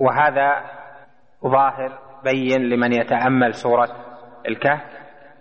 وهذا 0.00 0.64
ظاهر 1.46 1.98
بين 2.24 2.68
لمن 2.68 2.92
يتأمل 2.92 3.54
سورة 3.54 3.88
الكهف 4.48 4.82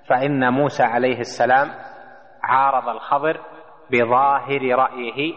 فإن 0.10 0.54
موسى 0.54 0.84
عليه 0.84 1.20
السلام 1.20 1.70
عارض 2.44 2.90
الخضر 2.90 3.40
بظاهر 3.92 4.76
رأيه 4.76 5.34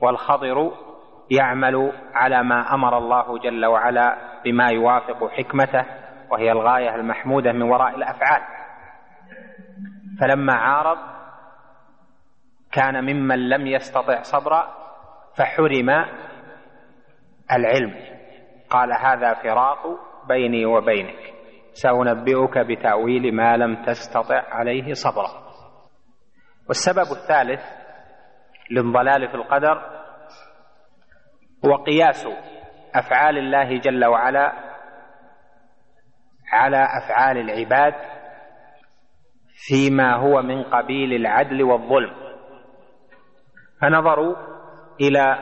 والخضر 0.00 0.72
يعمل 1.30 1.92
على 2.14 2.42
ما 2.42 2.74
أمر 2.74 2.98
الله 2.98 3.38
جل 3.38 3.66
وعلا 3.66 4.16
بما 4.44 4.68
يوافق 4.70 5.28
حكمته 5.30 5.84
وهي 6.30 6.52
الغاية 6.52 6.94
المحمودة 6.94 7.52
من 7.52 7.62
وراء 7.62 7.96
الأفعال. 7.96 8.42
فلما 10.20 10.52
عارض 10.52 10.98
كان 12.72 13.04
ممن 13.04 13.48
لم 13.48 13.66
يستطع 13.66 14.22
صبرا 14.22 14.68
فحرم 15.36 15.90
العلم. 17.52 18.17
قال 18.70 18.92
هذا 18.92 19.34
فراق 19.34 19.86
بيني 20.28 20.66
وبينك 20.66 21.34
سأنبئك 21.72 22.58
بتأويل 22.58 23.34
ما 23.34 23.56
لم 23.56 23.82
تستطع 23.82 24.42
عليه 24.50 24.92
صبرا. 24.92 25.48
والسبب 26.68 27.12
الثالث 27.12 27.60
للضلال 28.70 29.28
في 29.28 29.34
القدر 29.34 29.82
هو 31.66 31.74
قياس 31.84 32.28
أفعال 32.94 33.38
الله 33.38 33.78
جل 33.78 34.04
وعلا 34.04 34.52
على 36.52 36.86
أفعال 37.04 37.36
العباد 37.38 37.94
فيما 39.68 40.14
هو 40.16 40.42
من 40.42 40.62
قبيل 40.62 41.12
العدل 41.12 41.62
والظلم. 41.62 42.14
فنظروا 43.80 44.36
إلى 45.00 45.38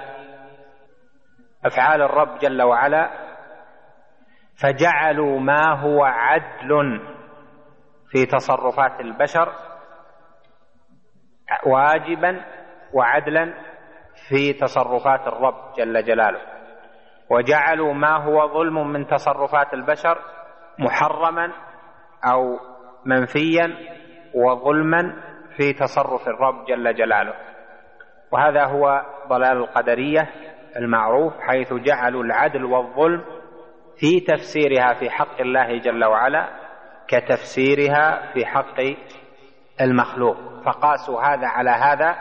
أفعال 1.67 2.03
الرب 2.03 2.39
جل 2.39 2.63
وعلا 2.63 3.11
فجعلوا 4.63 5.41
ما 5.41 5.81
هو 5.81 6.05
عدل 6.05 7.01
في 8.11 8.27
تصرفات 8.27 9.01
البشر 9.01 9.53
واجبا 11.67 12.45
وعدلا 12.93 13.55
في 14.29 14.53
تصرفات 14.53 15.27
الرب 15.27 15.73
جل 15.79 16.05
جلاله. 16.05 16.41
وجعلوا 17.31 17.95
ما 17.95 18.17
هو 18.17 18.49
ظلم 18.49 18.93
من 18.93 19.07
تصرفات 19.07 19.75
البشر 19.75 20.19
محرما 20.79 21.53
أو 22.33 22.59
منفيا 23.05 23.77
وظلما 24.35 25.23
في 25.57 25.73
تصرف 25.73 26.29
الرب 26.29 26.65
جل 26.65 26.95
جلاله. 26.95 27.35
وهذا 28.33 28.65
هو 28.65 29.03
ضلال 29.29 29.57
القدرية 29.57 30.29
المعروف 30.79 31.41
حيث 31.41 31.73
جعلوا 31.73 32.25
العدل 32.25 32.65
والظلم 32.65 33.25
في 33.97 34.21
تفسيرها 34.21 34.95
في 34.95 35.11
حق 35.11 35.41
الله 35.41 35.79
جل 35.79 36.05
وعلا 36.05 36.49
كتفسيرها 37.09 38.33
في 38.33 38.47
حق 38.47 38.81
المخلوق. 39.81 40.37
فقاسوا 40.65 41.23
هذا 41.23 41.47
على 41.47 41.71
هذا 41.71 42.17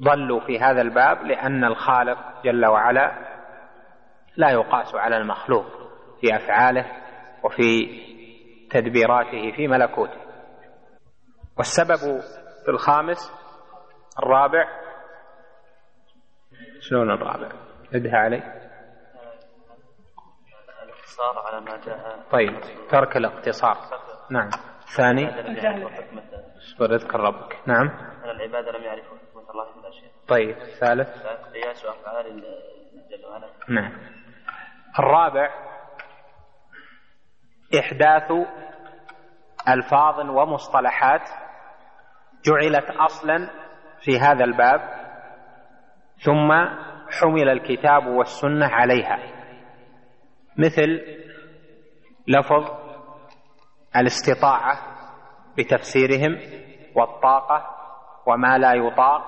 وضلوا 0.00 0.40
في 0.40 0.58
هذا 0.58 0.82
الباب 0.82 1.22
لأن 1.22 1.64
الخالق 1.64 2.18
جل 2.44 2.66
وعلا 2.66 3.12
لا 4.36 4.50
يقاس 4.50 4.94
على 4.94 5.16
المخلوق 5.16 5.66
في 6.20 6.36
أفعاله 6.36 6.86
وفي 7.42 7.88
تدبيراته 8.70 9.52
في 9.56 9.68
ملكوته. 9.68 10.20
والسبب 11.56 12.20
في 12.64 12.70
الخامس 12.70 13.32
الرابع 14.18 14.85
شلون 16.88 17.10
الرابع؟ 17.10 17.48
ادها 17.94 18.16
علي. 18.16 18.36
الاقتصار 20.82 21.38
على 21.46 21.60
ما 21.60 21.76
جاء. 21.86 22.26
طيب 22.30 22.60
ترك 22.90 23.16
الاقتصار. 23.16 23.76
نعم. 24.30 24.50
ثاني. 24.96 25.28
اصبر 26.58 26.94
اذكر 26.94 27.20
ربك. 27.20 27.58
نعم. 27.66 27.88
أن 28.24 28.30
العباد 28.30 28.68
لم 28.68 28.82
يعرفوا 28.82 29.18
حكمة 29.18 29.50
الله 29.50 29.72
في 29.72 29.78
الأشياء 29.78 30.10
طيب 30.28 30.56
ثالث 30.58 31.26
قياس 31.52 31.84
أفعال 31.84 32.40
جل 33.10 33.26
وعلا. 33.26 33.48
نعم. 33.68 33.92
الرابع. 34.98 35.50
إحداث 37.78 38.32
ألفاظ 39.68 40.30
ومصطلحات 40.30 41.28
جعلت 42.44 42.90
أصلا 42.90 43.50
في 44.00 44.18
هذا 44.18 44.44
الباب. 44.44 45.05
ثم 46.18 46.52
حمل 47.20 47.48
الكتاب 47.48 48.06
والسنة 48.06 48.66
عليها. 48.66 49.18
مثل 50.58 51.00
لفظ 52.28 52.70
الاستطاعة 53.96 54.78
بتفسيرهم 55.58 56.38
والطاقة 56.94 57.76
وما 58.26 58.58
لا 58.58 58.72
يطاق 58.72 59.22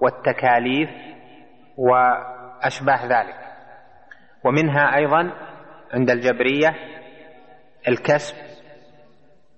والتكاليف 0.00 0.90
وأشباه 1.76 3.06
ذلك. 3.06 3.36
ومنها 4.44 4.96
أيضا 4.96 5.32
عند 5.94 6.10
الجبرية 6.10 6.74
الكسب 7.88 8.36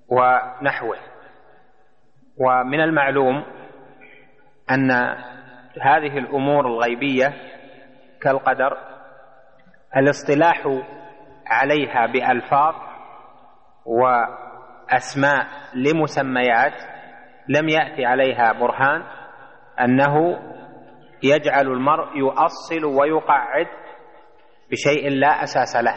ونحوه. 0.09 0.97
ومن 2.39 2.81
المعلوم 2.81 3.45
أن 4.71 5.17
هذه 5.83 6.19
الأمور 6.19 6.67
الغيبية 6.67 7.33
كالقدر 8.23 8.77
الاصطلاح 9.97 10.63
عليها 11.47 12.07
بألفاظ 12.07 12.75
وأسماء 13.87 15.47
لمسميات 15.75 16.73
لم 17.49 17.69
يأتي 17.69 18.05
عليها 18.05 18.53
برهان 18.53 19.03
أنه 19.81 20.39
يجعل 21.23 21.67
المرء 21.67 22.17
يؤصل 22.17 22.85
ويقعد 22.85 23.67
بشيء 24.71 25.11
لا 25.11 25.43
أساس 25.43 25.77
له. 25.77 25.95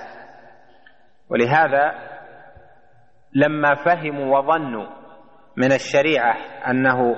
ولهذا 1.30 1.94
لما 3.34 3.76
فهموا 3.76 4.38
وظنوا 4.38 4.88
من 5.58 5.72
الشريعة 5.72 6.36
أنه 6.70 7.16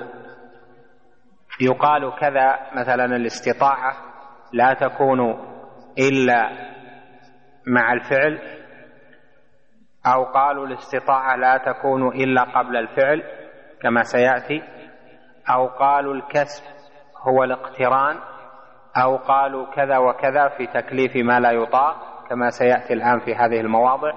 يقال 1.60 2.14
كذا 2.20 2.58
مثلا 2.74 3.04
الاستطاعة 3.04 3.94
لا 4.52 4.74
تكون 4.74 5.20
إلا 5.98 6.50
مع 7.66 7.92
الفعل 7.92 8.38
أو 10.06 10.24
قالوا 10.24 10.66
الاستطاعة 10.66 11.36
لا 11.36 11.56
تكون 11.56 12.08
إلا 12.08 12.42
قبل 12.42 12.76
الفعل 12.76 13.22
كما 13.82 14.02
سيأتي 14.02 14.62
أو 15.50 15.66
قالوا 15.66 16.14
الكسب 16.14 16.64
هو 17.28 17.44
الاقتران 17.44 18.16
أو 19.02 19.16
قالوا 19.16 19.66
كذا 19.74 19.98
وكذا 19.98 20.48
في 20.48 20.66
تكليف 20.66 21.16
ما 21.16 21.40
لا 21.40 21.50
يطاق 21.50 21.96
كما 22.28 22.50
سيأتي 22.50 22.92
الآن 22.92 23.20
في 23.20 23.34
هذه 23.34 23.60
المواضع. 23.60 24.12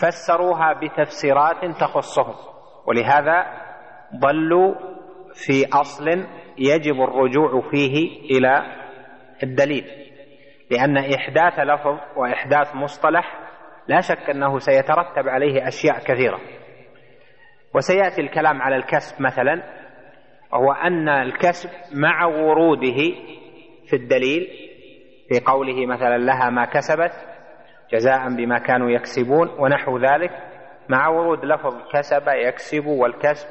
فسروها 0.00 0.72
بتفسيرات 0.72 1.64
تخصهم 1.80 2.34
ولهذا 2.86 3.46
ضلوا 4.16 4.74
في 5.46 5.66
أصل 5.72 6.26
يجب 6.58 7.00
الرجوع 7.00 7.70
فيه 7.70 8.20
إلى 8.30 8.62
الدليل 9.42 9.84
لأن 10.70 10.96
إحداث 10.96 11.58
لفظ 11.58 11.98
وإحداث 12.16 12.74
مصطلح 12.74 13.38
لا 13.88 14.00
شك 14.00 14.30
أنه 14.30 14.58
سيترتب 14.58 15.28
عليه 15.28 15.68
أشياء 15.68 15.98
كثيرة. 15.98 16.40
وسيأتي 17.74 18.20
الكلام 18.20 18.62
على 18.62 18.76
الكسب 18.76 19.22
مثلا 19.22 19.62
وهو 20.52 20.72
أن 20.72 21.08
الكسب 21.08 21.70
مع 21.94 22.26
وروده 22.26 22.96
في 23.88 23.96
الدليل 23.96 24.48
في 25.28 25.40
قوله 25.40 25.86
مثلا 25.86 26.18
لها 26.18 26.50
ما 26.50 26.64
كسبت 26.64 27.12
جزاء 27.92 28.28
بما 28.28 28.58
كانوا 28.58 28.90
يكسبون 28.90 29.48
ونحو 29.58 29.98
ذلك 29.98 30.30
مع 30.88 31.08
ورود 31.08 31.44
لفظ 31.44 31.74
كسب 31.92 32.22
يكسب 32.28 32.86
والكسب 32.86 33.48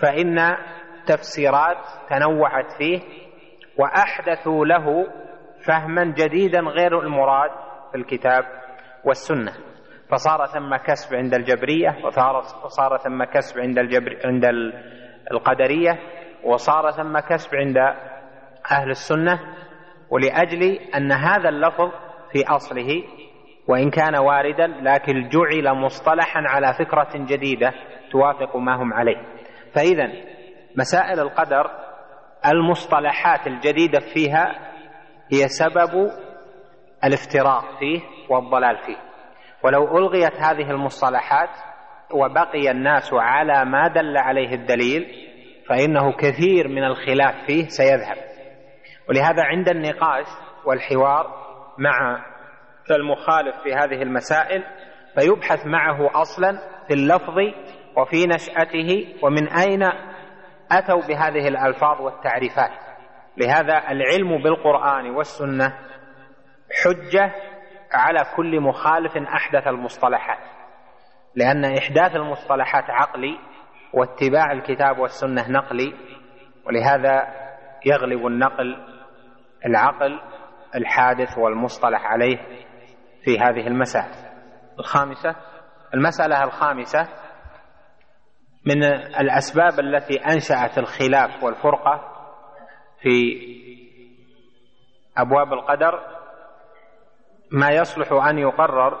فإن 0.00 0.56
تفسيرات 1.06 1.76
تنوعت 2.10 2.72
فيه 2.72 3.00
وأحدثوا 3.78 4.66
له 4.66 5.06
فهما 5.66 6.04
جديدا 6.04 6.60
غير 6.60 7.00
المراد 7.00 7.50
في 7.90 7.96
الكتاب 7.98 8.44
والسنة. 9.04 9.52
فصار 10.10 10.46
ثم 10.46 10.76
كسب 10.76 11.14
عند 11.14 11.34
الجبرية 11.34 11.96
وصار 12.64 12.98
ثم 12.98 13.24
كسب 13.24 13.60
عند 13.60 13.78
الجبر 13.78 14.18
عند 14.24 14.44
القدرية 15.32 15.98
وصار 16.44 16.90
ثم 16.90 17.18
كسب 17.18 17.56
عند 17.56 17.76
أهل 18.70 18.90
السنة. 18.90 19.40
ولأجل 20.10 20.62
أن 20.96 21.12
هذا 21.12 21.48
اللفظ 21.48 21.90
في 22.32 22.44
أصله 22.46 23.02
وإن 23.68 23.90
كان 23.90 24.16
واردا 24.16 24.66
لكن 24.66 25.28
جعل 25.28 25.74
مصطلحا 25.74 26.40
على 26.46 26.74
فكرة 26.74 27.10
جديدة 27.14 27.72
توافق 28.10 28.56
ما 28.56 28.76
هم 28.76 28.92
عليه. 28.92 29.37
فإذا 29.74 30.08
مسائل 30.76 31.20
القدر 31.20 31.70
المصطلحات 32.46 33.46
الجديدة 33.46 34.00
فيها 34.14 34.72
هي 35.32 35.48
سبب 35.48 36.10
الافتراق 37.04 37.78
فيه 37.78 38.00
والضلال 38.30 38.76
فيه. 38.86 38.96
ولو 39.64 39.98
ألغيت 39.98 40.34
هذه 40.34 40.70
المصطلحات 40.70 41.50
وبقي 42.14 42.70
الناس 42.70 43.10
على 43.12 43.64
ما 43.64 43.88
دل 43.88 44.16
عليه 44.16 44.54
الدليل 44.54 45.06
فإنه 45.68 46.12
كثير 46.12 46.68
من 46.68 46.84
الخلاف 46.84 47.34
فيه 47.46 47.68
سيذهب. 47.68 48.16
ولهذا 49.08 49.42
عند 49.42 49.68
النقاش 49.68 50.26
والحوار 50.64 51.26
مع 51.78 52.24
المخالف 52.90 53.56
في 53.62 53.74
هذه 53.74 54.02
المسائل 54.02 54.64
فيبحث 55.14 55.66
معه 55.66 56.20
أصلا 56.20 56.58
في 56.88 56.94
اللفظ 56.94 57.38
وفي 57.98 58.26
نشأته 58.26 59.14
ومن 59.22 59.48
أين 59.48 59.82
أتوا 60.72 61.02
بهذه 61.08 61.48
الألفاظ 61.48 62.00
والتعريفات؟ 62.00 62.70
لهذا 63.36 63.90
العلم 63.90 64.42
بالقرآن 64.42 65.10
والسنة 65.10 65.78
حجة 66.84 67.32
على 67.92 68.24
كل 68.36 68.60
مخالف 68.60 69.16
أحدث 69.16 69.66
المصطلحات. 69.66 70.38
لأن 71.34 71.64
إحداث 71.64 72.16
المصطلحات 72.16 72.84
عقلي 72.90 73.38
واتباع 73.94 74.52
الكتاب 74.52 74.98
والسنة 74.98 75.50
نقلي 75.50 75.94
ولهذا 76.66 77.28
يغلب 77.86 78.26
النقل 78.26 78.76
العقل 79.66 80.20
الحادث 80.74 81.38
والمصطلح 81.38 82.06
عليه 82.06 82.36
في 83.24 83.38
هذه 83.38 83.66
المسائل 83.66 84.14
الخامسة 84.78 85.36
المسألة 85.94 86.44
الخامسة 86.44 87.08
من 88.68 88.84
الأسباب 89.20 89.80
التي 89.80 90.16
أنشأت 90.16 90.78
الخلاف 90.78 91.44
والفرقة 91.44 92.00
في 93.02 93.40
أبواب 95.16 95.52
القدر 95.52 96.00
ما 97.52 97.70
يصلح 97.70 98.12
أن 98.12 98.38
يقرر 98.38 98.98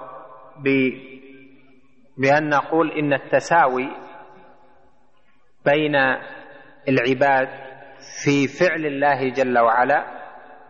بأن 2.18 2.48
نقول 2.48 2.92
إن 2.92 3.12
التساوي 3.12 3.88
بين 5.64 5.94
العباد 6.88 7.48
في 8.24 8.48
فعل 8.48 8.86
الله 8.86 9.30
جل 9.30 9.58
وعلا 9.58 10.04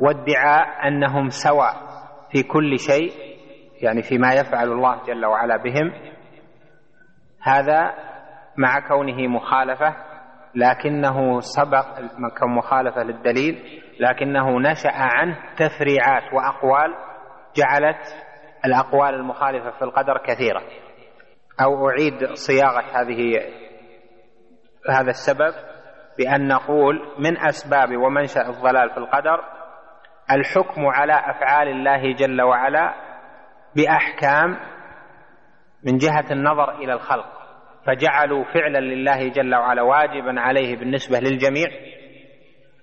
وادعاء 0.01 0.89
أنهم 0.89 1.29
سواء 1.29 1.75
في 2.33 2.43
كل 2.43 2.79
شيء 2.79 3.13
يعني 3.83 4.03
فيما 4.03 4.35
يفعل 4.35 4.73
الله 4.73 5.05
جل 5.07 5.27
وعلا 5.27 5.57
بهم 5.57 5.93
هذا 7.43 8.08
مع 8.59 8.89
كونه 8.89 9.29
مخالفة 9.29 9.95
لكنه 10.55 11.41
سبق 11.41 11.87
كمخالفة 12.41 13.03
للدليل 13.03 13.83
لكنه 14.01 14.61
نشأ 14.61 14.93
عنه 14.93 15.37
تفريعات 15.57 16.33
وأقوال 16.33 16.95
جعلت 17.57 18.27
الأقوال 18.65 19.15
المخالفة 19.15 19.71
في 19.71 19.83
القدر 19.83 20.19
كثيرة. 20.19 20.63
أو 21.61 21.89
أعيد 21.89 22.33
صياغة 22.33 22.81
هذه 22.81 23.41
هذا 24.91 25.11
السبب 25.11 25.55
بأن 26.19 26.49
نقول 26.49 27.01
من 27.19 27.39
أسباب 27.39 27.97
ومنشأ 27.97 28.49
الضلال 28.49 28.91
في 28.91 28.97
القدر 28.97 29.45
الحكم 30.31 30.87
على 30.87 31.13
أفعال 31.13 31.69
الله 31.69 32.13
جل 32.13 32.43
وعلا 32.43 32.95
بأحكام 33.77 34.57
من 35.85 35.97
جهة 35.97 36.25
النظر 36.31 36.75
إلى 36.75 36.93
الخلق. 36.93 37.38
فجعلوا 37.89 38.45
فعلا 38.45 38.79
لله 38.79 39.29
جل 39.29 39.55
وعلا 39.55 39.83
واجبا 39.83 40.41
عليه 40.41 40.77
بالنسبة 40.77 41.19
للجميع 41.19 41.69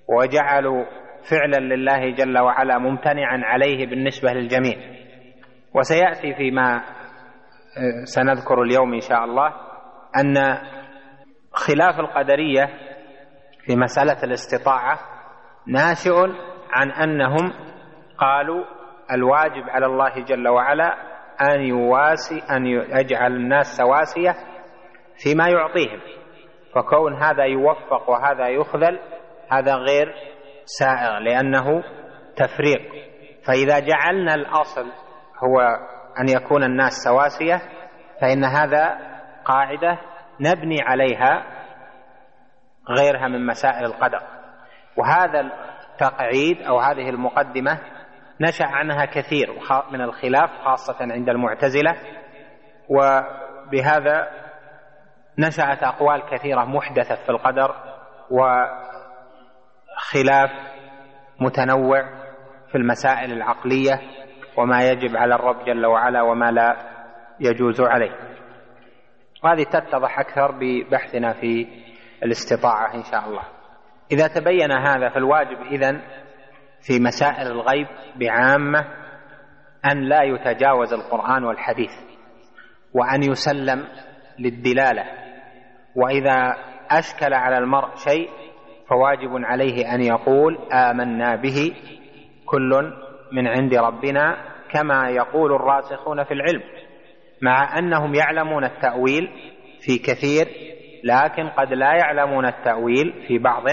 وجعلوا 0.07 0.85
فعلا 1.29 1.75
لله 1.75 2.09
جل 2.09 2.37
وعلا 2.37 2.77
ممتنعا 2.77 3.41
عليه 3.43 3.87
بالنسبة 3.87 4.33
للجميع. 4.33 4.77
وسيأتي 5.73 6.33
فيما 6.33 6.75
آه، 6.75 8.03
سنذكر 8.03 8.61
اليوم 8.61 8.93
إن 8.93 8.99
شاء 8.99 9.23
الله 9.23 9.47
أن 10.17 10.57
خلاف 11.51 11.99
القدرية 11.99 12.65
في 13.65 13.75
مسألة 13.75 14.23
الاستطاعة 14.23 14.99
ناشئ 15.67 16.15
عن 16.71 16.91
أنهم 16.91 17.53
قالوا 18.17 18.65
الواجب 19.11 19.69
على 19.69 19.85
الله 19.85 20.23
جل 20.23 20.47
وعلا 20.47 20.93
أن 21.41 21.61
يواسي 21.61 22.41
أن 22.55 22.65
يجعل 22.65 23.35
الناس 23.35 23.65
سواسية 23.65 24.54
فيما 25.23 25.47
يعطيهم. 25.49 25.99
فكون 26.75 27.13
هذا 27.13 27.43
يوفق 27.43 28.09
وهذا 28.09 28.47
يخذل 28.47 28.99
هذا 29.51 29.75
غير 29.75 30.13
سائغ 30.65 31.19
لأنه 31.19 31.83
تفريق. 32.35 32.81
فإذا 33.47 33.79
جعلنا 33.79 34.35
الأصل 34.35 34.85
هو 35.43 35.59
أن 36.19 36.29
يكون 36.29 36.63
الناس 36.63 36.93
سواسية 36.93 37.61
فإن 38.21 38.43
هذا 38.43 38.97
قاعدة 39.45 39.99
نبني 40.39 40.81
عليها 40.81 41.43
غيرها 42.89 43.27
من 43.27 43.45
مسائل 43.45 43.85
القدر. 43.85 44.21
وهذا 44.97 45.39
التقعيد 45.39 46.61
أو 46.61 46.79
هذه 46.79 47.09
المقدمة 47.09 47.79
نشأ 48.41 48.65
عنها 48.65 49.05
كثير 49.05 49.47
من 49.91 50.01
الخلاف 50.01 50.49
خاصة 50.65 50.97
عند 51.01 51.29
المعتزلة. 51.29 51.95
وبهذا 52.89 54.44
نشأت 55.37 55.83
أقوال 55.83 56.21
كثيرة 56.31 56.65
محدثة 56.65 57.15
في 57.15 57.29
القدر 57.29 57.75
وخلاف 58.31 58.49
متنوع 61.39 62.03
في 62.71 62.77
المسائل 62.77 63.31
العقلية 63.31 64.01
وما 64.57 64.89
يجب 64.89 65.17
على 65.17 65.35
الرب 65.35 65.65
جل 65.65 65.85
وعلا 65.85 66.21
وما 66.21 66.51
لا 66.51 66.75
يجوز 67.39 67.81
عليه. 67.81 68.11
وهذه 69.43 69.63
تتضح 69.63 70.19
أكثر 70.19 70.51
ببحثنا 70.51 71.33
في 71.33 71.67
الاستطاعة 72.23 72.95
إن 72.95 73.03
شاء 73.03 73.27
الله. 73.27 73.43
إذا 74.11 74.27
تبين 74.27 74.71
هذا 74.71 75.09
فالواجب 75.09 75.61
إذن 75.61 76.01
في 76.81 76.99
مسائل 76.99 77.47
الغيب 77.47 77.87
بعامة 78.15 78.85
أن 79.91 80.09
لا 80.09 80.23
يتجاوز 80.23 80.93
القرآن 80.93 81.43
والحديث 81.43 81.91
وأن 82.93 83.23
يسلم 83.23 83.87
للدلالة. 84.39 85.24
وإذا 85.95 86.55
أشكل 86.91 87.33
على 87.33 87.57
المرء 87.57 87.95
شيء 87.95 88.29
فواجب 88.89 89.45
عليه 89.45 89.95
أن 89.95 90.01
يقول 90.01 90.57
آمنا 90.73 91.35
به 91.35 91.73
كل 92.45 92.93
من 93.31 93.47
عند 93.47 93.73
ربنا 93.73 94.37
كما 94.71 95.09
يقول 95.09 95.53
الراسخون 95.55 96.23
في 96.23 96.33
العلم 96.33 96.61
مع 97.41 97.79
أنهم 97.79 98.15
يعلمون 98.15 98.63
التأويل 98.63 99.29
في 99.81 99.97
كثير 99.97 100.47
لكن 101.03 101.47
قد 101.47 101.73
لا 101.73 101.93
يعلمون 101.93 102.45
التأويل 102.45 103.23
في 103.27 103.37
بعض 103.37 103.63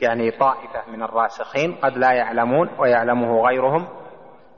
يعني 0.00 0.30
طائفة 0.30 0.90
من 0.92 1.02
الراسخين 1.02 1.74
قد 1.74 1.98
لا 1.98 2.12
يعلمون 2.12 2.68
ويعلمه 2.78 3.46
غيرهم 3.46 3.86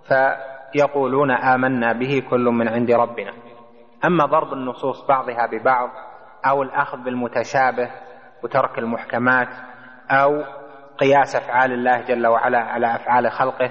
فيقولون 0.08 1.30
آمنا 1.30 1.92
به 1.92 2.22
كل 2.30 2.44
من 2.44 2.68
عند 2.68 2.90
ربنا. 2.90 3.32
أما 4.04 4.26
ضرب 4.26 4.52
النصوص 4.52 5.06
بعضها 5.06 5.46
ببعض 5.46 5.90
أو 6.46 6.62
الأخذ 6.62 6.98
بالمتشابه 6.98 7.90
وترك 8.42 8.78
المحكمات 8.78 9.48
أو 10.10 10.44
قياس 10.98 11.36
أفعال 11.36 11.72
الله 11.72 12.00
جل 12.00 12.26
وعلا 12.26 12.58
على 12.58 12.94
أفعال 12.94 13.30
خلقه 13.30 13.70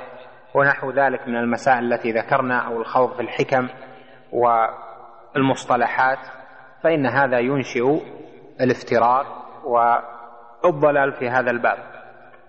ونحو 0.53 0.91
ذلك 0.91 1.27
من 1.27 1.35
المسائل 1.35 1.93
التي 1.93 2.11
ذكرنا 2.11 2.67
أو 2.67 2.81
الخوض 2.81 3.13
في 3.15 3.21
الحكم 3.21 3.69
والمصطلحات 4.31 6.19
فإن 6.83 7.05
هذا 7.05 7.39
ينشئ 7.39 8.01
الافتراق 8.61 9.25
والضلال 9.65 11.13
في 11.13 11.29
هذا 11.29 11.51
الباب 11.51 11.77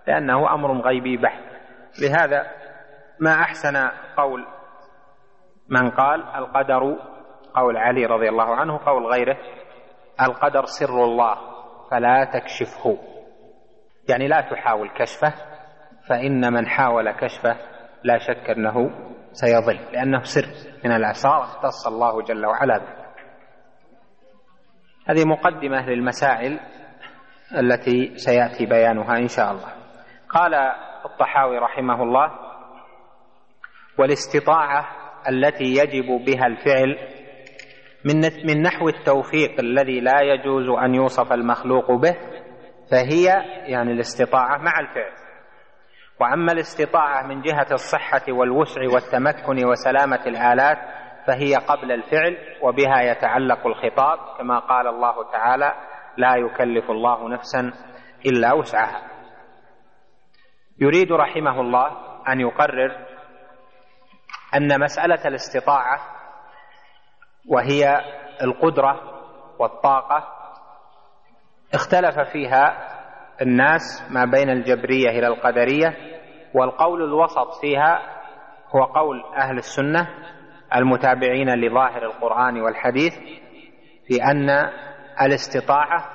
لأنه 0.06 0.54
أمر 0.54 0.80
غيبي 0.80 1.16
بحت. 1.16 1.42
لهذا 2.02 2.46
ما 3.20 3.32
أحسن 3.32 3.88
قول 4.16 4.46
من 5.68 5.90
قال؟ 5.90 6.23
القدر 6.23 6.96
قول 7.54 7.76
علي 7.76 8.06
رضي 8.06 8.28
الله 8.28 8.56
عنه 8.56 8.78
قول 8.87 9.06
غيره. 9.06 9.37
القدر 10.20 10.64
سر 10.64 11.04
الله 11.04 11.37
فلا 11.90 12.25
تكشفه. 12.25 12.99
يعني 14.08 14.28
لا 14.28 14.40
تحاول 14.40 14.90
كشفه 14.90 15.35
فإن 16.08 16.52
من 16.52 16.66
حاول 16.66 17.11
كشفه 17.12 17.56
لا 18.04 18.18
شك 18.18 18.50
أنه 18.50 18.90
سيضل 19.32 19.92
لأنه 19.92 20.23
سر 20.23 20.46
من 20.85 20.92
الأسرار. 20.92 21.42
اختص 21.42 21.87
الله 21.87 22.23
جل 22.23 22.46
وعلا 22.46 22.78
به. 22.78 23.06
هذه 25.08 25.25
مقدمة 25.25 25.87
للمسائل 25.87 26.61
التي 27.58 28.16
سيأتي 28.16 28.66
بيانها 28.66 29.18
إن 29.18 29.28
شاء 29.28 29.50
الله. 29.52 29.73
قال 30.30 30.54
الطحاوي 31.04 31.58
رحمه 31.58 32.02
الله 32.02 32.30
والاستطاعة 33.99 34.87
التي 35.28 35.64
يجب 35.64 36.25
بها 36.25 36.46
الفعل 36.46 37.15
من 38.07 38.21
من 38.47 38.63
نحو 38.63 38.89
التوفيق 38.89 39.61
الذي 39.61 40.01
لا 40.01 40.21
يجوز 40.21 40.69
أن 40.69 40.95
يوصف 40.95 41.33
المخلوق 41.33 41.93
به 41.93 42.17
فهي 42.91 43.25
يعني 43.67 43.93
الاستطاعة 43.93 44.59
مع 44.59 44.81
الفعل. 44.81 45.13
وأما 46.21 46.53
الاستطاعة 46.53 47.27
من 47.27 47.43
جهة 47.43 47.67
الصحة 47.73 48.23
والوسع 48.29 48.81
والتمكن 48.95 49.67
وسلامة 49.67 50.27
الآلات 50.27 50.79
فهي 51.27 51.55
قبل 51.55 51.93
الفعل 51.93 52.37
وبها 52.63 53.03
يتعلق 53.03 53.67
الخطاب 53.67 54.19
كما 54.39 54.59
قال 54.59 54.87
الله 54.87 55.31
تعالى 55.33 55.73
لا 56.17 56.37
يكلف 56.37 56.91
الله 56.91 57.29
نفسا 57.29 57.73
إلا 58.27 58.53
وسعها 58.53 59.03
يريد 60.79 61.13
رحمه 61.13 61.61
الله 61.61 61.87
أن 62.29 62.41
يقرر 62.41 63.07
أن 64.55 64.81
مسألة 64.81 65.29
الاستطاعة 65.29 66.15
وهي 67.49 68.00
القدرة 68.43 69.00
والطاقة. 69.59 70.29
اختلف 71.75 72.19
فيها 72.33 72.97
الناس 73.43 74.07
ما 74.11 74.25
بين 74.25 74.50
الجبرية 74.50 75.09
إلى 75.09 75.26
القدرية 75.26 75.97
والقول 76.55 77.03
الوسط 77.03 77.61
فيها 77.61 78.00
هو 78.76 78.85
قول 78.85 79.25
أهل 79.37 79.57
السنة 79.59 80.09
المتابعين 80.75 81.55
لظاهر 81.55 82.03
القرآن 82.03 82.61
والحديث 82.61 83.15
في 84.09 84.23
أن 84.25 84.50
الاستطاعة 85.21 86.11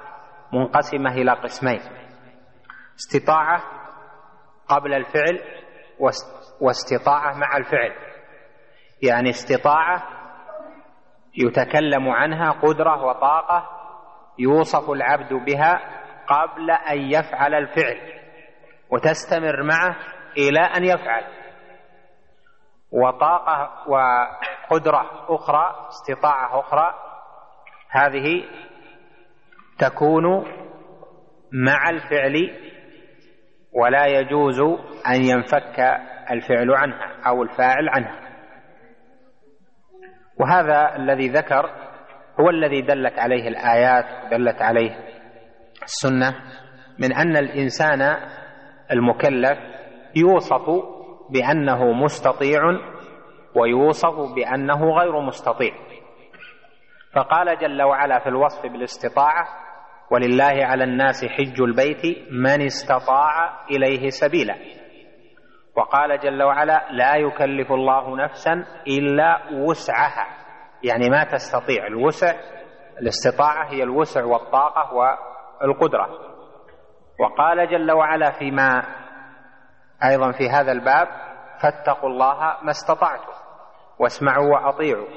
منقسمة 0.54 1.14
إلى 1.14 1.32
قسمين 1.32 1.80
استطاعة 2.96 3.64
قبل 4.68 4.94
الفعل 4.94 5.40
واستطاعة 6.62 7.34
مع 7.34 7.58
الفعل. 7.58 7.92
يعني 9.04 9.30
استطاعة 9.30 10.21
يتكلم 11.38 12.10
عنها 12.10 12.52
قدرة 12.52 13.04
وطاقة 13.04 13.70
يوصف 14.40 14.90
العبد 14.90 15.34
بها 15.34 15.82
قبل 16.28 16.72
أن 16.72 16.98
يفعل 16.98 17.54
الفعل 17.54 18.22
وتستمر 18.90 19.64
معه 19.64 19.96
إلى 20.38 20.60
أن 20.60 20.84
يفعل. 20.84 21.24
وطاقة 22.92 23.72
وقدرة 23.88 25.26
أخرى 25.30 25.88
استطاعة 25.90 26.60
أخرى 26.60 26.94
هذه 27.90 28.44
تكون 29.80 30.46
مع 31.52 31.90
الفعل 31.90 32.58
ولا 33.74 34.06
يجوز 34.06 34.60
أن 35.08 35.24
ينفك 35.24 35.80
الفعل 36.32 36.72
عنها 36.72 37.28
أو 37.28 37.44
الفاعل 37.44 37.90
عنها. 37.90 38.31
وهذا 40.40 40.96
الذي 40.96 41.28
ذكر 41.28 41.70
هو 42.40 42.50
الذي 42.50 42.82
دلت 42.82 43.20
عليه 43.20 43.48
الآيات 43.48 44.06
دلت 44.32 44.62
عليه 44.62 44.96
السنة 45.84 46.36
من 47.00 47.14
أن 47.14 47.38
الإنسان 47.38 48.18
المكلف 48.92 49.58
يوصف 50.16 50.66
بأنه 51.30 51.94
مستطيع 51.94 52.62
ويوصف 53.56 54.34
بأنه 54.36 54.92
غير 54.92 55.22
مستطيع. 55.22 55.72
فقال 57.16 57.58
جل 57.58 57.82
وعلا 57.82 58.20
في 58.20 58.30
الوصف 58.30 58.72
بالاستطاعة 58.72 59.48
ولله 60.12 60.66
على 60.66 60.84
الناس 60.84 61.26
حج 61.26 61.62
البيت 61.62 62.18
من 62.32 62.62
استطاع 62.62 63.66
إليه 63.72 64.10
سبيلا. 64.10 64.56
وقال 65.78 66.20
جل 66.20 66.44
وعلا 66.44 66.92
لا 66.92 67.16
يكلف 67.16 67.72
الله 67.72 68.18
نفسا 68.18 68.66
إلا 68.88 69.40
وسعها. 69.54 70.28
يعني 70.84 71.10
ما 71.10 71.24
تستطيع 71.24 71.88
الوسع 71.88 72.34
الاستطاعة 73.02 73.72
هي 73.72 73.84
الوسع 73.84 74.24
والطاقة 74.24 74.94
والقدرة. 74.94 76.08
وقال 77.20 77.70
جل 77.70 77.92
وعلا 77.92 78.32
فيما 78.32 78.84
أيضا 80.04 80.32
في 80.32 80.50
هذا 80.50 80.72
الباب 80.72 81.08
فاتقوا 81.62 82.10
الله 82.10 82.58
ما 82.64 82.70
استطعتم 82.70 83.32
واسمعوا 84.00 84.54
وأطيعوا. 84.54 85.08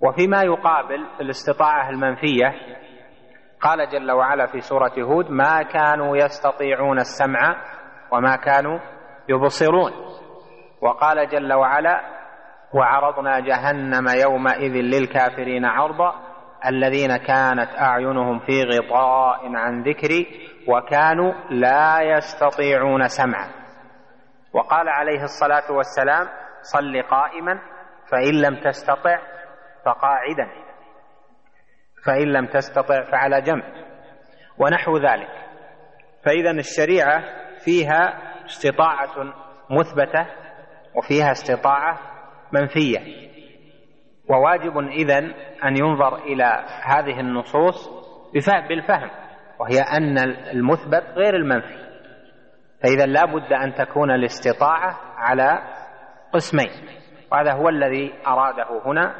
وفيما 0.00 0.42
يقابل 0.42 1.06
الاستطاعة 1.20 1.90
المنفية 1.90 2.54
قال 3.60 3.90
جل 3.90 4.12
وعلا 4.12 4.46
في 4.46 4.60
سورة 4.60 4.92
هود 4.98 5.30
ما 5.30 5.62
كانوا 5.62 6.16
يستطيعون 6.16 6.98
السمع 6.98 7.56
وما 8.12 8.36
كانوا 8.36 8.78
يبصرون. 9.28 9.92
وقال 10.80 11.28
جل 11.28 11.52
وعلا 11.52 12.00
وعرضنا 12.74 13.40
جهنم 13.40 14.08
يومئذ 14.22 14.72
للكافرين 14.72 15.64
عرضا 15.64 16.14
الذين 16.66 17.16
كانت 17.16 17.78
أعينهم 17.78 18.38
في 18.38 18.62
غطاء 18.62 19.56
عن 19.56 19.82
ذكري 19.82 20.26
وكانوا 20.68 21.32
لا 21.50 22.00
يستطيعون 22.02 23.08
سمعا. 23.08 23.48
وقال 24.52 24.88
عليه 24.88 25.22
الصلاة 25.22 25.72
والسلام 25.72 26.26
صل 26.62 27.02
قائما 27.02 27.60
فإن 28.10 28.34
لم 28.34 28.60
تستطع 28.60 29.18
فقاعدا 29.84 30.48
فإن 32.06 32.32
لم 32.32 32.46
تستطع 32.46 33.02
فعلى 33.12 33.40
جنب. 33.40 33.64
ونحو 34.58 34.96
ذلك. 34.96 35.28
فاذا 36.24 36.50
الشريعة 36.50 37.22
فيها 37.64 38.27
استطاعة 38.48 39.34
مثبتة 39.70 40.26
وفيها 40.94 41.30
استطاعة 41.30 41.98
منفية. 42.52 43.28
وواجب 44.30 44.78
إذن 44.78 45.34
أن 45.64 45.76
ينظر 45.76 46.16
إلى 46.16 46.64
هذه 46.84 47.20
النصوص 47.20 47.90
بالفهم 48.68 49.10
وهي 49.60 49.80
أن 49.80 50.18
المثبت 50.52 51.04
غير 51.16 51.36
المنفي. 51.36 51.88
فإذا 52.82 53.06
لا 53.06 53.24
بد 53.24 53.52
أن 53.52 53.74
تكون 53.74 54.10
الاستطاعة 54.10 54.96
على 55.16 55.58
قسمين. 56.32 56.70
وهذا 57.32 57.52
هو 57.52 57.68
الذي 57.68 58.14
أراده 58.26 58.82
هنا 58.84 59.14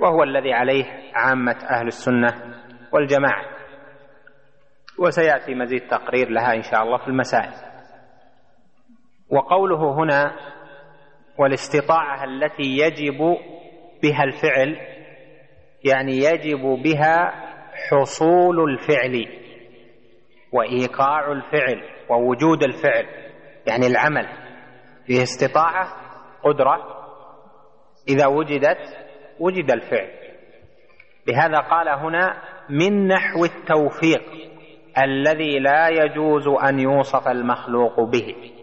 وهو 0.00 0.22
الذي 0.22 0.52
عليه 0.52 0.84
عامة 1.14 1.56
أهل 1.70 1.86
السنة 1.86 2.34
والجماعة. 2.92 3.44
وسيأتي 4.98 5.54
مزيد 5.54 5.88
تقرير 5.88 6.30
لها 6.30 6.54
إن 6.54 6.62
شاء 6.62 6.82
الله 6.82 6.98
في 6.98 7.08
المسائل. 7.08 7.75
وقوله 9.30 9.94
هنا 9.94 10.36
والاستطاعة 11.38 12.24
التي 12.24 12.62
يجب 12.62 13.18
بها 14.02 14.24
الفعل 14.24 14.76
يعني 15.84 16.16
يجب 16.16 16.62
بها 16.82 17.32
حصول 17.90 18.70
الفعل 18.70 19.26
وإيقاع 20.52 21.32
الفعل 21.32 21.82
ووجود 22.10 22.62
الفعل 22.62 23.06
يعني 23.66 23.86
العمل. 23.86 24.28
فيه 25.06 25.22
استطاعة 25.22 25.88
قدرة 26.42 27.06
إذا 28.08 28.26
وجدت 28.26 28.78
وجد 29.40 29.70
الفعل. 29.70 30.10
لهذا 31.28 31.58
قال 31.58 31.88
هنا 31.88 32.42
من 32.70 33.08
نحو 33.08 33.44
التوفيق 33.44 34.22
الذي 35.04 35.58
لا 35.58 35.88
يجوز 35.88 36.48
أن 36.48 36.78
يوصف 36.78 37.28
المخلوق 37.28 38.00
به. 38.00 38.55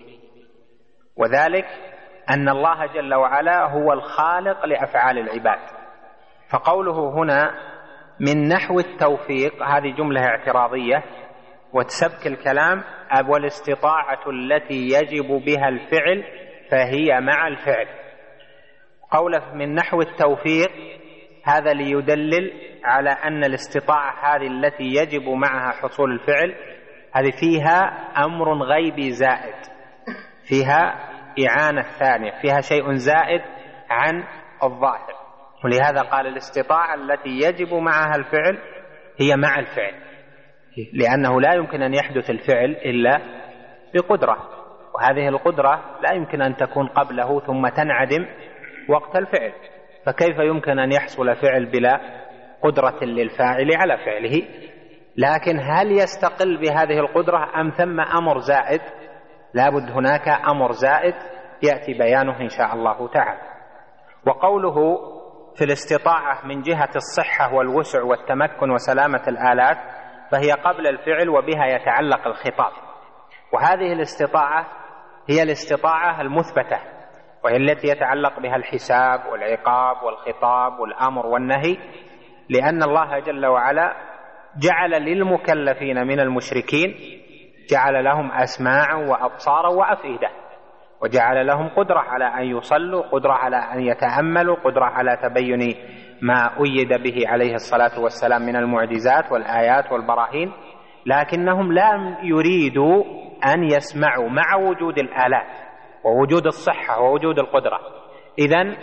وذلك 1.18 1.66
أن 2.30 2.50
الله 2.50 2.86
جل 2.86 3.14
وعلا 3.14 3.72
هو 3.72 3.94
الخالق 3.94 4.66
لأفعال 4.66 5.18
العباد. 5.18 5.60
فقوله 6.50 7.10
هنا 7.10 7.52
من 8.20 8.48
نحو 8.48 8.80
التوفيق 8.80 9.64
هذه 9.64 9.96
جملة 9.98 10.26
اعتراضية 10.26 11.04
وتسبك 11.74 12.28
الكلام 12.28 12.84
والاستطاعة 13.30 14.30
التي 14.30 14.88
يجب 14.88 15.28
بها 15.28 15.70
الفعل 15.70 16.24
فهي 16.72 17.22
مع 17.22 17.48
الفعل. 17.48 17.88
قوله 19.12 19.54
من 19.54 19.76
نحو 19.76 20.02
التوفيق 20.02 20.72
هذا 21.46 21.74
ليدلل 21.74 22.52
على 22.84 23.10
أن 23.10 23.44
الاستطاعة 23.44 24.36
هذه 24.36 24.48
التي 24.48 24.84
يجب 24.84 25.30
معها 25.30 25.72
حصول 25.72 26.12
الفعل 26.12 26.56
هذه 27.14 27.32
فيها 27.40 27.80
أمر 28.26 28.64
غيبي 28.64 29.12
زائد. 29.12 29.73
فيها 30.48 31.10
إعانة 31.48 31.82
ثانية 31.82 32.32
فيها 32.42 32.62
شيء 32.62 32.94
زائد 32.94 33.42
عن 33.90 34.24
الظاهر. 34.64 35.14
ولهذا 35.66 36.02
قال 36.02 36.28
الاستطاعة 36.28 36.96
التي 36.96 37.30
يجب 37.30 37.74
معها 37.74 38.16
الفعل 38.16 38.58
هي 39.20 39.36
مع 39.36 39.60
الفعل. 39.60 39.94
لأنه 40.94 41.42
لا 41.42 41.54
يمكن 41.54 41.82
أن 41.82 41.94
يحدث 41.94 42.30
الفعل 42.30 42.72
إلا 42.72 43.22
بقدرة. 43.94 44.38
وهذه 44.96 45.28
القدرة 45.28 46.00
لا 46.02 46.14
يمكن 46.14 46.42
أن 46.42 46.56
تكون 46.56 46.88
قبله 46.88 47.40
ثم 47.40 47.68
تنعدم 47.68 48.26
وقت 48.90 49.16
الفعل. 49.16 49.54
فكيف 50.06 50.38
يمكن 50.40 50.80
أن 50.80 50.92
يحصل 50.92 51.36
فعل 51.36 51.66
بلا 51.66 52.00
قدرة 52.62 53.04
للفاعل 53.04 53.76
على 53.76 53.98
فعله؟ 53.98 54.44
لكن 55.18 55.60
هل 55.60 55.92
يستقل 55.92 56.58
بهذه 56.58 57.00
القدرة 57.00 57.62
أم 57.62 57.70
ثم 57.70 58.00
أمر 58.00 58.40
زائد؟ 58.40 58.82
لابد 59.54 59.92
هناك 59.92 60.28
أمر 60.50 60.72
زائد 60.72 61.16
يأتي 61.64 61.94
بيانه 61.94 62.42
إن 62.42 62.50
شاء 62.50 62.74
الله 62.74 63.08
تعالى. 63.08 63.42
وقوله 64.28 64.76
في 65.56 65.64
الاستطاعة 65.64 66.46
من 66.46 66.62
جهة 66.62 66.90
الصحة 66.96 67.54
والوسع 67.54 68.04
والتمكن 68.04 68.72
وسلامة 68.72 69.24
الآلات 69.28 69.78
فهي 70.32 70.52
قبل 70.52 70.88
الفعل 70.88 71.30
وبها 71.30 71.66
يتعلق 71.66 72.28
الخطاب. 72.28 72.72
وهذه 73.54 73.94
الاستطاعة 73.94 74.66
هي 75.30 75.44
الاستطاعة 75.44 76.22
المثبتة 76.22 76.80
وهي 77.44 77.58
التي 77.58 77.88
يتعلق 77.88 78.40
بها 78.40 78.56
الحساب 78.56 79.26
والعقاب 79.32 80.04
والخطاب 80.04 80.80
والأمر 80.80 81.26
والنهي 81.26 81.78
لأن 82.50 82.84
الله 82.84 83.20
جل 83.20 83.46
وعلا 83.46 83.94
جعل 84.58 84.92
للمكلفين 84.92 86.08
من 86.08 86.20
المشركين 86.20 86.96
جعل 87.70 88.04
لهم 88.04 88.32
أسماعا 88.32 88.96
وأبصارا 88.96 89.70
وأفئدة 89.70 90.30
وجعل 91.02 91.48
لهم 91.48 91.70
قدرة 91.70 92.00
على 92.00 92.26
أن 92.26 92.58
يصلوا 92.58 93.02
قدرة 93.02 93.34
على 93.34 93.58
أن 93.58 93.80
يتأملوا 93.80 94.56
قدرة 94.56 94.86
على 94.86 95.18
تبين 95.18 95.76
ما 96.22 96.50
أيد 96.66 97.04
به 97.04 97.28
عليه 97.28 97.54
الصلاة 97.54 98.00
والسلام 98.00 98.42
من 98.42 98.56
المعجزات 98.56 99.32
والآيات 99.32 99.92
والبراهين 99.92 100.52
لكنهم 101.06 101.72
لم 101.72 102.18
يريدوا 102.24 103.04
أن 103.54 103.64
يسمعوا 103.64 104.30
مع 104.30 104.56
وجود 104.56 105.00
الآلات 105.00 105.64
ووجود 106.04 106.46
الصحة 106.46 107.02
ووجود 107.02 107.40
القدرة. 107.40 107.80
إذا 108.40 108.76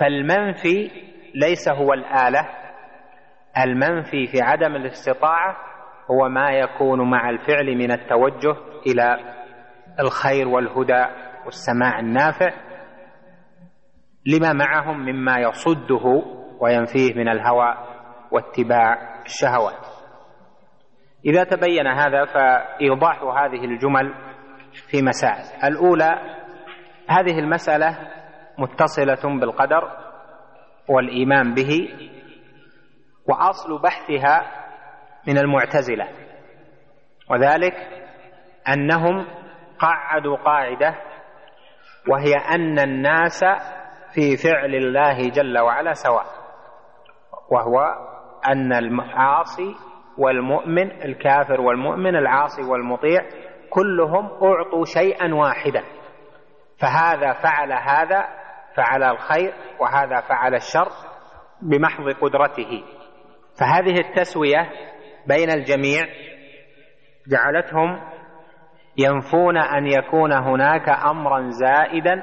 فالمنفي 0.00 0.90
ليس 1.34 1.68
هو 1.68 1.92
الآلة 1.92 2.48
المنفي 3.64 4.26
في 4.26 4.42
عدم 4.42 4.76
الاستطاعة 4.76 5.56
هو 6.10 6.28
ما 6.28 6.50
يكون 6.50 7.10
مع 7.10 7.30
الفعل 7.30 7.76
من 7.76 7.92
التوجه 7.92 8.56
إلى 8.86 9.16
الخير 10.00 10.48
والهدى 10.48 11.04
والسماع 11.44 11.98
النافع 11.98 12.52
لما 14.26 14.52
معهم 14.52 15.00
مما 15.00 15.38
يصده 15.38 16.22
وينفيه 16.60 17.14
من 17.14 17.28
الهوى 17.28 17.74
واتباع 18.30 19.20
الشهوات 19.24 19.86
إذا 21.24 21.44
تبين 21.44 21.86
هذا 21.86 22.24
فإيضاح 22.24 23.22
هذه 23.22 23.64
الجمل 23.64 24.14
في 24.90 25.02
مسائل. 25.02 25.64
الأولى 25.64 26.18
هذه 27.08 27.38
المسألة 27.38 27.98
متصلة 28.58 29.38
بالقدر 29.40 29.90
والإيمان 30.88 31.54
به 31.54 31.88
وأصل 33.28 33.82
بحثها 33.82 34.60
من 35.28 35.38
المعتزلة. 35.38 36.08
وذلك 37.30 37.74
أنهم 38.68 39.26
قعدوا 39.78 40.36
قاعدة 40.36 40.94
وهي 42.08 42.34
أن 42.54 42.78
الناس 42.78 43.44
في 44.14 44.36
فعل 44.36 44.74
الله 44.74 45.28
جل 45.28 45.58
وعلا 45.58 45.92
سواء 45.92 46.26
وهو 47.50 47.78
أن 48.48 48.72
العاصي 48.72 49.74
والمؤمن 50.18 51.02
الكافر 51.02 51.60
والمؤمن 51.60 52.16
العاصي 52.16 52.62
والمطيع 52.62 53.20
كلهم 53.70 54.26
أعطوا 54.26 54.84
شيئا 54.84 55.34
واحدا. 55.34 55.82
فهذا 56.80 57.32
فعل 57.32 57.72
هذا 57.72 58.28
فعل 58.76 59.02
الخير 59.02 59.54
وهذا 59.80 60.20
فعل 60.20 60.54
الشر 60.54 60.88
بمحض 61.62 62.04
قدرته. 62.20 62.84
فهذه 63.60 63.98
التسوية 63.98 64.70
بين 65.26 65.50
الجميع 65.50 66.06
جعلتهم 67.28 68.00
ينفون 68.98 69.56
أن 69.56 69.86
يكون 69.86 70.32
هناك 70.32 70.88
أمرا 70.88 71.50
زائدا 71.50 72.22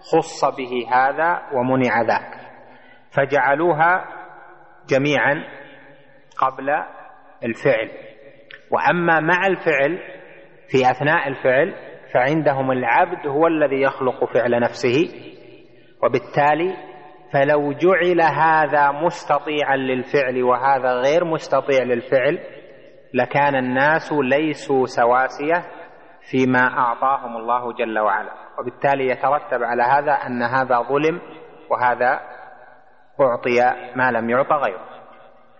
خص 0.00 0.44
به 0.44 0.86
هذا 0.92 1.42
ومنع 1.52 2.02
ذاك. 2.02 2.40
فجعلوها 3.10 4.04
جميعا 4.88 5.44
قبل 6.38 6.70
الفعل. 7.44 7.90
وأما 8.70 9.20
مع 9.20 9.46
الفعل 9.46 9.98
في 10.68 10.90
أثناء 10.90 11.28
الفعل 11.28 11.74
فعندهم 12.14 12.72
العبد 12.72 13.26
هو 13.26 13.46
الذي 13.46 13.82
يخلق 13.82 14.24
فعل 14.24 14.60
نفسه 14.60 15.08
وبالتالي 16.02 16.76
فلو 17.32 17.72
جعل 17.72 18.20
هذا 18.20 18.90
مستطيعا 18.90 19.76
للفعل 19.76 20.42
وهذا 20.42 20.92
غير 20.92 21.24
مستطيع 21.24 21.82
للفعل 21.82 22.38
لكان 23.14 23.54
الناس 23.54 24.12
ليسوا 24.12 24.86
سواسية 24.86 25.64
فيما 26.30 26.78
أعطاهم 26.78 27.36
الله 27.36 27.72
جل 27.72 27.98
وعلا. 27.98 28.32
وبالتالي 28.58 29.06
يترتب 29.06 29.62
على 29.62 29.82
هذا 29.82 30.12
أن 30.12 30.42
هذا 30.42 30.82
ظلم 30.82 31.20
وهذا 31.70 32.20
أعطي 33.20 33.60
ما 33.96 34.10
لم 34.10 34.30
يعط 34.30 34.52
غيره. 34.52 34.84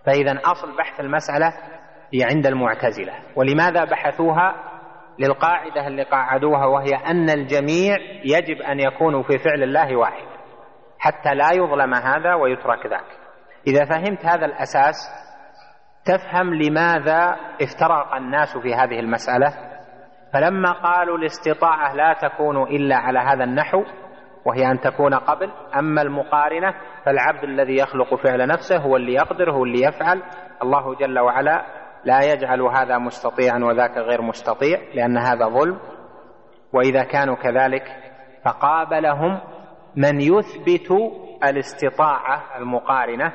فإذا 0.05 0.39
أصل 0.45 0.77
بحث 0.77 0.99
المسألة 0.99 1.53
هي 2.13 2.23
عند 2.23 2.45
المعتزلة. 2.47 3.13
ولماذا 3.35 3.83
بحثوها؟ 3.83 4.55
للقاعدة 5.19 5.87
اللي 5.87 6.03
قاعدوها 6.03 6.65
وهي 6.65 6.95
أن 6.95 7.29
الجميع 7.29 7.97
يجب 8.25 8.61
أن 8.61 8.79
يكونوا 8.79 9.23
في 9.23 9.37
فعل 9.37 9.63
الله 9.63 9.95
واحد. 9.95 10.32
حتى 11.03 11.35
لا 11.35 11.49
يظلم 11.53 11.93
هذا 11.93 12.33
ويترك 12.33 12.85
ذاك. 12.85 13.05
إذا 13.67 13.85
فهمت 13.85 14.25
هذا 14.25 14.45
الأساس 14.45 14.95
تفهم 16.05 16.53
لماذا 16.53 17.35
افترق 17.61 18.15
الناس 18.15 18.57
في 18.57 18.75
هذه 18.75 18.99
المسألة. 18.99 19.53
فلما 20.33 20.71
قالوا 20.71 21.17
الاستطاعة 21.17 21.93
لا 21.93 22.13
تكون 22.13 22.63
إلا 22.63 22.95
على 22.95 23.19
هذا 23.19 23.43
النحو 23.43 23.83
وهي 24.45 24.71
أن 24.71 24.79
تكون 24.79 25.13
قبل 25.13 25.51
أما 25.75 26.01
المقارنة 26.01 26.73
فالعبد 27.05 27.43
الذي 27.43 27.77
يخلق 27.77 28.15
فعل 28.15 28.47
نفسه 28.47 28.77
هو 28.77 28.97
اللي 28.97 29.13
يقدر 29.13 29.51
هو 29.51 29.63
اللي 29.63 29.81
يفعل. 29.81 30.23
الله 30.63 30.95
جل 30.95 31.19
وعلا 31.19 31.65
لا 32.05 32.19
يجعل 32.33 32.61
هذا 32.61 32.97
مستطيعا 32.97 33.59
وذاك 33.59 33.97
غير 33.97 34.21
مستطيع 34.21 34.79
لأن 34.93 35.17
هذا 35.17 35.47
ظلم. 35.47 35.79
وإذا 36.73 37.03
كانوا 37.03 37.35
كذلك 37.35 37.83
فقابلهم 38.45 39.52
من 39.95 40.21
يثبت 40.21 40.91
الاستطاعة 41.43 42.57
المقارنة 42.57 43.33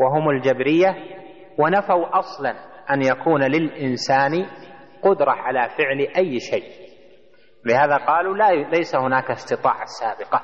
وهم 0.00 0.30
الجبرية 0.30 0.96
ونفوا 1.58 2.18
أصلا 2.18 2.54
أن 2.90 3.02
يكون 3.02 3.42
للإنسان 3.42 4.46
قدرة 5.02 5.30
على 5.30 5.68
فعل 5.78 5.98
أي 6.16 6.40
شيء. 6.40 6.90
لهذا 7.64 7.96
قالوا 7.96 8.36
لا 8.36 8.52
ليس 8.52 8.96
هناك 8.96 9.30
استطاعة 9.30 9.84
سابقة 9.84 10.42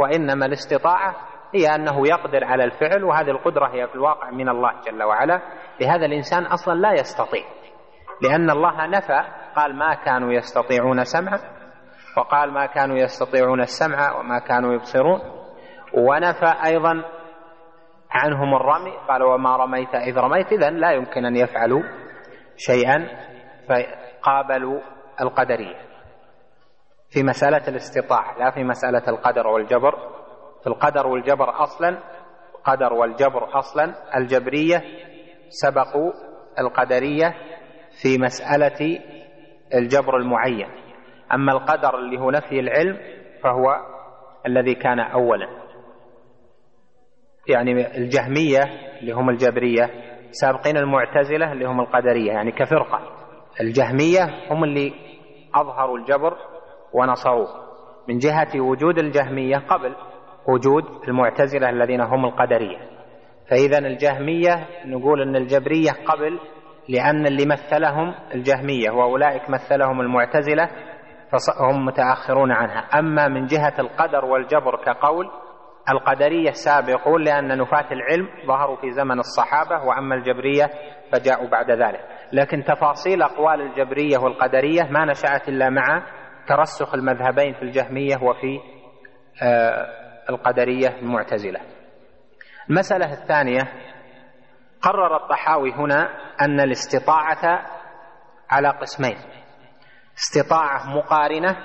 وإنما 0.00 0.46
الاستطاعة 0.46 1.16
هي 1.54 1.74
أنه 1.74 2.08
يقدر 2.08 2.44
على 2.44 2.64
الفعل 2.64 3.04
وهذه 3.04 3.30
القدرة 3.30 3.66
هي 3.66 3.88
في 3.88 3.94
الواقع 3.94 4.30
من 4.30 4.48
الله 4.48 4.72
جل 4.86 5.02
وعلا. 5.02 5.40
لهذا 5.80 6.06
الإنسان 6.06 6.44
أصلا 6.44 6.74
لا 6.74 6.92
يستطيع 6.92 7.44
لأن 8.22 8.50
الله 8.50 8.86
نفى 8.86 9.24
قال 9.56 9.76
ما 9.76 9.94
كانوا 9.94 10.32
يستطيعون 10.32 11.04
سمعا. 11.04 11.59
وقال 12.16 12.52
ما 12.52 12.66
كانوا 12.66 12.96
يستطيعون 12.96 13.60
السمع 13.60 14.18
وما 14.18 14.38
كانوا 14.38 14.74
يبصرون. 14.74 15.20
ونفى 15.94 16.54
أيضا 16.66 17.04
عنهم 18.10 18.54
الرمي 18.54 18.92
قال 19.08 19.22
وما 19.22 19.56
رميت 19.56 19.94
إذ 19.94 20.18
رميت 20.18 20.52
إذن 20.52 20.76
لا 20.76 20.90
يمكن 20.90 21.24
أن 21.24 21.36
يفعلوا 21.36 21.82
شيئا 22.56 23.08
فقابلوا 23.68 24.80
القدرية 25.20 25.76
في 27.10 27.22
مسألة 27.22 27.68
الاستطاعة 27.68 28.38
لا 28.38 28.50
في 28.50 28.64
مسألة 28.64 29.08
القدر 29.08 29.46
والجبر. 29.46 29.94
في 30.60 30.66
القدر 30.66 31.06
والجبر 31.06 31.62
أصلا 31.62 31.98
القدر 32.58 32.92
والجبر 32.92 33.58
أصلا 33.58 33.94
الجبرية 34.16 34.82
سبقوا 35.48 36.12
القدرية 36.58 37.34
في 38.02 38.18
مسألة 38.18 39.00
الجبر 39.74 40.16
المعين. 40.16 40.68
أما 41.34 41.52
القدر 41.52 41.98
اللي 41.98 42.20
هو 42.20 42.30
نفي 42.30 42.60
العلم 42.60 42.98
فهو 43.42 43.76
الذي 44.46 44.74
كان 44.74 45.00
أولا. 45.00 45.48
يعني 47.48 47.96
الجهمية 47.96 48.60
اللي 49.00 49.12
هم 49.12 49.30
الجبرية 49.30 49.90
سابقين 50.30 50.76
المعتزلة 50.76 51.52
اللي 51.52 51.64
هم 51.64 51.80
القدرية 51.80 52.32
يعني 52.32 52.52
كفرقة. 52.52 53.00
الجهمية 53.60 54.50
هم 54.50 54.64
اللي 54.64 54.92
أظهروا 55.54 55.98
الجبر 55.98 56.36
ونصروه. 56.92 57.48
من 58.08 58.18
جهة 58.18 58.60
وجود 58.60 58.98
الجهمية 58.98 59.56
قبل 59.56 59.96
وجود 60.48 60.84
المعتزلة 61.08 61.70
الذين 61.70 62.00
هم 62.00 62.24
القدرية. 62.24 62.78
فإذا 63.50 63.78
الجهمية 63.78 64.66
نقول 64.86 65.22
أن 65.22 65.36
الجبرية 65.36 65.90
قبل 66.06 66.38
لأن 66.88 67.26
اللي 67.26 67.46
مثلهم 67.46 68.14
الجهمية 68.34 68.90
وأولئك 68.90 69.50
مثلهم 69.50 70.00
المعتزلة 70.00 70.68
فهم 71.30 71.84
متأخرون 71.84 72.52
عنها. 72.52 72.78
أما 72.98 73.28
من 73.28 73.46
جهة 73.46 73.74
القدر 73.78 74.24
والجبر 74.24 74.76
كقول 74.84 75.30
القدرية 75.90 76.50
سابقون 76.50 77.24
لأن 77.24 77.58
نفاة 77.58 77.92
العلم 77.92 78.28
ظهروا 78.46 78.76
في 78.76 78.90
زمن 78.90 79.18
الصحابة 79.18 79.84
وأما 79.84 80.14
الجبرية 80.14 80.70
فجاءوا 81.12 81.48
بعد 81.48 81.70
ذلك. 81.70 82.00
لكن 82.32 82.64
تفاصيل 82.64 83.22
أقوال 83.22 83.60
الجبرية 83.60 84.18
والقدرية 84.18 84.82
ما 84.82 85.04
نشأت 85.04 85.48
إلا 85.48 85.70
مع 85.70 86.02
ترسخ 86.48 86.94
المذهبين 86.94 87.54
في 87.54 87.62
الجهمية 87.62 88.16
وفي 88.16 88.60
آه 89.42 89.86
القدرية 90.30 90.88
المعتزلة. 90.88 91.60
المسألة 92.70 93.12
الثانية 93.12 93.62
قرر 94.82 95.16
الطحاوي 95.16 95.72
هنا 95.72 96.08
أن 96.40 96.60
الاستطاعة 96.60 97.66
على 98.50 98.68
قسمين. 98.68 99.16
استطاعة 100.20 100.96
مقارنة 100.96 101.56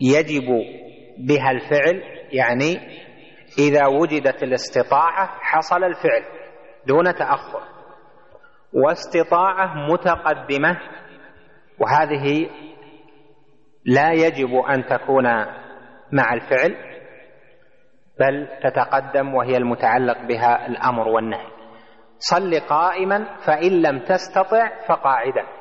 يجب 0.00 0.46
بها 1.18 1.50
الفعل 1.50 2.02
يعني 2.32 2.76
إذا 3.58 3.86
وجدت 3.86 4.42
الاستطاعة 4.42 5.26
حصل 5.40 5.84
الفعل 5.84 6.22
دون 6.86 7.14
تأخر. 7.14 7.62
واستطاعة 8.72 9.74
متقدمة 9.92 10.80
وهذه 11.78 12.50
لا 13.84 14.12
يجب 14.12 14.54
أن 14.54 14.84
تكون 14.84 15.24
مع 16.12 16.34
الفعل 16.34 16.76
بل 18.20 18.48
تتقدم 18.62 19.34
وهي 19.34 19.56
المتعلق 19.56 20.22
بها 20.22 20.66
الأمر 20.66 21.08
والنهي. 21.08 21.48
صل 22.18 22.60
قائما 22.60 23.36
فإن 23.46 23.72
لم 23.82 23.98
تستطع 23.98 24.86
فقاعدا 24.88 25.55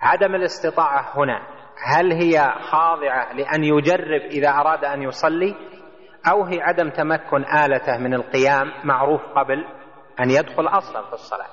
عدم 0.00 0.34
الاستطاعة 0.34 1.18
هنا. 1.18 1.40
هل 1.84 2.12
هي 2.12 2.54
خاضعة 2.70 3.32
لأن 3.32 3.64
يجرب 3.64 4.20
إذا 4.20 4.48
أراد 4.48 4.84
أن 4.84 5.02
يصلي؟ 5.02 5.54
أو 6.30 6.44
هي 6.44 6.62
عدم 6.62 6.90
تمكن 6.90 7.44
آلته 7.44 7.98
من 7.98 8.14
القيام 8.14 8.72
معروف 8.84 9.20
قبل 9.22 9.64
أن 10.20 10.30
يدخل 10.30 10.68
أصلا 10.68 11.06
في 11.06 11.12
الصلاة؟ 11.12 11.46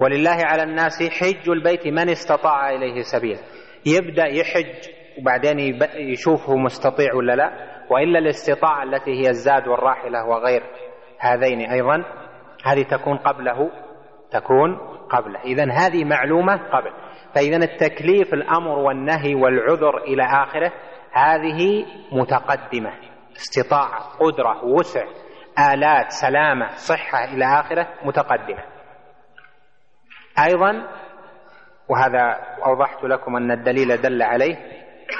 ولله 0.00 0.38
على 0.44 0.62
الناس 0.62 1.02
حج 1.02 1.48
البيت 1.48 1.86
من 1.86 2.08
استطاع 2.08 2.70
إليه 2.70 3.02
سبيلا 3.02 3.40
يبدأ 3.86 4.26
يحج 4.26 4.88
وبعدين 5.20 5.58
يشوفه 5.96 6.56
مستطيع 6.56 7.14
ولا 7.14 7.32
لا؟ 7.36 7.50
وإلا 7.90 8.18
الاستطاعة 8.18 8.82
التي 8.82 9.10
هي 9.10 9.28
الزاد 9.28 9.68
والراحلة 9.68 10.24
وغير 10.24 10.62
هذين 11.20 11.60
أيضا 11.60 12.04
هذه 12.64 12.82
تكون 12.82 13.16
قبله 13.16 13.70
تكون 14.32 14.76
قبله. 15.10 15.40
إذا 15.40 15.72
هذه 15.72 16.04
معلومة 16.04 16.56
قبل. 16.56 16.92
فإذا 17.36 17.56
التكليف 17.56 18.34
الأمر 18.34 18.78
والنهي 18.78 19.34
والعذر 19.34 19.98
إلى 19.98 20.22
آخره 20.22 20.72
هذه 21.12 21.86
متقدمة 22.12 22.92
استطاعة 23.36 24.00
قدرة 24.18 24.64
وسع 24.64 25.04
آلات 25.72 26.10
سلامة 26.12 26.68
صحة 26.68 27.24
إلى 27.24 27.44
آخره 27.44 27.88
متقدمة. 28.04 28.64
أيضا 30.38 30.88
وهذا 31.88 32.20
أوضحت 32.66 33.04
لكم 33.04 33.36
أن 33.36 33.50
الدليل 33.50 34.00
دل 34.00 34.22
عليه 34.22 34.56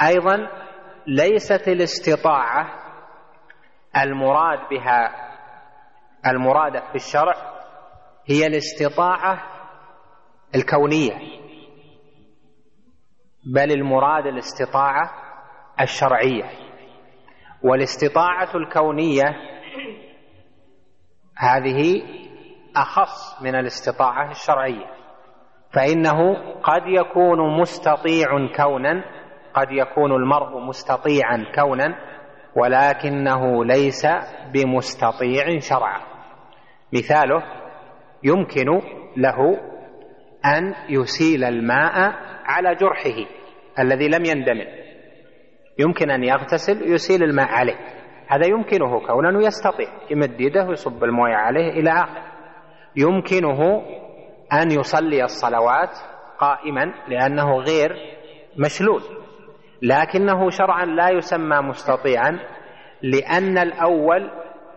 أيضا 0.06 0.48
ليست 1.06 1.68
الاستطاعة 1.68 2.66
المراد 4.02 4.58
بها 4.70 5.10
المرادة 6.26 6.80
في 6.80 6.94
الشرع 6.94 7.34
هي 8.26 8.46
الاستطاعة 8.46 9.42
الكونية. 10.54 11.45
بل 13.46 13.72
المراد 13.72 14.26
الاستطاعة 14.26 15.10
الشرعية. 15.80 16.44
والاستطاعة 17.62 18.56
الكونية 18.56 19.24
هذه 21.36 22.02
أخص 22.76 23.42
من 23.42 23.54
الاستطاعة 23.54 24.30
الشرعية. 24.30 24.86
فإنه 25.74 26.34
قد 26.62 26.82
يكون 26.86 27.60
مستطيع 27.60 28.26
كونا 28.56 29.04
قد 29.54 29.68
يكون 29.70 30.12
المرء 30.12 30.60
مستطيعا 30.60 31.46
كونا 31.54 31.96
ولكنه 32.56 33.64
ليس 33.64 34.06
بمستطيع 34.52 35.58
شرعا. 35.58 36.00
مثاله 36.92 37.42
يمكن 38.22 38.80
له 39.16 39.60
أن 40.44 40.74
يسيل 40.88 41.44
الماء 41.44 42.14
على 42.44 42.74
جرحه. 42.74 43.35
الذي 43.78 44.08
لم 44.08 44.24
يندمل 44.24 44.66
يمكن 45.78 46.10
أن 46.10 46.24
يغتسل 46.24 46.92
يسيل 46.92 47.22
الماء 47.22 47.48
عليه. 47.48 47.78
هذا 48.28 48.46
يمكنه 48.46 49.06
كونا 49.06 49.46
يستطيع. 49.46 49.88
يمد 50.10 50.40
يده 50.40 50.64
ويصب 50.68 51.04
الموية 51.04 51.34
عليه 51.34 51.70
إلى 51.70 51.90
آخره. 51.90 52.22
يمكنه 52.96 53.82
أن 54.52 54.70
يصلي 54.70 55.24
الصلوات 55.24 55.90
قائما 56.38 56.94
لأنه 57.08 57.56
غير 57.58 57.96
مشلول. 58.58 59.02
لكنه 59.82 60.50
شرعا 60.50 60.84
لا 60.84 61.10
يسمى 61.10 61.56
مستطيعا 61.56 62.38
لأن 63.02 63.58
الأول 63.58 64.30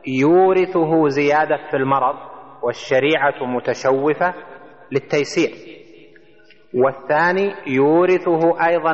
يورثه 0.07 1.07
زيادة 1.07 1.57
في 1.71 1.77
المرض 1.77 2.15
والشريعة 2.63 3.45
متشوفة 3.45 4.33
للتيسير. 4.91 5.68
والثاني 6.73 7.53
يورثه 7.67 8.65
أيضا 8.67 8.93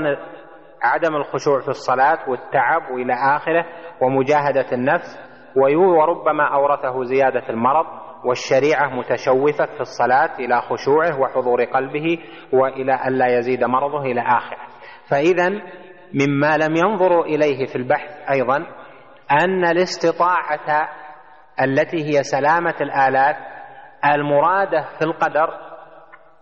عدم 0.82 1.16
الخشوع 1.16 1.62
في 1.62 1.68
الصلاة 1.68 2.30
والتعب 2.30 2.92
وإلى 2.92 3.14
آخره 3.14 3.66
ومجاهدة 4.02 4.66
النفس 4.72 5.20
وربما 5.56 6.54
أورثه 6.54 7.04
زيادة 7.04 7.50
المرض 7.50 7.86
والشريعة 8.26 8.90
متشوفة 8.90 9.66
في 9.66 9.82
الصلاة 9.82 10.36
إلى 10.40 10.62
خشوعه 10.62 11.20
وحضور 11.20 11.64
قلبه 11.64 12.20
وإلى 12.54 13.08
ألا 13.08 13.38
يزيد 13.38 13.64
مرضه 13.64 14.02
إلى 14.02 14.22
آخره. 14.22 14.58
فإذا 15.10 15.50
مما 16.14 16.58
لم 16.58 16.76
ينظروا 16.76 17.26
إليه 17.26 17.66
في 17.66 17.76
البحث 17.76 18.30
أيضا 18.32 18.58
أن 19.32 19.66
الاستطاعة 19.66 20.90
التي 21.62 22.04
هي 22.04 22.24
سلامة 22.24 22.76
الآلات 22.82 23.36
المرادة 24.06 24.82
في 25.00 25.06
القدر 25.06 25.65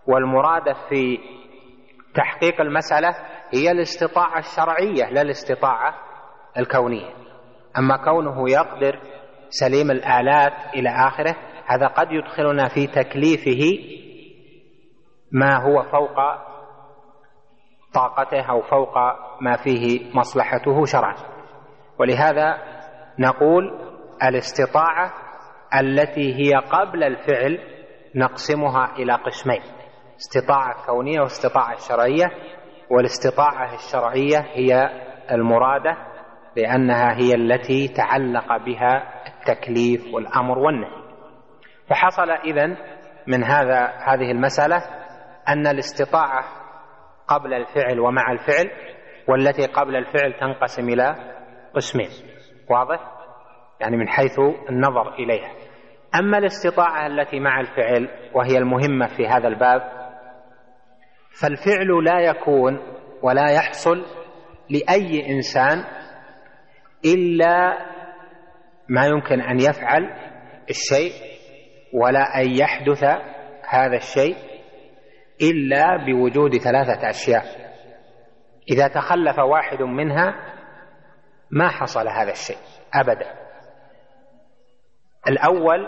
والمرادة 0.06 0.74
في 0.88 1.18
تحقيق 2.14 2.60
المسألة 2.60 3.14
هي 3.54 3.70
الاستطاعة 3.70 4.38
الشرعية 4.38 5.10
لا 5.10 5.22
الاستطاعة 5.22 5.94
الكونية. 6.58 7.10
أما 7.78 7.96
كونه 7.96 8.50
يقدر 8.50 9.00
سليم 9.48 9.90
الآلات 9.90 10.52
إلى 10.74 10.88
آخره 10.88 11.36
هذا 11.66 11.86
قد 11.86 12.08
يدخلنا 12.10 12.68
في 12.68 12.86
تكليفه 12.86 13.78
ما 15.32 15.56
هو 15.56 15.82
فوق 15.82 16.16
طاقته 17.94 18.50
أو 18.50 18.62
فوق 18.62 18.94
ما 19.40 19.56
فيه 19.56 20.14
مصلحته 20.14 20.84
شرعا. 20.84 21.14
ولهذا 21.98 22.58
نقول 23.18 23.80
الاستطاعة 24.22 25.12
التي 25.80 26.34
هي 26.34 26.52
قبل 26.54 27.04
الفعل 27.04 27.58
نقسمها 28.14 28.96
إلى 28.96 29.12
قسمين. 29.14 29.62
استطاعة 30.16 30.86
كونية 30.86 31.20
واستطاعة 31.20 31.76
شرعية 31.88 32.30
والاستطاعة 32.90 33.74
الشرعية 33.74 34.38
هي 34.38 34.90
المرادة 35.30 35.96
لأنها 36.56 37.16
هي 37.16 37.34
التي 37.34 37.88
تعلق 37.88 38.56
بها 38.56 39.02
التكليف 39.26 40.14
والأمر 40.14 40.58
والنهي. 40.58 41.04
فحصل 41.90 42.30
إذن 42.30 42.76
من 43.26 43.44
هذا 43.44 43.86
هذه 43.86 44.30
المسألة 44.30 44.76
أن 45.48 45.66
الاستطاعة 45.66 46.44
قبل 47.28 47.54
الفعل 47.54 48.00
ومع 48.00 48.32
الفعل 48.32 48.70
والتي 49.28 49.66
قبل 49.66 49.96
الفعل 49.96 50.32
تنقسم 50.40 50.88
إلى 50.88 51.14
قسمين. 51.74 52.08
واضح؟ 52.70 53.00
يعني 53.80 53.96
من 53.96 54.08
حيث 54.08 54.38
النظر 54.70 55.14
إليها. 55.14 55.50
أما 56.18 56.38
الاستطاعة 56.38 57.06
التي 57.06 57.40
مع 57.40 57.60
الفعل 57.60 58.08
وهي 58.34 58.58
المهمة 58.58 59.06
في 59.16 59.26
هذا 59.28 59.48
الباب 59.48 60.03
فالفعل 61.40 62.04
لا 62.04 62.20
يكون 62.20 62.78
ولا 63.22 63.50
يحصل 63.50 64.04
لأي 64.70 65.30
إنسان 65.30 65.84
إلا 67.04 67.78
ما 68.88 69.06
يمكن 69.06 69.40
أن 69.40 69.60
يفعل 69.60 70.02
الشيء 70.70 71.12
ولا 71.92 72.40
أن 72.40 72.50
يحدث 72.50 73.04
هذا 73.68 73.96
الشيء 73.96 74.36
إلا 75.42 75.96
بوجود 76.06 76.56
ثلاثة 76.56 77.08
أشياء. 77.08 77.44
إذا 78.70 78.88
تخلف 78.88 79.38
واحد 79.38 79.82
منها 79.82 80.34
ما 81.50 81.68
حصل 81.68 82.08
هذا 82.08 82.30
الشيء 82.30 82.58
أبدا. 82.94 83.34
الأول 85.28 85.86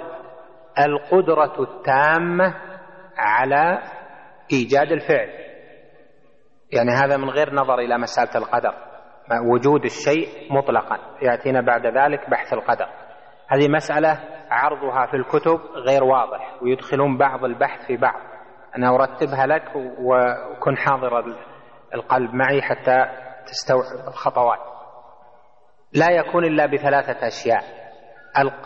القدرة 0.78 1.62
التامة 1.62 2.54
على 3.16 3.82
إيجاد 4.52 4.92
الفعل. 4.92 5.28
يعني 6.72 6.90
هذا 6.90 7.16
من 7.16 7.30
غير 7.30 7.54
نظر 7.54 7.78
إلى 7.78 7.98
مسألة 7.98 8.36
القدر. 8.36 8.74
وجود 9.52 9.84
الشيء 9.84 10.52
مطلقا. 10.52 10.98
يأتينا 11.22 11.60
بعد 11.60 11.86
ذلك 11.86 12.30
بحث 12.30 12.52
القدر. 12.52 12.88
هذه 13.48 13.68
مسألة 13.68 14.20
عرضها 14.50 15.06
في 15.06 15.16
الكتب 15.16 15.60
غير 15.88 16.04
واضح 16.04 16.62
ويدخلون 16.62 17.18
بعض 17.18 17.44
البحث 17.44 17.86
في 17.86 17.96
بعض. 17.96 18.20
أنا 18.76 18.94
أرتبها 18.94 19.46
لك 19.46 19.72
وكن 19.76 20.76
حاضر 20.76 21.36
القلب 21.94 22.34
معي 22.34 22.62
حتى 22.62 23.06
تستوعب 23.46 24.08
الخطوات. 24.08 24.58
لا 25.92 26.10
يكون 26.10 26.44
إلا 26.44 26.66
بثلاثة 26.66 27.26
أشياء. 27.26 27.64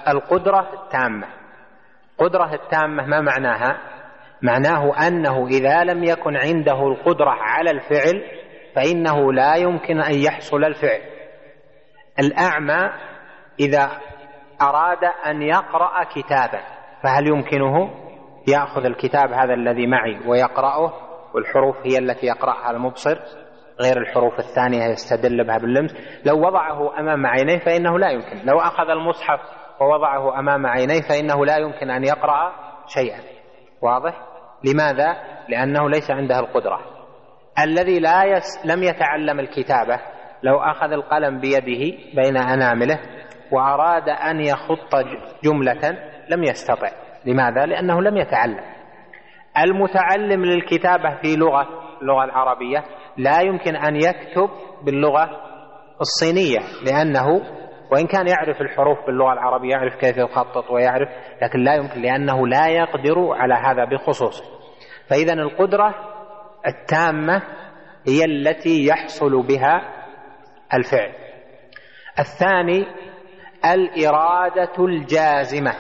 القدرة 0.09 0.83
التامة. 0.83 1.27
القدرة 2.13 2.55
التامة 2.55 3.07
ما 3.07 3.21
معناها؟ 3.21 4.00
معناه 4.43 5.07
أنه 5.07 5.47
إذا 5.47 5.85
لم 5.85 6.05
يكن 6.05 6.37
عنده 6.37 6.87
القدرة 6.87 7.31
على 7.31 7.71
الفعل 7.71 8.23
فإنه 8.77 9.33
لا 9.33 9.57
يمكن 9.57 10.01
أن 10.01 10.15
يحصل 10.15 10.65
الفعل. 10.65 11.01
الأعمى 12.19 12.91
إذا 13.61 13.91
أراد 14.63 15.05
أن 15.27 15.43
يقرأ 15.43 16.05
كتابا 16.05 16.61
فهل 17.03 17.27
يمكنه؟ 17.27 17.91
يأخذ 18.49 18.85
الكتاب 18.85 19.33
هذا 19.33 19.55
الذي 19.55 19.87
معي 19.87 20.19
ويقرأه 20.27 20.93
والحروف 21.35 21.77
هي 21.77 21.99
التي 21.99 22.27
يقرأها 22.27 22.71
المبصر 22.71 23.19
غير 23.81 23.97
الحروف 23.97 24.39
الثانية 24.39 24.85
يستدل 24.85 25.47
بها 25.47 25.59
باللمس. 25.59 25.97
لو 26.27 26.47
وضعه 26.47 26.99
أمام 27.01 27.27
عينيه 27.27 27.59
فإنه 27.59 27.99
لا 27.99 28.11
يمكن. 28.11 28.47
لو 28.47 28.59
أخذ 28.59 28.91
المصحف 28.91 29.41
ووضعه 29.81 30.39
أمام 30.39 30.67
عينيه 30.67 31.01
فإنه 31.01 31.47
لا 31.47 31.57
يمكن 31.57 31.91
أن 31.91 32.05
يقرأ 32.05 32.53
شيئا. 32.87 33.21
واضح؟ 33.83 34.30
لماذا؟ 34.65 35.17
لأنه 35.49 35.89
ليس 35.91 36.11
عنده 36.11 36.39
القدرة. 36.41 36.81
الذي 37.65 37.99
لا 37.99 38.25
يس 38.25 38.67
لم 38.67 38.83
يتعلم 38.83 39.41
الكتابة 39.41 40.01
لو 40.43 40.61
أخذ 40.61 40.93
القلم 40.93 41.41
بيده 41.41 41.97
بين 42.15 42.37
أنامله 42.37 42.99
وأراد 43.53 44.09
أن 44.09 44.41
يخط 44.41 44.95
جملة 45.45 45.91
لم 46.29 46.43
يستطع. 46.43 46.89
لماذا؟ 47.27 47.67
لأنه 47.67 48.03
لم 48.03 48.17
يتعلم. 48.17 48.61
المتعلم 49.59 50.45
للكتابة 50.45 51.21
في 51.23 51.37
لغة 51.37 51.67
اللغة 52.03 52.25
العربية 52.25 52.85
لا 53.17 53.41
يمكن 53.41 53.77
أن 53.77 53.97
يكتب 53.97 54.51
باللغة 54.85 55.31
الصينية 56.01 56.59
لأنه 56.87 57.27
وإن 57.93 58.07
كان 58.07 58.29
يعرف 58.29 58.61
الحروف 58.61 59.07
باللغة 59.07 59.33
العربية 59.33 59.71
يعرف 59.71 59.95
كيف 59.97 60.17
يخطط 60.17 60.71
ويعرف 60.71 61.09
لكن 61.43 61.59
لا 61.59 61.75
يمكن 61.75 62.01
لأنه 62.01 62.47
لا 62.47 62.69
يقدر 62.69 63.33
على 63.33 63.55
هذا 63.55 63.85
بخصوص 63.85 64.43
فإذا 65.11 65.33
القدرة 65.33 65.95
التامة 66.67 67.43
هي 68.07 68.25
التي 68.25 68.87
يحصل 68.87 69.47
بها 69.47 69.83
الفعل. 70.75 71.13
الثاني 72.19 72.87
الإرادة 73.65 74.85
الجازمة. 74.85 75.73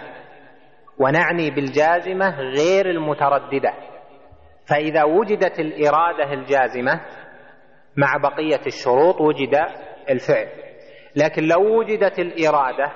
ونعني 0.98 1.50
بالجازمة 1.50 2.40
غير 2.40 2.90
المترددة. 2.90 3.72
فإذا 4.68 5.04
وجدت 5.04 5.60
الإرادة 5.60 6.32
الجازمة 6.32 7.00
مع 7.96 8.16
بقية 8.16 8.66
الشروط 8.66 9.20
وجد 9.20 9.54
الفعل. 10.10 10.48
لكن 11.16 11.42
لو 11.42 11.78
وجدت 11.78 12.18
الإرادة 12.18 12.92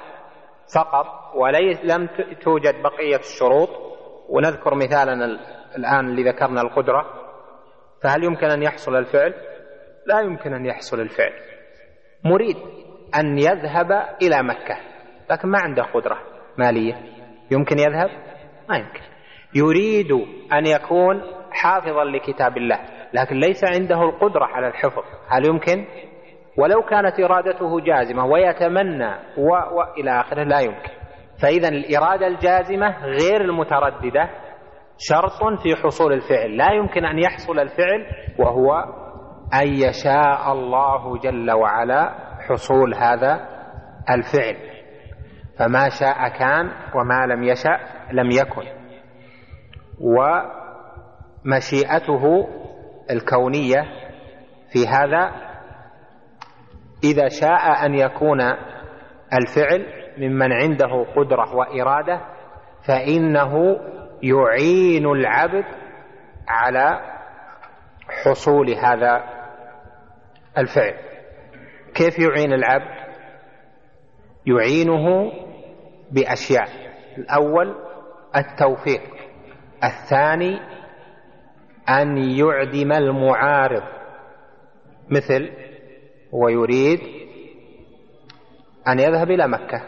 فقط 0.75 1.07
ولم 1.35 2.09
توجد 2.41 2.83
بقية 2.83 3.17
الشروط 3.17 3.69
ونذكر 4.29 4.75
مثالا 4.75 5.39
الآن 5.77 6.07
اللي 6.07 6.23
ذكرنا 6.23 6.61
القدرة 6.61 7.07
فهل 8.03 8.25
يمكن 8.25 8.47
أن 8.47 8.63
يحصل 8.63 8.97
الفعل؟ 8.97 9.35
لا 10.07 10.21
يمكن 10.21 10.55
أن 10.55 10.67
يحصل 10.67 11.01
الفعل 11.01 11.33
مريد 12.25 12.57
أن 13.17 13.39
يذهب 13.39 13.93
إلى 14.23 14.43
مكة 14.43 14.77
لكن 15.31 15.49
ما 15.49 15.59
عنده 15.59 15.83
قدرة 15.83 16.19
مالية 16.59 16.95
يمكن 17.51 17.79
يذهب؟ 17.79 18.11
ما 18.69 18.77
يمكن 18.77 19.01
يريد 19.55 20.13
أن 20.53 20.67
يكون 20.67 21.23
حافظا 21.51 22.05
لكتاب 22.05 22.57
الله 22.57 22.81
لكن 23.13 23.37
ليس 23.37 23.65
عنده 23.65 24.03
القدرة 24.03 24.45
على 24.45 24.69
الحفظ 24.69 25.03
هل 25.29 25.47
يمكن؟ 25.47 25.87
ولو 26.59 26.83
كانت 26.83 27.21
إرادته 27.21 27.81
جازمة 27.81 28.25
ويتمنى 28.27 29.15
و... 29.39 29.49
وإلى 29.49 30.21
آخره 30.21 30.43
لا 30.43 30.61
يمكن. 30.61 30.91
فإذا 31.43 31.69
الإرادة 31.69 32.27
الجازمة 32.27 33.05
غير 33.05 33.41
المترددة 33.41 34.31
شرط 34.99 35.61
في 35.63 35.77
حصول 35.83 36.13
الفعل. 36.13 36.57
لا 36.57 36.73
يمكن 36.73 37.05
أن 37.05 37.19
يحصل 37.19 37.59
الفعل 37.59 38.07
وهو 38.39 38.85
أن 39.55 39.69
يشاء 39.69 40.53
الله 40.53 41.19
جل 41.19 41.51
وعلا 41.51 42.15
حصول 42.49 42.95
هذا 42.95 43.49
الفعل. 44.11 44.57
فما 45.59 45.89
شاء 45.89 46.29
كان 46.29 46.71
وما 46.95 47.27
لم 47.27 47.43
يشأ 47.43 47.79
لم 48.13 48.31
يكن. 48.31 48.67
ومشيئته 51.45 52.49
الكونية 53.11 53.85
في 54.73 54.87
هذا 54.89 55.31
إذا 57.05 57.29
شاء 57.29 57.87
أن 57.87 57.95
يكون 57.95 58.41
الفعل 59.33 59.87
ممن 60.19 60.53
عنده 60.53 61.07
قدرة 61.17 61.57
وإرادة 61.57 62.21
فإنه 62.87 63.81
يعين 64.23 65.07
العبد 65.07 65.65
على 66.49 67.01
حصول 68.09 68.71
هذا 68.71 69.25
الفعل. 70.59 70.95
كيف 71.95 72.19
يعين 72.19 72.53
العبد؟ 72.53 73.05
يعينه 74.47 75.33
بأشياء. 76.11 76.69
الأول 77.19 77.75
التوفيق 78.37 79.03
الثاني 79.85 80.61
أن 81.89 82.19
يعدم 82.19 82.93
المعارض. 82.93 83.83
مثل 85.11 85.51
ويريد 86.35 87.01
أن 88.89 88.99
يذهب 88.99 89.31
إلى 89.31 89.49
مكة 89.49 89.83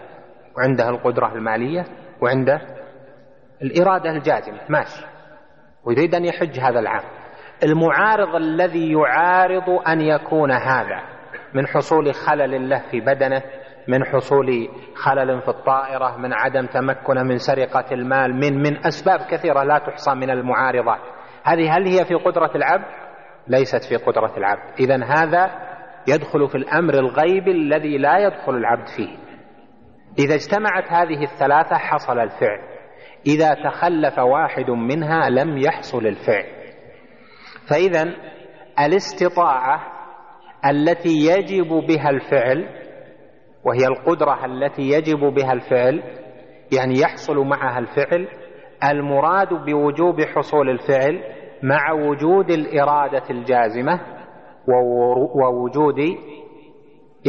وعنده 0.57 0.89
القدرة 0.89 1.33
المالية 1.33 1.85
وعنده 2.23 2.61
الإرادة 3.63 4.11
الجازمة 4.11 4.61
ماشي. 4.69 5.07
ويريد 5.85 6.15
أن 6.15 6.25
يحج 6.25 6.61
هذا 6.61 6.79
العام. 6.79 7.05
المعارض 7.63 8.35
الذي 8.35 8.93
يعارض 8.93 9.71
أن 9.89 10.01
يكون 10.01 10.53
هذا 10.53 11.01
من 11.55 11.67
حصول 11.67 12.15
خلل 12.15 12.69
له 12.69 12.83
في 12.91 13.01
بدنه 13.01 13.43
من 13.89 14.05
حصول 14.05 14.69
خلل 14.95 15.43
في 15.43 15.49
الطائرة 15.49 16.17
من 16.17 16.33
عدم 16.33 16.67
تمكنه 16.67 17.23
من 17.23 17.39
سرقة 17.39 17.85
المال 17.93 18.35
من 18.35 18.63
من 18.63 18.87
أسباب 18.87 19.21
كثيرة 19.31 19.63
لا 19.63 19.79
تحصى 19.79 20.15
من 20.15 20.31
المعارضات. 20.31 21.01
هذه 21.45 21.77
هل 21.77 21.87
هي 21.87 22.05
في 22.05 22.15
قدرة 22.15 22.51
العبد؟ 22.55 22.85
ليست 23.49 23.85
في 23.85 23.97
قدرة 23.97 24.37
العبد. 24.37 24.81
إذا 24.81 25.05
هذا 25.05 25.51
يدخل 26.09 26.49
في 26.49 26.55
الأمر 26.55 26.95
الغيب 26.95 27.49
الذي 27.49 27.99
لا 27.99 28.19
يدخل 28.19 28.55
العبد 28.55 28.89
فيه. 28.97 29.17
إذا 30.19 30.35
اجتمعت 30.35 30.93
هذه 30.93 31.23
الثلاثة 31.23 31.77
حصل 31.77 32.19
الفعل. 32.19 32.59
إذا 33.27 33.55
تخلف 33.55 34.19
واحد 34.19 34.71
منها 34.71 35.31
لم 35.31 35.59
يحصل 35.59 36.07
الفعل. 36.07 36.47
فإذا 37.71 38.15
الاستطاعة 38.81 39.81
التي 40.71 41.27
يجب 41.27 41.69
بها 41.69 42.11
الفعل 42.11 42.69
وهي 43.65 43.87
القدرة 43.87 44.45
التي 44.45 44.83
يجب 44.83 45.19
بها 45.19 45.53
الفعل 45.53 46.03
يعني 46.77 47.01
يحصل 47.01 47.37
معها 47.37 47.79
الفعل 47.79 48.29
المراد 48.85 49.49
بوجوب 49.49 50.21
حصول 50.21 50.71
الفعل 50.71 51.21
مع 51.63 51.93
وجود 51.93 52.51
الإرادة 52.51 53.23
الجازمة 53.31 54.16
ووجود 55.35 56.01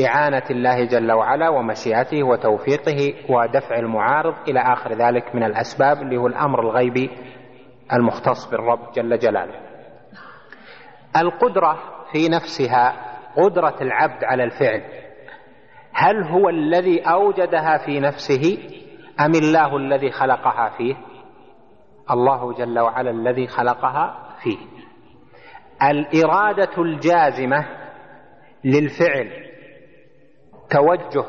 إعانة 0.05 0.43
الله 0.51 0.85
جل 0.85 1.11
وعلا 1.11 1.49
ومشيئته 1.49 2.23
وتوفيقه 2.23 3.13
ودفع 3.29 3.79
المعارض 3.79 4.35
إلى 4.47 4.59
آخر 4.59 4.93
ذلك 4.93 5.35
من 5.35 5.43
الأسباب 5.43 6.01
اللي 6.01 6.17
هو 6.17 6.27
الأمر 6.27 6.59
الغيبي 6.59 7.09
المختص 7.93 8.51
بالرب 8.51 8.91
جل 8.95 9.19
جلاله. 9.19 9.59
القدرة 11.17 11.77
في 12.11 12.29
نفسها 12.29 12.95
قدرة 13.37 13.75
العبد 13.81 14.23
على 14.23 14.43
الفعل. 14.43 14.81
هل 15.93 16.23
هو 16.23 16.49
الذي 16.49 17.01
أوجدها 17.01 17.77
في 17.85 17.99
نفسه 17.99 18.57
أم 19.19 19.31
الله 19.31 19.77
الذي 19.77 20.11
خلقها 20.11 20.69
فيه؟ 20.77 20.95
الله 22.11 22.53
جل 22.53 22.79
وعلا 22.79 23.11
الذي 23.11 23.47
خلقها 23.47 24.35
فيه. 24.43 24.57
الإرادة 25.83 26.81
الجازمة 26.81 27.65
للفعل 28.63 29.31
توجه 30.69 31.25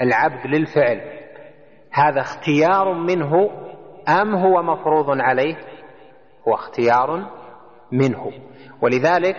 العبد 0.00 0.46
للفعل. 0.46 1.00
هذا 1.92 2.20
اختيار 2.20 2.92
منه 2.92 3.50
أم 4.08 4.34
هو 4.34 4.62
مفروض 4.62 5.20
عليه؟ 5.20 5.56
هو 6.48 6.54
اختيار 6.54 7.30
منه. 7.92 8.32
ولذلك 8.82 9.36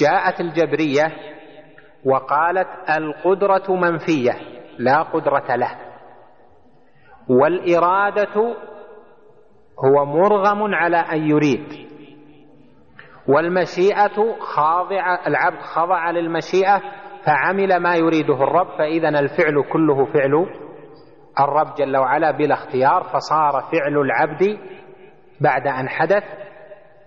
جاءت 0.00 0.40
الجبرية 0.40 1.16
وقالت 2.04 2.68
القدرة 2.90 3.74
منفية 3.74 4.32
لا 4.78 5.02
قدرة 5.02 5.56
له. 5.56 5.70
والإرادة 7.28 8.56
هو 9.84 10.04
مرغم 10.04 10.74
على 10.74 10.96
أن 10.96 11.30
يريد. 11.30 11.88
والمشيئة 13.28 14.36
خاضعة 14.40 15.26
العبد 15.26 15.60
خضع 15.60 16.10
للمشيئة 16.10 16.82
فعمل 17.26 17.76
ما 17.76 17.94
يريده 17.96 18.34
الرب 18.34 18.68
فإذا 18.78 19.08
الفعل 19.08 19.64
كله 19.72 20.04
فعل 20.04 20.46
الرب 21.40 21.74
جل 21.74 21.96
وعلا 21.96 22.30
بلا 22.30 22.54
اختيار 22.54 23.02
فصار 23.02 23.52
فعل 23.72 23.98
العبد 23.98 24.58
بعد 25.40 25.66
أن 25.66 25.88
حدث 25.88 26.24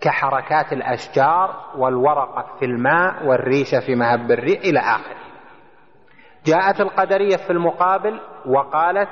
كحركات 0.01 0.73
الأشجار 0.73 1.55
والورقة 1.77 2.45
في 2.60 2.65
الماء 2.65 3.25
والريشة 3.25 3.79
في 3.79 3.95
مهب 3.95 4.32
الريح 4.32 4.60
إلى 4.62 4.79
آخره. 4.79 5.19
جاءت 6.45 6.82
القدرية 6.82 7.38
في 7.38 7.49
المقابل 7.49 8.21
وقالت 8.45 9.10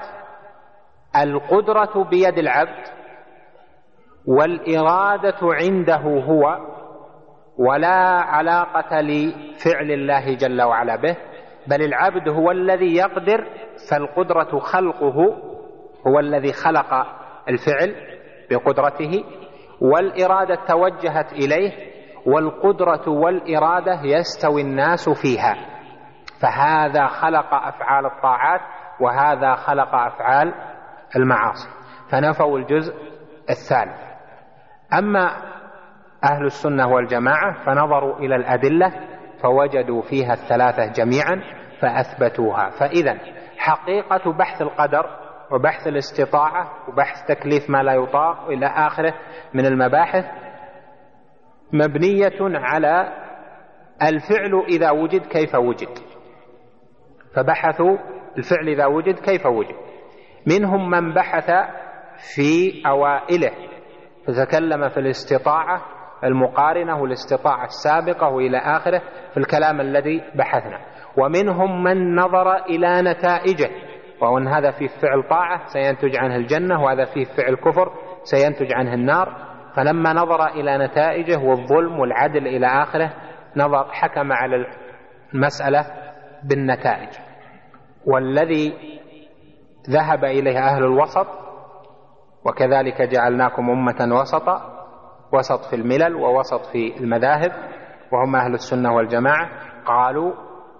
القدرة 1.15 2.03
بيد 2.03 2.37
العبد 2.37 2.83
والإرادة 4.27 5.37
عنده 5.41 6.01
هو 6.25 6.57
ولا 7.57 8.19
علاقة 8.19 9.01
لفعل 9.01 9.91
الله 9.91 10.35
جل 10.35 10.61
وعلا 10.61 10.95
به 10.95 11.17
بل 11.67 11.81
العبد 11.81 12.29
هو 12.29 12.51
الذي 12.51 12.95
يقدر 12.95 13.47
فالقدرة 13.91 14.59
خلقه 14.59 15.15
هو 16.07 16.19
الذي 16.19 16.53
خلق 16.53 16.93
الفعل 17.49 17.95
بقدرته 18.51 19.23
والإرادة 19.81 20.55
توجهت 20.67 21.33
إليه 21.33 21.71
والقدرة 22.25 23.09
والإرادة 23.09 23.99
يستوي 24.03 24.61
الناس 24.61 25.09
فيها. 25.09 25.55
فهذا 26.41 27.07
خلق 27.07 27.53
أفعال 27.53 28.05
الطاعات 28.05 28.61
وهذا 28.99 29.55
خلق 29.55 29.95
أفعال 29.95 30.53
المعاصي. 31.15 31.69
فنفوا 32.11 32.57
الجزء 32.57 32.93
الثالث. 33.49 34.07
أما 34.93 35.31
أهل 36.23 36.45
السنة 36.45 36.87
والجماعة 36.87 37.65
فنظروا 37.65 38.19
إلى 38.19 38.35
الأدلة 38.35 38.91
فوجدوا 39.43 40.01
فيها 40.01 40.33
الثلاثة 40.33 40.85
جميعا 40.85 41.41
فأثبتوها. 41.81 42.69
فإذا 42.69 43.17
حقيقة 43.57 44.31
بحث 44.31 44.61
القدر 44.61 45.05
وبحث 45.51 45.87
الاستطاعة 45.87 46.71
وبحث 46.87 47.25
تكليف 47.27 47.69
ما 47.69 47.83
لا 47.83 47.93
يطاق 47.93 48.47
إلى 48.47 48.65
آخره 48.65 49.13
من 49.53 49.65
المباحث 49.65 50.25
مبنية 51.73 52.37
على 52.41 53.13
الفعل 54.03 54.63
إذا 54.69 54.91
وجد 54.91 55.21
كيف 55.21 55.55
وجد. 55.55 55.99
فبحثوا 57.35 57.97
الفعل 58.37 58.69
إذا 58.69 58.85
وجد 58.85 59.19
كيف 59.19 59.45
وجد. 59.45 59.75
منهم 60.47 60.89
من 60.89 61.13
بحث 61.13 61.51
في 62.35 62.81
أوائله 62.87 63.51
فتكلم 64.27 64.89
في 64.89 64.97
الاستطاعة 64.99 65.96
المقارنة 66.23 67.01
والاستطاعة 67.01 67.65
السابقة 67.65 68.29
وإلى 68.29 68.57
آخره 68.57 69.01
في 69.33 69.37
الكلام 69.37 69.81
الذي 69.81 70.23
بحثنا. 70.35 70.79
ومنهم 71.17 71.83
من 71.83 72.15
نظر 72.15 72.55
إلى 72.55 73.01
نتائجه 73.01 73.69
وأن 74.21 74.47
هذا 74.47 74.71
فيه 74.71 74.87
فعل 74.87 75.23
طاعة 75.29 75.65
سينتج 75.65 76.17
عنه 76.17 76.35
الجنة 76.35 76.83
وهذا 76.83 77.05
فيه 77.05 77.23
فعل 77.23 77.55
كفر 77.55 77.91
سينتج 78.23 78.73
عنه 78.73 78.93
النار. 78.93 79.47
فلما 79.75 80.13
نظر 80.13 80.47
إلى 80.47 80.77
نتائجه 80.77 81.37
والظلم 81.37 81.99
والعدل 81.99 82.47
إلى 82.47 82.67
آخره 82.67 83.13
نظر 83.55 83.87
حكم 83.91 84.31
على 84.31 84.65
المسألة 85.33 85.85
بالنتائج. 86.43 87.09
والذي 88.05 88.73
ذهب 89.89 90.25
إليه 90.25 90.59
أهل 90.59 90.83
الوسط 90.83 91.27
وكذلك 92.45 93.01
جعلناكم 93.01 93.69
أمة 93.69 94.19
وسطا 94.19 94.76
وسط 95.33 95.65
في 95.69 95.75
الملل 95.75 96.15
ووسط 96.15 96.65
في 96.65 96.97
المذاهب 96.97 97.51
وهم 98.11 98.35
أهل 98.35 98.53
السنة 98.53 98.95
والجماعة. 98.95 99.49
قالوا 99.85 100.33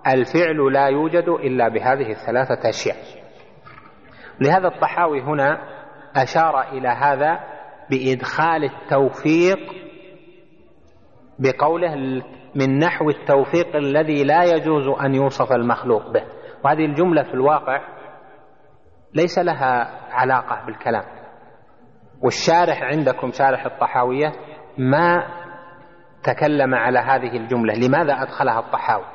الفعل 0.07 0.73
لا 0.73 0.87
يوجد 0.87 1.29
إلا 1.29 1.67
بهذه 1.67 2.11
الثلاثة 2.11 2.69
أشياء. 2.69 2.97
لهذا 4.41 4.67
الطحاوي 4.67 5.21
هنا 5.21 5.59
أشار 6.15 6.61
إلى 6.61 6.87
هذا 6.87 7.39
بإدخال 7.89 8.63
التوفيق 8.63 9.59
بقوله 11.39 11.95
من 12.55 12.79
نحو 12.79 13.09
التوفيق 13.09 13.75
الذي 13.75 14.23
لا 14.23 14.43
يجوز 14.43 14.87
أن 14.87 15.15
يوصف 15.15 15.51
المخلوق 15.51 16.11
به. 16.11 16.23
وهذه 16.65 16.85
الجملة 16.85 17.23
في 17.23 17.33
الواقع 17.33 17.81
ليس 19.13 19.39
لها 19.39 19.91
علاقة 20.11 20.65
بالكلام. 20.65 21.16
والشارح 22.23 22.83
عندكم 22.83 23.31
شارح 23.31 23.65
الطحاوية 23.65 24.31
ما 24.77 25.27
تكلم 26.23 26.75
على 26.75 26.99
هذه 26.99 27.37
الجملة 27.37 27.73
لماذا 27.73 28.13
أدخلها 28.13 28.59
الطحاوي؟ 28.59 29.05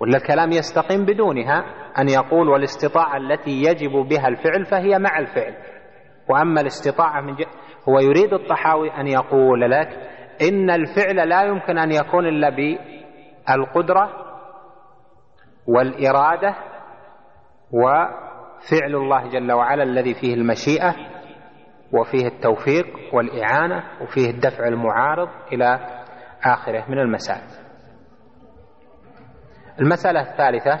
ولا 0.00 0.16
الكلام 0.16 0.52
يستقيم 0.52 1.04
بدونها 1.04 1.64
أن 1.98 2.08
يقول 2.08 2.48
والاستطاعة 2.48 3.16
التي 3.16 3.50
يجب 3.50 3.90
بها 3.90 4.28
الفعل 4.28 4.64
فهي 4.64 4.98
مع 4.98 5.18
الفعل. 5.18 5.54
وأما 6.28 6.60
الاستطاعة 6.60 7.20
من 7.20 7.34
ج... 7.34 7.42
هو 7.88 7.98
يريد 7.98 8.32
الطحاوي 8.32 8.90
أن 8.90 9.06
يقول 9.06 9.70
لك 9.70 9.88
إن 10.48 10.70
الفعل 10.70 11.28
لا 11.28 11.42
يمكن 11.42 11.78
أن 11.78 11.92
يكون 11.92 12.26
إلا 12.26 12.50
بالقدرة 12.50 14.10
والإرادة 15.66 16.54
وفعل 17.72 18.94
الله 18.94 19.28
جل 19.28 19.52
وعلا 19.52 19.82
الذي 19.82 20.14
فيه 20.14 20.34
المشيئة 20.34 20.94
وفيه 21.92 22.26
التوفيق 22.26 22.86
والإعانة 23.12 23.84
وفيه 24.02 24.30
الدفع 24.30 24.68
المعارض 24.68 25.28
إلى 25.52 25.80
آخره 26.44 26.84
من 26.88 26.98
المسائل. 26.98 27.62
المسألة 29.80 30.20
الثالثة 30.20 30.80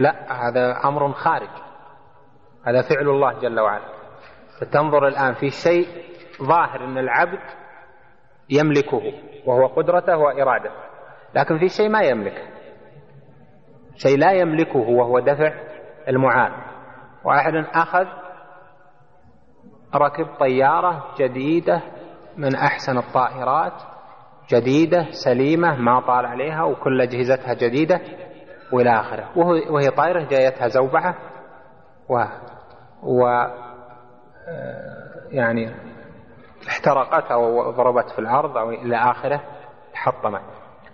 لا 0.00 0.32
هذا 0.32 0.80
أمر 0.84 1.12
خارج. 1.12 1.48
هذا 2.66 2.82
فعل 2.82 3.08
الله 3.08 3.38
جل 3.38 3.60
وعلا. 3.60 3.94
فتنظر 4.60 5.06
الآن 5.08 5.34
في 5.34 5.50
شيء 5.50 5.86
ظاهر 6.42 6.84
أن 6.84 6.98
العبد 6.98 7.40
يملكه 8.50 9.12
وهو 9.46 9.66
قدرته 9.66 10.16
وإرادته 10.16 10.84
لكن 11.34 11.58
في 11.58 11.68
شيء 11.68 11.88
ما 11.88 12.00
يملكه 12.02 12.48
شيء 13.96 14.18
لا 14.18 14.32
يملكه 14.32 14.78
وهو 14.78 15.20
دفع 15.20 15.52
المعارض. 16.08 16.62
وأحد 17.24 17.54
أخذ 17.54 18.06
ركب 19.96 20.26
طيارة 20.40 21.04
جديدة 21.18 21.82
من 22.36 22.54
أحسن 22.54 22.98
الطائرات 22.98 23.72
جديدة 24.50 25.06
سليمة 25.10 25.76
ما 25.76 26.00
طال 26.00 26.26
عليها 26.26 26.62
وكل 26.62 27.00
أجهزتها 27.00 27.54
جديدة 27.54 28.00
وإلى 28.72 28.90
آخره. 28.90 29.38
وهي 29.70 29.90
طائرة 29.90 30.24
جايتها 30.28 30.68
زوبعة 30.68 31.14
و, 32.08 32.24
و 33.02 33.46
يعني 35.30 35.74
احترقت 36.68 37.30
أو 37.30 37.70
ضربت 37.70 38.10
في 38.10 38.18
الأرض 38.18 38.56
أو 38.56 38.70
إلى 38.70 38.96
آخره 38.96 39.40
حطمت. 39.94 40.42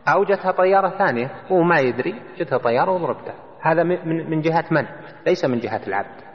أو 0.08 0.24
جتها 0.24 0.52
طيارة 0.52 0.88
ثانية 0.88 1.30
هو 1.52 1.62
ما 1.62 1.78
يدري 1.80 2.22
جتها 2.38 2.58
طيارة 2.58 2.90
وضربتها. 2.90 3.34
هذا 3.60 3.82
من 4.28 4.40
جهة 4.40 4.64
من؟ 4.70 4.86
ليس 5.26 5.44
من 5.44 5.58
جهة 5.58 5.80
العبد. 5.86 6.29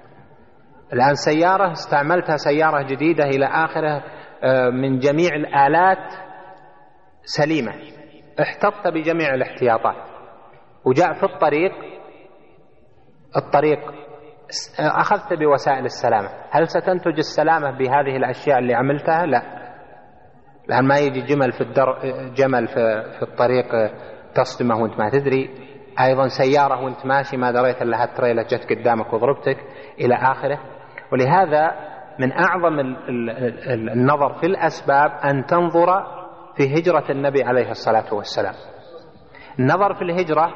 الآن 0.94 1.16
سيارة 1.16 1.72
استعملتها 1.72 2.38
سيارة 2.38 2.82
جديدة 2.82 3.24
إلى 3.24 3.46
آخره 3.46 4.04
آه، 4.44 4.70
من 4.70 5.00
جميع 5.00 5.36
الآلات 5.36 6.14
سليمة. 7.24 7.72
احتطت 8.42 8.88
بجميع 8.88 9.34
الاحتياطات. 9.34 9.96
وجاء 10.86 11.14
في 11.14 11.24
الطريق 11.24 11.72
الطريق 13.38 13.80
أخذت 14.80 15.34
بوسائل 15.34 15.86
السلامة. 15.86 16.30
هل 16.52 16.68
ستنتج 16.68 17.18
السلامة 17.18 17.72
بهذه 17.72 18.18
الأشياء 18.18 18.60
اللي 18.60 18.74
عملتها؟ 18.74 19.26
لا. 19.26 19.42
الآن 20.70 20.88
ما 20.88 20.98
يجي 20.98 21.22
جمل 21.22 21.52
في 21.52 21.62
الدر 21.62 22.00
جمل 22.36 22.68
في, 22.68 23.04
في 23.20 23.24
الطريق 23.24 23.66
تصدمه 24.36 24.82
وانت 24.82 25.00
ما 25.00 25.10
تدري. 25.10 25.50
أيضا 26.00 26.28
سيارة 26.28 26.84
وانت 26.84 27.06
ماشي 27.06 27.38
ما 27.38 27.52
دريت 27.52 27.82
إلا 27.82 28.04
هالتريلة 28.04 28.44
جت 28.44 28.70
قدامك 28.70 29.14
وضربتك 29.14 29.58
إلى 30.00 30.16
آخره. 30.16 30.75
ولهذا 31.12 31.72
من 32.20 32.32
أعظم 32.32 32.80
النظر 33.70 34.34
في 34.34 34.46
الأسباب 34.46 35.12
أن 35.12 35.46
تنظر 35.46 36.04
في 36.58 36.80
هجرة 36.80 37.12
النبي 37.12 37.44
عليه 37.44 37.70
الصلاة 37.70 38.14
والسلام. 38.14 38.54
النظر 39.60 39.94
في 39.94 40.02
الهجرة 40.02 40.54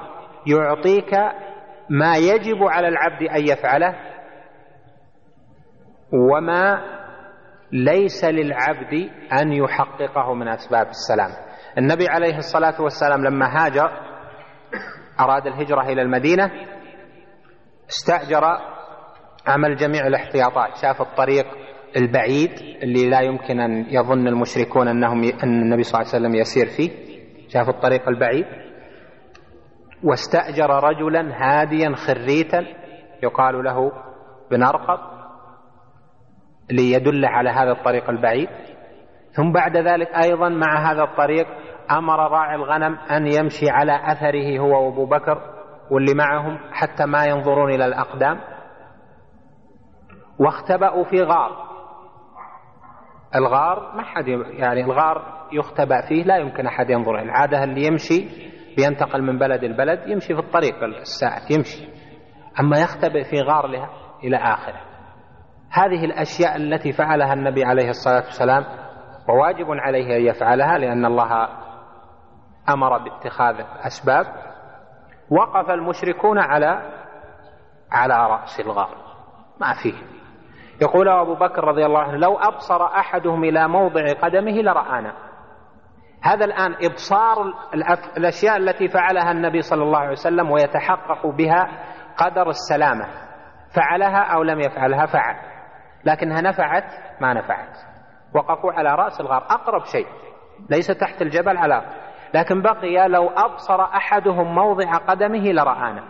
يعطيك 0.48 1.14
ما 1.90 2.18
يجب 2.18 2.64
على 2.64 2.88
العبد 2.88 3.24
أن 3.24 3.48
يفعله 3.48 3.96
وما 6.14 6.84
ليس 7.72 8.26
للعبد 8.26 9.10
أن 9.42 9.54
يحققه 9.54 10.34
من 10.34 10.48
أسباب 10.48 10.88
السلام. 10.88 11.30
النبي 11.78 12.08
عليه 12.08 12.38
الصلاة 12.38 12.82
والسلام 12.82 13.24
لما 13.26 13.46
هاجر 13.46 13.92
أراد 15.20 15.48
الهجرة 15.48 15.82
إلى 15.82 16.02
المدينة 16.02 16.52
استأجر 17.90 18.44
عمل 19.50 19.76
جميع 19.76 20.08
الاحتياطات؟ 20.08 20.70
شاف 20.82 21.02
الطريق 21.02 21.46
البعيد 21.98 22.52
اللي 22.84 23.10
لا 23.10 23.22
يمكن 23.22 23.60
أن 23.60 23.86
يظن 23.90 24.28
المشركون 24.28 24.88
أنهم 24.88 25.24
أن 25.44 25.62
النبي 25.62 25.84
صلى 25.84 26.02
الله 26.02 26.14
عليه 26.14 26.26
وسلم 26.26 26.36
يسير 26.36 26.66
فيه. 26.66 26.92
شاف 27.48 27.70
الطريق 27.70 28.10
البعيد. 28.10 28.46
واستأجر 30.04 30.70
رجلا 30.70 31.32
هاديا 31.34 31.96
خريتا 31.96 32.66
يقال 33.24 33.64
له 33.64 33.92
بن 34.52 34.64
أرقب 34.64 35.00
ليدل 36.72 37.26
على 37.26 37.50
هذا 37.50 37.72
الطريق 37.72 38.10
البعيد. 38.10 38.50
ثم 39.32 39.52
بعد 39.52 39.78
ذلك 39.78 40.08
أيضا 40.24 40.50
مع 40.50 40.92
هذا 40.92 41.04
الطريق 41.04 41.48
أمر 41.92 42.32
راعي 42.32 42.56
الغنم 42.56 42.96
أن 42.96 43.28
يمشي 43.28 43.70
على 43.70 44.12
أثره 44.12 44.60
هو 44.60 44.86
وأبو 44.86 45.06
بكر 45.06 45.42
واللي 45.92 46.14
معهم 46.14 46.58
حتى 46.72 47.06
ما 47.06 47.26
ينظرون 47.26 47.72
إلى 47.72 47.86
الأقدام. 47.86 48.40
واختبأوا 50.40 51.04
في 51.04 51.22
غار. 51.22 51.70
الغار 53.36 53.96
ما 53.96 54.04
حد 54.04 54.28
يعني 54.28 54.84
الغار 54.84 55.48
يختبأ 55.52 56.02
فيه 56.08 56.24
لا 56.24 56.38
يمكن 56.38 56.68
أحد 56.68 56.90
ينظر 56.90 57.20
العادة 57.20 57.64
اللي 57.64 57.88
يمشي 57.88 58.50
بينتقل 58.78 59.22
من 59.22 59.40
بلد 59.40 59.64
البلد 59.64 60.08
يمشي 60.08 60.34
في 60.34 60.40
الطريق 60.40 60.84
الساعة 60.84 61.42
يمشي. 61.50 61.88
أما 62.60 62.80
يختبئ 62.80 63.24
في 63.24 63.42
غار 63.42 63.68
لها 63.68 63.90
إلى 64.24 64.38
آخره. 64.38 64.82
هذه 65.72 66.06
الأشياء 66.06 66.56
التي 66.56 66.92
فعلها 66.92 67.34
النبي 67.34 67.64
عليه 67.64 67.90
الصلاة 67.90 68.24
والسلام 68.26 68.64
وواجب 69.30 69.66
عليه 69.70 70.18
أن 70.18 70.22
يفعلها 70.22 70.78
لأن 70.78 71.06
الله 71.06 71.48
أمر 72.70 72.98
باتخاذ 72.98 73.56
أسباب 73.88 74.26
وقف 75.30 75.70
المشركون 75.70 76.40
على 76.40 76.92
على 77.92 78.14
رأس 78.14 78.60
الغار. 78.60 78.96
ما 79.62 79.74
فيه. 79.84 80.19
يقول 80.82 81.10
أبو 81.10 81.36
بكر 81.36 81.64
رضي 81.64 81.86
الله 81.86 82.00
عنه 82.00 82.18
لو 82.18 82.38
أبصر 82.38 82.86
أحدهم 82.86 83.44
إلى 83.44 83.68
موضع 83.68 84.14
قدمه 84.22 84.62
لرآنا. 84.62 85.14
هذا 86.24 86.46
الآن 86.46 86.76
إبصار 86.82 87.54
الأشياء 88.18 88.58
التي 88.58 88.88
فعلها 88.88 89.32
النبي 89.32 89.62
صلى 89.62 89.84
الله 89.84 90.00
عليه 90.00 90.12
وسلم 90.12 90.52
ويتحقق 90.52 91.28
بها 91.28 91.68
قدر 92.18 92.50
السلامة. 92.50 93.08
فعلها 93.76 94.20
أو 94.20 94.44
لم 94.44 94.60
يفعلها 94.60 95.06
فعل. 95.06 95.36
لكنها 96.06 96.42
نفعت 96.42 96.84
ما 97.22 97.34
نفعت. 97.34 97.78
وقفوا 98.36 98.74
على 98.74 98.96
رأس 98.96 99.22
الغار. 99.22 99.44
أقرب 99.50 99.84
شيء. 99.86 100.08
ليس 100.70 100.88
تحت 100.88 101.22
الجبل 101.22 101.58
على 101.58 101.82
لكن 102.34 102.62
بقي 102.62 103.08
لو 103.08 103.30
أبصر 103.30 103.82
أحدهم 103.82 104.56
موضع 104.56 104.98
قدمه 104.98 105.52
لرآنا. 105.52 106.04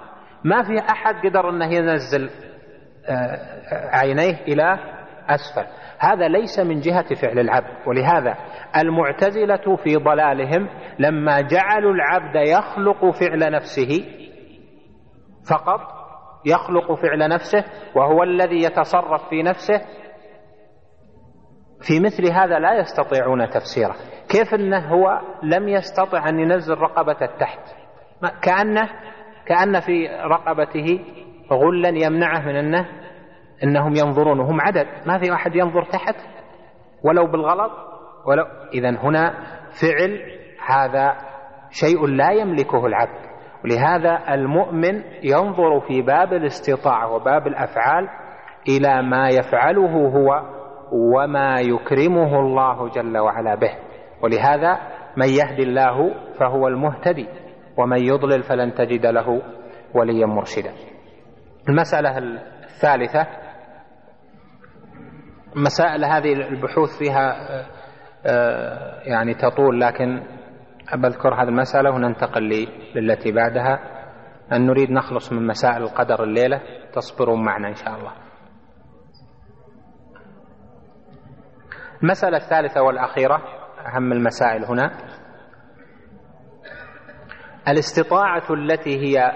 ما 0.43 0.63
في 0.63 0.91
أحد 0.91 1.15
قدر 1.25 1.49
أنه 1.49 1.65
ينزل 1.65 2.29
عينيه 3.71 4.41
إلى 4.47 4.79
أسفل. 5.29 5.65
هذا 5.99 6.27
ليس 6.27 6.59
من 6.59 6.79
جهة 6.79 7.15
فعل 7.15 7.39
العبد 7.39 7.87
ولهذا 7.87 8.35
المعتزلة 8.77 9.75
في 9.83 9.95
ضلالهم 9.95 10.69
لما 10.99 11.41
جعلوا 11.41 11.93
العبد 11.93 12.35
يخلق 12.35 13.11
فعل 13.11 13.51
نفسه 13.51 14.05
فقط 15.49 15.79
يخلق 16.45 16.93
فعل 16.93 17.29
نفسه 17.29 17.63
وهو 17.95 18.23
الذي 18.23 18.63
يتصرف 18.63 19.29
في 19.29 19.43
نفسه 19.43 19.81
في 21.81 21.99
مثل 21.99 22.31
هذا 22.31 22.59
لا 22.59 22.73
يستطيعون 22.73 23.49
تفسيره. 23.49 23.95
كيف 24.29 24.53
إنه 24.53 24.87
هو 24.87 25.19
لم 25.43 25.67
يستطع 25.67 26.29
أن 26.29 26.39
ينزل 26.39 26.73
رقبة 26.73 27.17
التحت؟ 27.21 27.59
كأنه 28.41 28.89
كأن 29.45 29.79
في 29.79 30.07
رقبته 30.07 30.99
غلا 31.51 31.89
يمنعه 31.89 32.39
من 32.39 32.55
انه 32.55 32.85
إنهم 33.63 33.95
ينظرون 33.95 34.39
وهم 34.39 34.61
عدد. 34.61 34.87
ما 35.05 35.19
في 35.19 35.33
أحد 35.33 35.55
ينظر 35.55 35.83
تحت؟ 35.83 36.15
ولو 37.03 37.27
بالغلط 37.27 37.71
ولو. 38.25 38.45
اذا 38.73 38.89
هنا 38.89 39.33
فعل 39.81 40.19
هذا 40.67 41.17
شيء 41.69 42.07
لا 42.07 42.31
يملكه 42.31 42.85
العبد. 42.85 43.29
ولهذا 43.63 44.33
المؤمن 44.33 45.03
ينظر 45.23 45.79
في 45.79 46.01
باب 46.01 46.33
الاستطاعة 46.33 47.13
وباب 47.13 47.47
الأفعال 47.47 48.09
إلى 48.67 49.01
ما 49.01 49.29
يفعله 49.29 50.09
هو 50.09 50.41
وما 50.91 51.59
يكرمه 51.59 52.39
الله 52.39 52.89
جل 52.89 53.17
وعلا 53.17 53.55
به. 53.55 53.71
ولهذا 54.23 54.79
من 55.17 55.27
يهدي 55.27 55.63
الله 55.63 56.13
فهو 56.39 56.67
المهتدي 56.67 57.27
ومن 57.77 57.97
يضلل 57.97 58.43
فلن 58.43 58.73
تجد 58.73 59.05
له 59.05 59.41
وليا 59.95 60.25
مرشدا. 60.25 60.88
المسألة 61.69 62.17
الثالثة 62.63 63.27
مسائل 65.55 66.05
هذه 66.05 66.33
البحوث 66.33 66.97
فيها 66.99 67.35
آه، 68.25 68.99
يعني 69.03 69.33
تطول 69.33 69.81
لكن 69.81 70.23
بذكر 70.93 71.33
هذه 71.33 71.47
المسألة 71.49 71.91
وننتقل 71.91 72.67
للتي 72.95 73.31
بعدها. 73.31 73.79
أن 74.51 74.67
نريد 74.67 74.91
نخلص 74.91 75.31
من 75.31 75.47
مسائل 75.47 75.83
القدر 75.83 76.23
الليلة 76.23 76.61
تصبرون 76.93 77.45
معنا 77.45 77.67
إن 77.67 77.75
شاء 77.75 77.95
الله. 77.95 78.13
المسألة 82.03 82.37
الثالثة 82.37 82.81
والأخيرة 82.81 83.41
أهم 83.85 84.11
المسائل 84.11 84.65
هنا. 84.65 84.91
الاستطاعة 87.67 88.53
التي 88.53 88.99
هي 88.99 89.31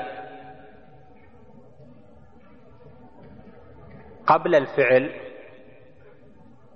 قبل 4.27 4.55
الفعل 4.55 5.09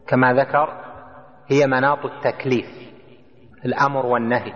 كما 0.07 0.33
ذكر 0.33 0.83
هي 1.51 1.67
مناط 1.67 2.05
التكليف 2.05 2.65
الأمر 3.65 4.05
والنهي. 4.05 4.53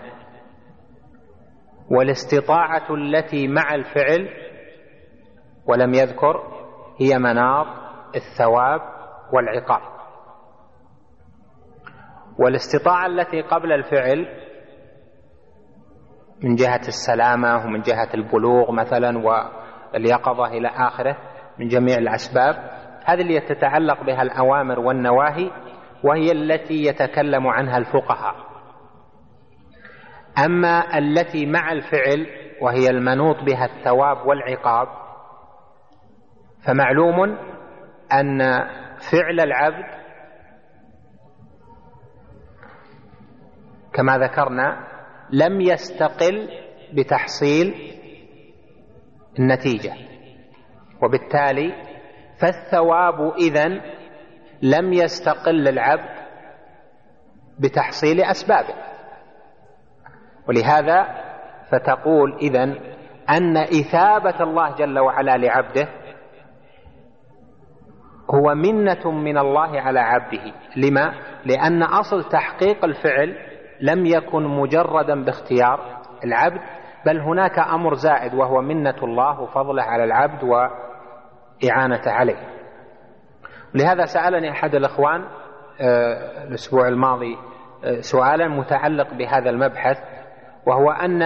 والاستطاعة 1.91 2.93
التي 2.95 3.47
مع 3.47 3.75
الفعل 3.75 4.29
ولم 5.67 5.93
يذكر 5.93 6.43
هي 6.99 7.19
مناط 7.19 7.67
الثواب 8.15 8.81
والعقاب. 9.33 9.81
والاستطاعة 12.39 13.05
التي 13.05 13.41
قبل 13.41 13.71
الفعل 13.71 14.27
من 16.43 16.55
جهة 16.55 16.81
السلامة 16.87 17.65
ومن 17.65 17.81
جهة 17.81 18.09
البلوغ 18.13 18.71
مثلا 18.71 19.17
واليقظة 19.17 20.45
إلى 20.45 20.67
آخره 20.67 21.17
من 21.59 21.67
جميع 21.67 21.97
الأسباب 21.97 22.80
هذه 23.05 23.21
اللي 23.21 23.39
تتعلق 23.39 24.03
بها 24.03 24.21
الأوامر 24.21 24.79
والنواهي 24.79 25.51
وهي 26.03 26.31
التي 26.31 26.85
يتكلم 26.85 27.47
عنها 27.47 27.77
الفقهاء. 27.77 28.35
أما 30.45 30.97
التي 30.97 31.45
مع 31.45 31.71
الفعل 31.71 32.27
وهي 32.61 32.89
المنوط 32.89 33.43
بها 33.43 33.65
الثواب 33.65 34.27
والعقاب 34.27 34.87
فمعلوم 36.67 37.37
أن 38.13 38.39
فعل 39.11 39.39
العبد 39.39 39.85
كما 43.93 44.17
ذكرنا 44.17 44.87
لم 45.31 45.61
يستقل 45.61 46.49
بتحصيل 46.93 47.75
النتيجة. 49.39 49.93
وبالتالي 51.03 51.90
فالثواب 52.41 53.33
إذن 53.37 53.81
لم 54.61 54.93
يستقل 54.93 55.67
العبد 55.67 56.21
بتحصيل 57.59 58.21
أسبابه 58.21 58.73
ولهذا 60.47 61.07
فتقول 61.71 62.37
إذن 62.41 62.75
أن 63.29 63.57
إثابة 63.57 64.43
الله 64.43 64.75
جل 64.75 64.99
وعلا 64.99 65.37
لعبده 65.37 65.87
هو 68.35 68.55
منة 68.55 69.11
من 69.11 69.37
الله 69.37 69.81
على 69.81 69.99
عبده 69.99 70.53
لما؟ 70.75 71.13
لأن 71.45 71.83
أصل 71.83 72.23
تحقيق 72.23 72.85
الفعل 72.85 73.35
لم 73.81 74.05
يكن 74.05 74.43
مجردا 74.43 75.23
باختيار 75.23 76.01
العبد 76.23 76.61
بل 77.05 77.19
هناك 77.19 77.59
أمر 77.59 77.93
زائد 77.93 78.33
وهو 78.33 78.61
منة 78.61 78.95
الله 79.03 79.41
وفضله 79.41 79.83
على 79.83 80.03
العبد 80.03 80.43
و 80.43 80.67
إعانة 81.69 82.01
عليه. 82.05 82.51
لهذا 83.75 84.05
سألني 84.05 84.51
أحد 84.51 84.75
الإخوان 84.75 85.21
آه، 85.81 86.43
الأسبوع 86.43 86.87
الماضي 86.87 87.37
آه، 87.83 87.99
سؤالا 87.99 88.47
متعلق 88.47 89.13
بهذا 89.13 89.49
المبحث 89.49 89.97
وهو 90.65 90.91
أن 90.91 91.21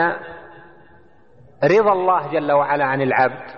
رضا 1.64 1.94
الله 1.94 2.32
جل 2.32 2.52
وعلا 2.52 2.86
عن 2.86 3.02
العبد 3.02 3.52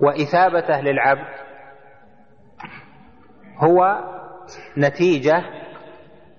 وإثابته 0.00 0.80
للعبد 0.80 1.34
هو 3.58 3.98
نتيجة 4.78 5.42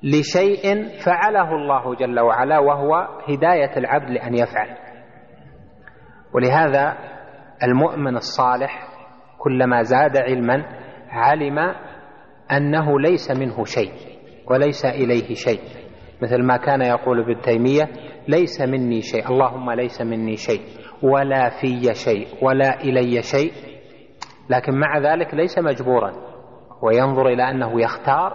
لشيء 0.03 0.87
فعله 1.05 1.55
الله 1.55 1.95
جل 1.95 2.19
وعلا 2.19 2.59
وهو 2.59 2.95
هداية 3.27 3.77
العبد 3.77 4.09
لأن 4.09 4.35
يفعل. 4.35 4.88
ولهذا 6.33 6.97
المؤمن 7.63 8.15
الصالح 8.15 8.87
كلما 9.37 9.81
زاد 9.81 10.17
علما 10.17 10.65
علم 11.09 11.59
أنه 12.51 12.99
ليس 12.99 13.31
منه 13.31 13.63
شيء 13.63 13.91
وليس 14.47 14.85
إليه 14.85 15.33
شيء. 15.33 15.59
مثل 16.21 16.43
ما 16.43 16.57
كان 16.57 16.81
يقول 16.81 17.19
ابن 17.19 17.41
تيمية 17.41 17.89
ليس 18.27 18.61
مني 18.61 19.01
شيء. 19.01 19.29
اللهم 19.29 19.71
ليس 19.71 20.01
مني 20.01 20.35
شيء. 20.35 20.61
ولا 21.03 21.49
في 21.61 21.93
شيء. 21.93 22.27
ولا 22.41 22.81
إلي 22.81 23.21
شيء. 23.21 23.51
لكن 24.49 24.79
مع 24.79 24.97
ذلك 24.97 25.33
ليس 25.33 25.59
مجبورا. 25.59 26.11
وينظر 26.81 27.27
إلى 27.27 27.49
أنه 27.49 27.81
يختار 27.81 28.33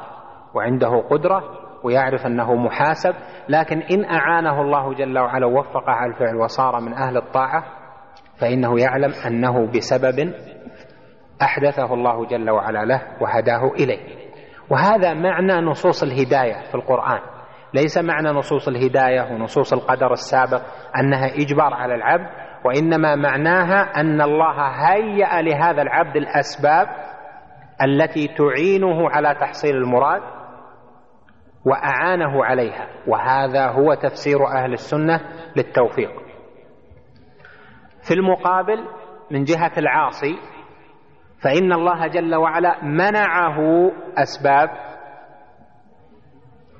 وعنده 0.54 1.08
قدرة 1.10 1.42
ويعرف 1.84 2.26
أنه 2.26 2.54
محاسب. 2.54 3.14
لكن 3.48 3.82
إن 3.82 4.04
أعانه 4.04 4.62
الله 4.62 4.94
جل 4.94 5.18
وعلا 5.18 5.46
ووفقه 5.46 5.92
على 5.92 6.12
الفعل 6.12 6.36
وصار 6.36 6.80
من 6.80 6.92
أهل 6.92 7.16
الطاعة 7.16 7.83
فإنه 8.40 8.80
يعلم 8.80 9.12
أنه 9.26 9.66
بسبب 9.66 10.34
أحدثه 11.42 11.94
الله 11.94 12.26
جل 12.26 12.50
وعلا 12.50 12.84
له 12.84 13.02
وهداه 13.20 13.72
إليه. 13.78 14.24
وهذا 14.70 15.14
معنى 15.14 15.52
نصوص 15.52 16.02
الهداية 16.02 16.62
في 16.70 16.74
القرآن. 16.74 17.20
ليس 17.74 17.98
معنى 17.98 18.28
نصوص 18.28 18.68
الهداية 18.68 19.32
ونصوص 19.32 19.72
القدر 19.72 20.12
السابق 20.12 20.62
أنها 21.00 21.26
إجبار 21.26 21.74
على 21.74 21.94
العبد 21.94 22.26
وإنما 22.64 23.14
معناها 23.14 24.00
أن 24.00 24.20
الله 24.20 24.68
هيأ 24.68 25.42
لهذا 25.42 25.82
العبد 25.82 26.16
الأسباب 26.16 26.88
التي 27.82 28.28
تعينه 28.28 29.10
على 29.10 29.34
تحصيل 29.40 29.76
المراد 29.76 30.22
وأعانه 31.66 32.44
عليها. 32.44 32.86
وهذا 33.06 33.66
هو 33.66 33.94
تفسير 33.94 34.46
أهل 34.46 34.72
السنة 34.72 35.20
للتوفيق. 35.56 36.23
في 38.08 38.14
المقابل 38.14 38.84
من 39.30 39.44
جهة 39.44 39.72
العاصي 39.78 40.36
فإن 41.42 41.72
الله 41.72 42.06
جل 42.06 42.34
وعلا 42.34 42.84
منعه 42.84 43.58
أسباب 44.16 44.68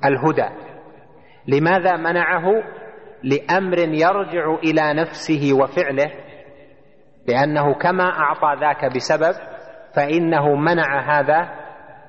الهدى. 0.05 0.49
لماذا 1.47 1.97
منعه؟ 1.97 2.45
لأمر 3.23 3.77
يرجع 3.77 4.53
إلى 4.63 4.93
نفسه 4.93 5.53
وفعله 5.53 6.11
لأنه 7.27 7.73
كما 7.73 8.03
أعطى 8.03 8.59
ذاك 8.59 8.95
بسبب 8.95 9.33
فإنه 9.95 10.55
منع 10.55 11.19
هذا 11.19 11.49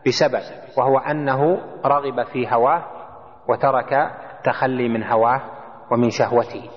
بسبب 0.06 0.42
وهو 0.78 0.98
أنه 0.98 1.40
رغب 1.86 2.22
في 2.32 2.48
هواه 2.54 2.84
وترك 3.48 4.10
تخلي 4.44 4.88
من 4.88 5.04
هواه 5.04 5.42
ومن 5.90 6.10
شهوته. 6.10 6.70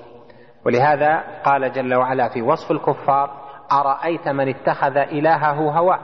ولهذا 0.65 1.23
قال 1.45 1.71
جل 1.71 1.95
وعلا 1.95 2.29
في 2.29 2.41
وصف 2.41 2.71
الكفار 2.71 3.31
أرأيت 3.71 4.27
من 4.27 4.49
اتخذ 4.49 4.97
إلهه 4.97 5.79
هواه 5.79 5.99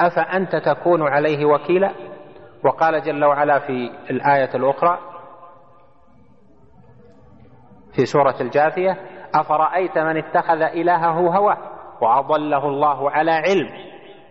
أفأنت 0.00 0.56
تكون 0.56 1.02
عليه 1.02 1.44
وكيلا؟ 1.44 1.90
وقال 2.64 3.02
جل 3.02 3.24
وعلا 3.24 3.58
في 3.58 3.90
الآية 4.10 4.54
الأخرى 4.54 4.98
في 7.96 8.04
سورة 8.04 8.34
الجاثية 8.40 8.96
أفرأيت 9.34 9.98
من 9.98 10.16
اتخذ 10.16 10.62
إلهه 10.62 11.36
هواه 11.36 11.58
وأضله 12.00 12.68
الله 12.68 13.10
على 13.10 13.30
علم 13.30 13.68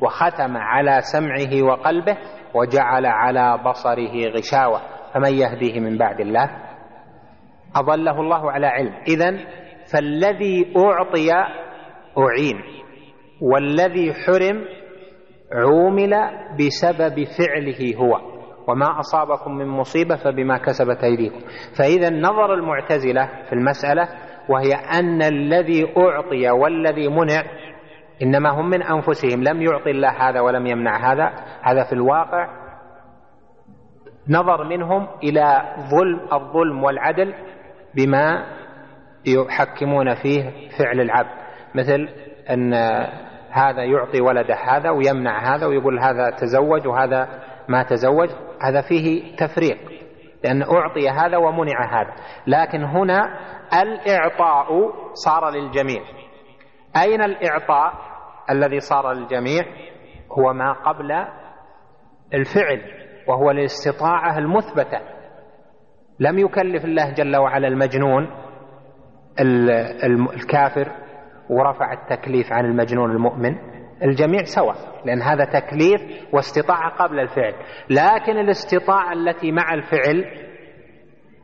وختم 0.02 0.58
على 0.58 1.02
سمعه 1.02 1.64
وقلبه 1.64 2.18
وجعل 2.54 3.06
على 3.06 3.58
بصره 3.66 4.30
غشاوة 4.38 4.82
فمن 5.14 5.34
يهديه 5.34 5.80
من 5.80 5.98
بعد 5.98 6.20
الله؟ 6.20 6.50
أضله 7.76 8.22
الله 8.22 8.52
على 8.52 8.68
علم. 8.68 8.94
إذن 9.08 9.40
فالذي 9.94 10.74
أعطي 10.78 11.32
أعين 12.18 12.62
والذي 13.42 14.14
حرم 14.14 14.66
عومل 15.52 16.14
بسبب 16.60 17.24
فعله 17.38 17.96
هو 17.98 18.34
وما 18.68 19.00
أصابكم 19.00 19.52
من 19.52 19.68
مصيبة 19.68 20.16
فبما 20.16 20.58
كسبت 20.58 21.04
أيديكم. 21.04 21.40
فإذا 21.78 22.10
نظر 22.10 22.54
المعتزلة 22.54 23.30
في 23.50 23.54
المسألة 23.54 24.08
وهي 24.50 24.74
أن 24.74 25.22
الذي 25.22 25.94
أعطي 25.98 26.50
والذي 26.50 27.08
منع 27.08 27.44
إنما 28.22 28.50
هم 28.50 28.70
من 28.70 28.84
أنفسهم. 28.84 29.44
لم 29.44 29.62
يعطي 29.62 29.92
الله 29.92 30.30
هذا 30.30 30.42
ولم 30.42 30.68
يمنع 30.68 31.14
هذا. 31.14 31.34
هذا 31.62 31.84
في 31.84 31.94
الواقع 31.94 32.64
نظر 34.30 34.64
منهم 34.64 35.08
إلى 35.24 35.76
ظلم 35.92 36.20
الظلم 36.34 36.84
والعدل 36.84 37.34
بما 37.96 38.46
يحكمون 39.26 40.16
فيه 40.16 40.70
فعل 40.80 41.02
العبد. 41.02 41.44
مثل 41.76 42.10
أن 42.50 42.74
هذا 43.52 43.84
يعطي 43.84 44.22
ولده 44.22 44.56
هذا 44.56 44.90
ويمنع 44.90 45.56
هذا 45.56 45.66
ويقول 45.66 46.00
هذا 46.00 46.30
تزوج 46.30 46.88
وهذا 46.88 47.28
ما 47.70 47.84
تزوج 47.84 48.30
هذا 48.62 48.82
فيه 48.82 49.36
تفريق 49.36 49.78
لأن 50.44 50.62
أعطي 50.62 51.10
هذا 51.10 51.38
ومنع 51.38 52.02
هذا. 52.02 52.14
لكن 52.48 52.84
هنا 52.84 53.40
الإعطاء 53.82 54.68
صار 55.14 55.50
للجميع. 55.50 56.02
أين 57.04 57.22
الإعطاء 57.22 57.94
الذي 58.50 58.80
صار 58.80 59.12
للجميع؟ 59.12 59.64
هو 60.32 60.54
ما 60.54 60.74
قبل 60.74 61.12
الفعل 62.34 62.82
وهو 63.28 63.52
الاستطاعة 63.52 64.38
المثبتة. 64.38 65.13
لم 66.24 66.40
يكلف 66.40 66.86
الله 66.86 67.14
جل 67.14 67.38
وعلا 67.38 67.68
المجنون 67.68 68.28
الكافر 70.36 70.92
ورفع 71.50 71.94
التكليف 71.94 72.54
عن 72.54 72.66
المجنون 72.66 73.12
المؤمن. 73.12 73.56
الجميع 74.04 74.44
سواء 74.44 74.76
لأن 75.06 75.22
هذا 75.22 75.46
تكليف 75.46 76.02
واستطاعة 76.34 76.90
قبل 76.90 77.20
الفعل. 77.20 77.54
لكن 77.90 78.38
الاستطاعة 78.38 79.14
التي 79.14 79.52
مع 79.52 79.74
الفعل 79.74 80.26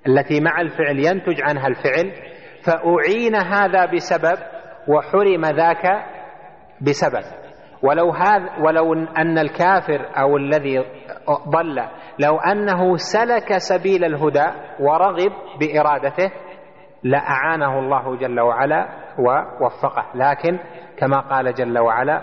التي 0.08 0.42
مع 0.42 0.62
الفعل 0.62 1.00
ينتج 1.00 1.42
عنها 1.42 1.68
الفعل 1.68 2.12
فأعين 2.64 3.36
هذا 3.36 3.86
بسبب 3.86 4.38
وحرم 4.88 5.46
ذاك 5.46 6.06
بسبب. 6.82 7.24
ولو 7.84 8.12
هذا 8.12 8.50
ولو 8.60 8.94
أن 8.94 9.38
الكافر 9.38 10.06
أو 10.18 10.38
الذي 10.38 10.86
ضل 11.50 11.80
لو 12.20 12.38
أنه 12.38 12.98
سلك 12.98 13.58
سبيل 13.58 14.04
الهدى 14.04 14.48
ورغب 14.80 15.32
بإرادته 15.60 16.32
لأعانه 17.04 17.80
الله 17.80 18.18
جل 18.18 18.40
وعلا 18.40 18.90
ووفقه. 19.20 20.06
لكن 20.16 20.60
كما 20.98 21.20
قال 21.20 21.54
جل 21.54 21.80
وعلا 21.80 22.22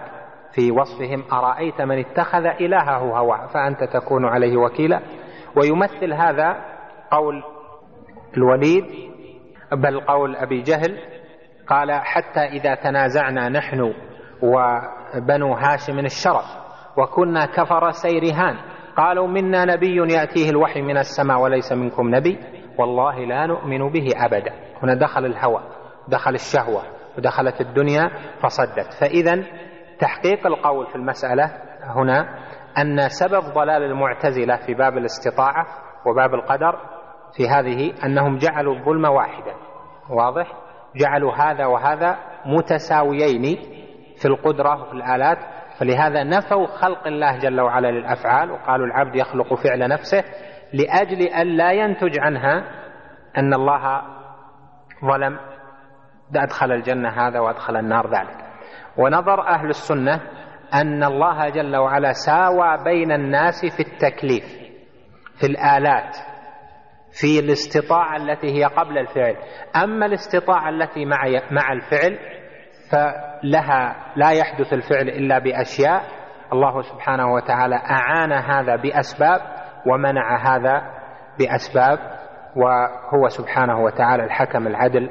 في 0.54 0.70
وصفهم 0.72 1.24
أرأيت 1.32 1.80
من 1.82 1.98
اتخذ 1.98 2.44
إلهه 2.46 3.18
هوى 3.18 3.48
فأنت 3.54 3.84
تكون 3.84 4.24
عليه 4.24 4.56
وكيلا. 4.56 5.00
ويمثل 5.56 6.12
هذا 6.12 6.56
قول 7.10 7.42
الوليد 8.36 8.84
بل 9.72 10.00
قول 10.00 10.36
أبي 10.36 10.62
جهل 10.62 10.98
قال 11.66 11.92
حتى 11.92 12.40
إذا 12.40 12.74
تنازعنا 12.74 13.48
نحن 13.48 13.94
وبنو 14.42 15.54
هاشم 15.54 15.98
الشرف 15.98 16.44
وكنا 16.96 17.46
كفر 17.46 17.90
سيرهان 17.90 18.56
قالوا 18.96 19.26
منا 19.26 19.64
نبي 19.64 20.14
يأتيه 20.14 20.50
الوحي 20.50 20.82
من 20.82 20.98
السماء 20.98 21.40
وليس 21.40 21.72
منكم 21.72 22.14
نبي. 22.14 22.38
والله 22.78 23.18
لا 23.18 23.46
نؤمن 23.46 23.92
به 23.92 24.08
أبدا. 24.16 24.52
هنا 24.82 24.94
دخل 24.94 25.24
الهوى 25.24 25.62
دخل 26.08 26.34
الشهوة 26.34 26.82
ودخلت 27.18 27.60
الدنيا 27.60 28.10
فصدت. 28.42 28.92
فإذا 29.00 29.44
تحقيق 29.98 30.46
القول 30.46 30.86
في 30.86 30.96
المسألة 30.96 31.52
هنا 31.82 32.46
أن 32.78 33.08
سبب 33.08 33.42
ضلال 33.54 33.82
المعتزلة 33.82 34.56
في 34.56 34.74
باب 34.74 34.98
الاستطاعة 34.98 35.66
وباب 36.06 36.34
القدر 36.34 36.78
في 37.36 37.48
هذه 37.48 37.92
أنهم 38.04 38.38
جعلوا 38.38 38.74
الظلم 38.74 39.04
واحدا. 39.04 39.54
واضح؟ 40.10 40.52
جعلوا 40.96 41.32
هذا 41.32 41.66
وهذا 41.66 42.18
متساويين 42.46 43.58
في 44.20 44.28
القدرة 44.28 44.82
وفي 44.82 44.92
الآلات 44.92 45.38
فلهذا 45.80 46.24
نفوا 46.24 46.66
خلق 46.66 47.06
الله 47.06 47.38
جل 47.38 47.60
وعلا 47.60 47.88
للأفعال 47.88 48.50
وقالوا 48.50 48.86
العبد 48.86 49.16
يخلق 49.16 49.54
فعل 49.54 49.88
نفسه 49.88 50.24
لأجل 50.72 51.22
أن 51.22 51.46
لا 51.46 51.72
ينتج 51.72 52.18
عنها 52.18 52.64
أن 53.38 53.54
الله 53.54 54.02
ظلم 55.04 55.38
أدخل 56.36 56.72
الجنة 56.72 57.08
هذا 57.08 57.40
وأدخل 57.40 57.76
النار 57.76 58.06
ذلك. 58.06 58.46
ونظر 58.96 59.48
أهل 59.48 59.68
السنة 59.68 60.20
أن 60.74 61.04
الله 61.04 61.48
جل 61.48 61.76
وعلا 61.76 62.12
ساوى 62.12 62.84
بين 62.84 63.12
الناس 63.12 63.66
في 63.76 63.80
التكليف 63.80 64.44
في 65.40 65.46
الآلات 65.46 66.16
في 67.20 67.38
الاستطاعة 67.38 68.16
التي 68.16 68.46
هي 68.46 68.64
قبل 68.64 68.98
الفعل. 68.98 69.36
أما 69.84 70.06
الاستطاعة 70.06 70.68
التي 70.68 71.04
مع 71.04 71.24
مع 71.50 71.72
الفعل 71.72 72.18
فلها 72.90 73.96
لا 74.16 74.30
يحدث 74.30 74.72
الفعل 74.72 75.08
إلا 75.08 75.38
بأشياء. 75.38 76.02
الله 76.52 76.82
سبحانه 76.82 77.34
وتعالى 77.34 77.76
أعان 77.76 78.32
هذا 78.32 78.76
بأسباب 78.76 79.40
ومنع 79.86 80.36
هذا 80.36 80.82
بأسباب 81.38 81.98
وهو 82.56 83.28
سبحانه 83.28 83.80
وتعالى 83.80 84.24
الحكم 84.24 84.66
العدل 84.66 85.10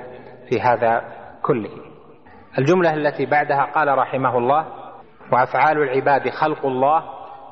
في 0.49 0.61
هذا 0.61 1.01
كله. 1.41 1.69
الجملة 2.59 2.93
التي 2.93 3.25
بعدها 3.25 3.63
قال 3.75 3.97
رحمه 3.97 4.37
الله 4.37 4.65
وأفعال 5.31 5.77
العباد 5.77 6.29
خلق 6.29 6.65
الله 6.65 7.03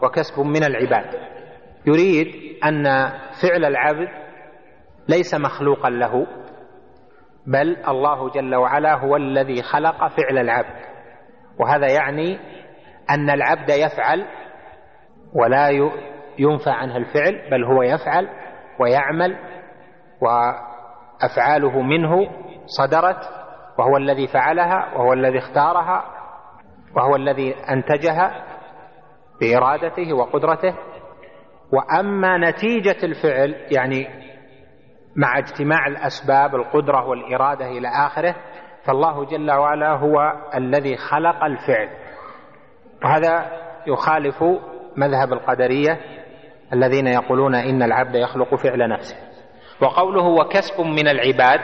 وكسب 0.02 0.40
من 0.40 0.64
العباد. 0.64 1.06
يريد 1.86 2.28
أن 2.66 2.84
فعل 3.42 3.66
العبد 3.66 4.08
ليس 5.10 5.36
مخلوقا 5.36 5.90
له 5.90 6.28
بل 7.48 7.78
الله 7.88 8.30
جل 8.30 8.56
وعلا 8.56 8.94
هو 8.94 9.16
الذي 9.16 9.62
خلق 9.62 10.08
فعل 10.08 10.38
العبد. 10.38 10.84
وهذا 11.60 11.88
يعني 11.88 12.40
أن 13.10 13.30
العبد 13.30 13.70
يفعل 13.70 14.26
ولا 15.36 15.70
ينفى 16.40 16.70
عنها 16.70 16.98
الفعل 16.98 17.50
بل 17.52 17.64
هو 17.64 17.84
يفعل 17.84 18.30
ويعمل 18.80 19.38
وأفعاله 20.22 21.82
منه 21.82 22.28
صدرت 22.66 23.30
وهو 23.80 23.98
الذي 23.98 24.28
فعلها 24.28 24.94
وهو 24.96 25.14
الذي 25.14 25.38
اختارها 25.38 26.04
وهو 26.96 27.16
الذي 27.16 27.56
أنتجها 27.70 28.46
بإرادته 29.42 30.14
وقدرته. 30.14 30.76
وأما 31.74 32.38
نتيجة 32.38 33.06
الفعل 33.06 33.56
يعني 33.72 34.08
مع 35.16 35.38
اجتماع 35.38 35.88
الأسباب 35.88 36.56
القدرة 36.56 37.08
والإرادة 37.08 37.66
إلى 37.66 37.88
آخره 37.88 38.36
فالله 38.84 39.26
جل 39.26 39.52
وعلا 39.52 39.92
هو 39.92 40.34
الذي 40.56 40.98
خلق 40.98 41.44
الفعل. 41.44 41.90
وهذا 43.04 43.52
يخالف 43.88 44.44
مذهب 44.96 45.34
القدرية 45.34 46.00
الذين 46.74 47.08
يقولون 47.08 47.56
إن 47.56 47.84
العبد 47.84 48.16
يخلق 48.16 48.56
فعل 48.56 48.90
نفسه. 48.90 49.16
وقوله 49.82 50.24
وكسب 50.24 50.82
من 50.82 51.08
العباد 51.08 51.60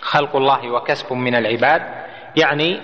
خلق 0.00 0.36
الله 0.36 0.70
وكسب 0.70 1.12
من 1.12 1.34
العباد 1.34 1.82
يعني 2.36 2.80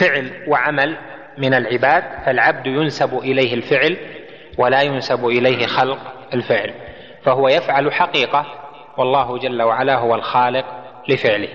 فعل 0.00 0.44
وعمل 0.48 0.98
من 1.38 1.54
العباد 1.54 2.04
فالعبد 2.26 2.66
ينسب 2.66 3.18
إليه 3.18 3.54
الفعل 3.54 3.96
ولا 4.58 4.82
ينسب 4.82 5.26
إليه 5.26 5.66
خلق 5.66 5.98
الفعل. 6.34 6.74
فهو 7.24 7.48
يفعل 7.48 7.92
حقيقة 7.92 8.67
والله 8.98 9.38
جل 9.38 9.62
وعلا 9.62 9.98
هو 9.98 10.14
الخالق 10.14 10.64
لفعله. 11.08 11.48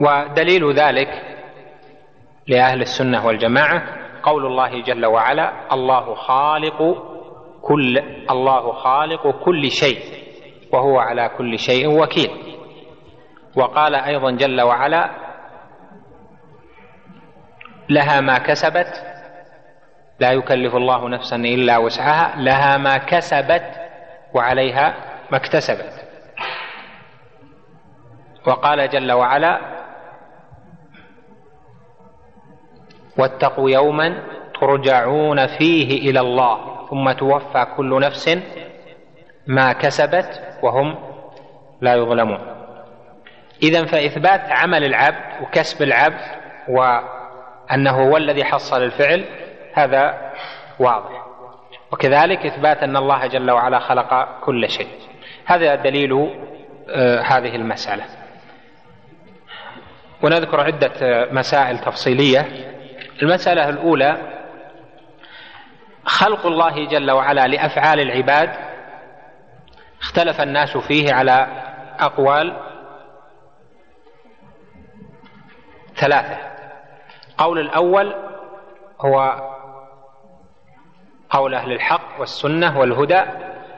ودليل 0.00 0.72
ذلك 0.72 1.22
لأهل 2.46 2.80
السنة 2.80 3.26
والجماعة 3.26 3.82
قول 4.22 4.46
الله 4.46 4.82
جل 4.82 5.06
وعلا 5.06 5.74
الله 5.74 6.14
خالق 6.14 7.04
كل 7.62 7.98
الله 8.30 8.72
خالق 8.72 9.30
كل 9.44 9.70
شيء 9.70 9.98
وهو 10.72 10.98
على 10.98 11.30
كل 11.38 11.58
شيء 11.58 12.02
وكيل 12.02 12.30
وقال 13.56 13.94
أيضا 13.94 14.30
جل 14.30 14.60
وعلا 14.60 15.10
لها 17.88 18.20
ما 18.20 18.38
كسبت 18.38 19.09
لا 20.20 20.32
يكلف 20.32 20.76
الله 20.76 21.08
نفسا 21.08 21.36
إلا 21.36 21.78
وسعها 21.78 22.36
لها 22.36 22.76
ما 22.76 22.98
كسبت 22.98 23.62
وعليها 24.34 24.94
ما 25.30 25.36
اكتسبت. 25.36 25.92
وقال 28.46 28.88
جل 28.90 29.12
وعلا 29.12 29.60
واتقوا 33.18 33.70
يوما 33.70 34.22
ترجعون 34.60 35.46
فيه 35.46 36.10
إلى 36.10 36.20
الله 36.20 36.86
ثم 36.90 37.12
توفى 37.12 37.66
كل 37.76 38.00
نفس 38.00 38.38
ما 39.46 39.72
كسبت 39.72 40.58
وهم 40.62 40.98
لا 41.80 41.94
يظلمون. 41.94 42.38
اذا 43.62 43.84
فإثبات 43.84 44.40
عمل 44.52 44.84
العبد 44.84 45.42
وكسب 45.42 45.82
العبد 45.82 46.20
وأنه 46.68 47.90
هو 47.90 48.16
الذي 48.16 48.44
حصل 48.44 48.82
الفعل 48.82 49.24
هذا 49.74 50.32
واضح. 50.78 51.26
وكذلك 51.92 52.46
إثبات 52.46 52.82
أن 52.82 52.96
الله 52.96 53.26
جل 53.26 53.50
وعلا 53.50 53.78
خلق 53.78 54.40
كل 54.40 54.70
شيء. 54.70 54.88
هذا 55.44 55.74
دليل 55.74 56.30
آه، 56.90 57.20
هذه 57.20 57.56
المسألة. 57.56 58.04
ونذكر 60.22 60.60
عدة 60.60 61.28
مسائل 61.32 61.78
تفصيلية. 61.78 62.46
المسألة 63.22 63.68
الأولى 63.68 64.16
خلق 66.04 66.46
الله 66.46 66.86
جل 66.86 67.10
وعلا 67.10 67.46
لأفعال 67.46 68.00
العباد. 68.00 68.50
اختلف 70.00 70.40
الناس 70.40 70.76
فيه 70.76 71.14
على 71.14 71.46
أقوال 71.98 72.56
ثلاثة. 75.96 76.36
قول 77.38 77.58
الأول 77.58 78.14
هو 79.00 79.49
قول 81.30 81.54
أهل 81.54 81.72
الحق 81.72 82.20
والسنة 82.20 82.78
والهدى 82.78 83.20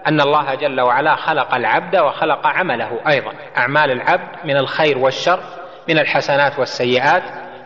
أن 0.07 0.21
الله 0.21 0.55
جل 0.55 0.81
وعلا 0.81 1.17
خلق 1.17 1.55
العبد 1.55 1.97
وخلق 1.97 2.47
عمله 2.47 3.01
أيضا. 3.09 3.33
أعمال 3.57 3.91
العبد 3.91 4.29
من 4.45 4.57
الخير 4.57 4.99
والشر 4.99 5.41
من 5.89 5.99
الحسنات 5.99 6.59
والسيئات 6.59 7.23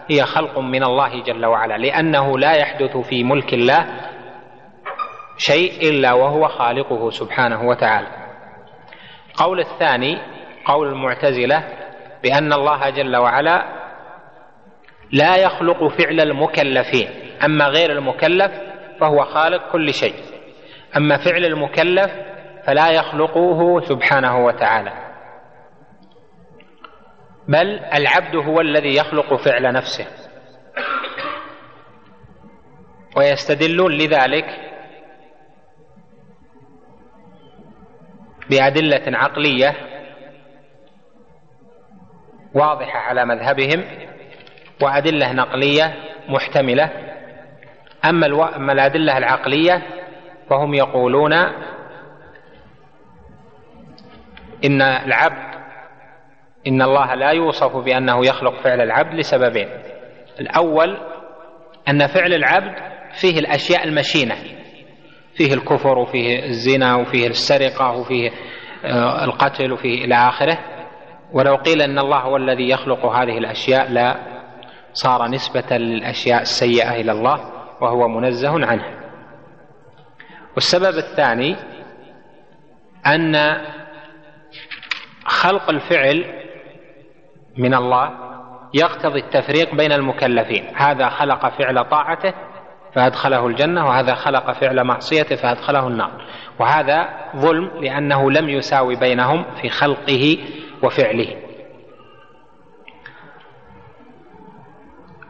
هي 0.09 0.24
خلق 0.24 0.59
من 0.59 0.82
الله 0.82 1.22
جل 1.22 1.47
وعلا 1.47 1.78
لأنه 1.78 2.39
لا 2.39 2.53
يحدث 2.53 2.97
في 2.97 3.24
ملك 3.24 3.55
الله 3.55 3.87
شيء 5.39 5.91
إلا 5.91 6.12
وهو 6.12 6.49
خالقه 6.49 7.11
سبحانه 7.11 7.62
وتعالى. 7.68 8.07
قول 9.37 9.61
الثاني 9.61 10.18
قول 10.64 10.89
المعتزلة 10.89 11.62
بأن 12.22 12.53
الله 12.53 12.91
جل 12.91 13.16
وعلا 13.16 13.64
لا 15.12 15.37
يخلق 15.37 15.89
فعل 15.89 16.20
المكلفين 16.20 17.09
أما 17.45 17.66
غير 17.66 17.93
المكلف 17.93 18.53
فهو 19.01 19.24
خالق 19.24 19.72
كل 19.72 19.94
شيء. 19.94 20.14
أما 20.97 21.16
فعل 21.16 21.44
المكلف 21.44 22.12
فلا 22.64 22.90
يخلقه 22.90 23.80
سبحانه 23.80 24.44
وتعالى. 24.44 24.92
بل 27.49 27.80
العبد 27.94 28.36
هو 28.36 28.61
الذي 28.61 28.97
يخلق 28.97 29.34
فعل 29.34 29.72
نفسه. 29.72 30.07
ويستدلون 33.16 33.92
لذلك 33.92 34.47
بأدلة 38.51 39.18
عقلية 39.18 39.74
واضحة 42.55 42.99
على 42.99 43.24
مذهبهم 43.24 43.84
وأدلة 44.82 45.32
نقلية 45.32 45.94
محتملة 46.28 47.15
أما, 48.05 48.72
الأدلة 48.72 49.18
العقلية 49.18 49.82
فهم 50.51 50.74
يقولون 50.74 51.32
إن 54.64 54.82
العبد 54.82 55.57
إن 56.66 56.82
الله 56.82 57.14
لا 57.14 57.30
يوصف 57.30 57.76
بأنه 57.76 58.26
يخلق 58.26 58.62
فعل 58.62 58.80
العبد 58.80 59.14
لسببين. 59.14 59.68
الأول 60.40 60.97
أن 61.88 62.07
فعل 62.07 62.34
العبد 62.34 62.74
فيه 63.20 63.38
الأشياء 63.38 63.84
المشينة 63.84 64.34
فيه 65.34 65.55
الكفر 65.55 65.99
وفيه 65.99 66.44
الزنا 66.44 66.97
وفيه 66.97 67.26
السرقة 67.26 67.92
وفيه 67.92 68.30
آه، 68.84 69.24
القتل 69.24 69.72
وفيه 69.72 70.05
إلى 70.05 70.14
آخره. 70.14 70.59
ولو 71.32 71.55
قيل 71.57 71.82
أن 71.82 71.99
الله 71.99 72.18
هو 72.18 72.36
الذي 72.36 72.68
يخلق 72.70 73.07
هذه 73.07 73.38
الأشياء 73.38 73.90
لا 73.90 74.16
صار 74.92 75.28
نسبة 75.28 75.76
للأشياء 75.76 76.42
السيئة 76.42 77.01
إلى 77.01 77.12
الله. 77.12 77.55
وهو 77.80 78.08
منزه 78.08 78.66
عنها. 78.66 78.90
والسبب 80.54 80.98
الثاني 80.98 81.56
أن 83.06 83.56
خلق 85.24 85.70
الفعل 85.70 86.24
من 87.58 87.74
الله 87.74 88.10
يقتضي 88.74 89.20
التفريق 89.20 89.74
بين 89.74 89.92
المكلفين. 89.92 90.76
هذا 90.76 91.08
خلق 91.08 91.48
فعل 91.48 91.84
طاعته 91.84 92.34
فأدخله 92.94 93.46
الجنة 93.46 93.86
وهذا 93.86 94.14
خلق 94.14 94.52
فعل 94.52 94.84
معصيته 94.84 95.36
فأدخله 95.36 95.88
النار. 95.88 96.26
وهذا 96.60 97.08
ظلم 97.36 97.70
لأنه 97.80 98.30
لم 98.30 98.48
يساوي 98.48 98.96
بينهم 98.96 99.44
في 99.62 99.68
خلقه 99.68 100.38
وفعله. 100.82 101.36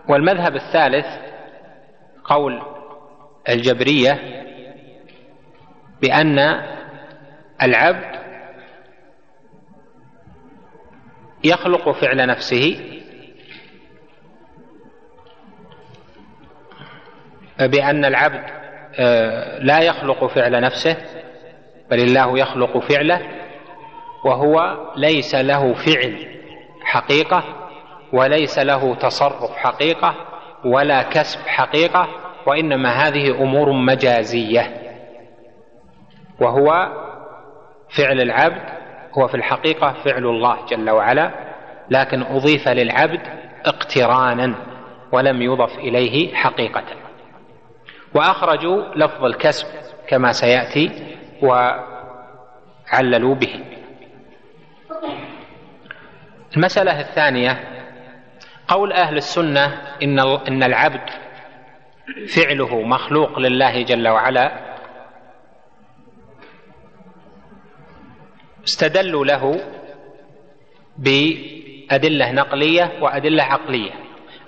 والمذهب 0.09 0.55
الثالث 0.57 1.07
قول 2.29 2.63
الجبرية 3.49 4.43
بأن 6.03 6.39
العبد 7.63 8.17
يخلق 11.45 11.91
فعل 11.91 12.27
نفسه 12.27 12.81
بأن 17.61 18.05
العبد 18.05 18.45
آه، 18.99 19.59
لا 19.59 19.81
يخلق 19.81 20.27
فعل 20.27 20.61
نفسه 20.61 20.97
بل 21.91 22.01
الله 22.01 22.39
يخلق 22.39 22.79
فعله 22.79 23.21
وهو 24.25 24.77
ليس 24.97 25.35
له 25.35 25.75
فعل 25.75 26.27
حقيقة 26.83 27.45
وليس 28.13 28.59
له 28.59 28.95
تصرف 28.95 29.57
حقيقة 29.57 30.15
ولا 30.65 31.03
كسب 31.03 31.41
حقيقة 31.47 32.09
وإنما 32.47 32.89
هذه 32.89 33.31
أمور 33.43 33.73
مجازية. 33.73 34.83
وهو 36.41 36.89
فعل 37.91 38.21
العبد 38.21 38.63
هو 39.19 39.29
في 39.29 39.35
الحقيقة 39.35 39.93
فعل 40.05 40.27
الله 40.27 40.67
جل 40.67 40.91
وعلا 40.91 41.31
لكن 41.91 42.23
أضيف 42.23 42.69
للعبد 42.69 43.21
اقترانا 43.65 44.55
ولم 45.13 45.43
يضف 45.43 45.79
إليه 45.79 46.35
حقيقة. 46.35 46.85
وأخرجوا 48.15 48.83
لفظ 48.95 49.25
الكسب 49.25 49.67
كما 50.09 50.33
سيأتي 50.33 50.91
وعللوا 51.43 53.35
به. 53.35 53.65
المسألة 56.57 57.01
الثانية 57.01 57.76
قول 58.69 58.93
أهل 58.93 59.17
السنة 59.17 59.67
إن 60.03 60.19
إن 60.19 60.63
العبد 60.63 61.11
فعله 62.37 62.83
مخلوق 62.83 63.39
لله 63.39 63.83
جل 63.83 64.09
وعلا 64.09 64.77
استدلوا 68.65 69.25
له 69.25 69.61
بأدلة 70.99 72.33
نقلية 72.33 72.99
وأدلة 73.03 73.43
عقلية. 73.43 73.93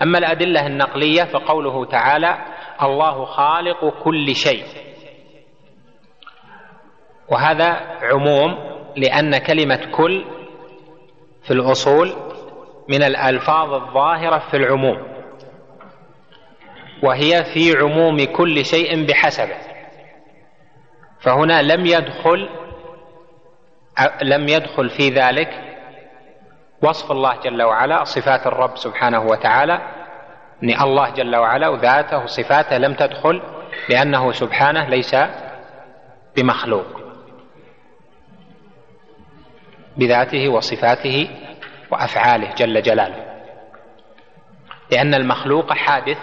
أما 0.02 0.18
الأدلة 0.18 0.66
النقلية 0.66 1.24
فقوله 1.24 1.84
تعالى 1.84 2.38
الله 2.82 3.24
خالق 3.24 4.02
كل 4.04 4.34
شيء. 4.34 4.64
وهذا 7.28 7.68
عموم 8.02 8.54
لأن 8.96 9.38
كلمة 9.38 9.90
كل 9.96 10.24
في 11.42 11.50
الأصول 11.50 12.27
من 12.88 13.02
الألفاظ 13.02 13.72
الظاهرة 13.72 14.38
في 14.50 14.56
العموم 14.56 14.98
وهي 17.02 17.44
في 17.44 17.76
عموم 17.76 18.24
كل 18.24 18.64
شيء 18.64 19.06
بحسبه. 19.06 19.56
فهنا 21.20 21.62
لم 21.62 21.86
يدخل 21.86 22.48
لم 24.22 24.48
يدخل 24.48 24.90
في 24.90 25.10
ذلك 25.10 25.64
وصف 26.82 27.12
الله 27.12 27.40
جل 27.40 27.62
وعلا 27.62 28.04
صفات 28.04 28.46
الرب 28.46 28.76
سبحانه 28.76 29.22
وتعالى. 29.22 29.80
إن 30.62 30.70
الله 30.70 31.10
جل 31.10 31.36
وعلا 31.36 31.68
وذاته 31.68 32.22
وصفاته 32.22 32.78
لم 32.78 32.94
تدخل 32.94 33.42
لأنه 33.88 34.32
سبحانه 34.32 34.88
ليس 34.88 35.16
بمخلوق. 36.36 36.86
بذاته 39.96 40.48
وصفاته 40.48 41.28
وأفعاله 41.90 42.54
جل 42.54 42.82
جلاله. 42.82 43.24
لأن 44.92 45.14
المخلوق 45.14 45.72
حادث 45.72 46.18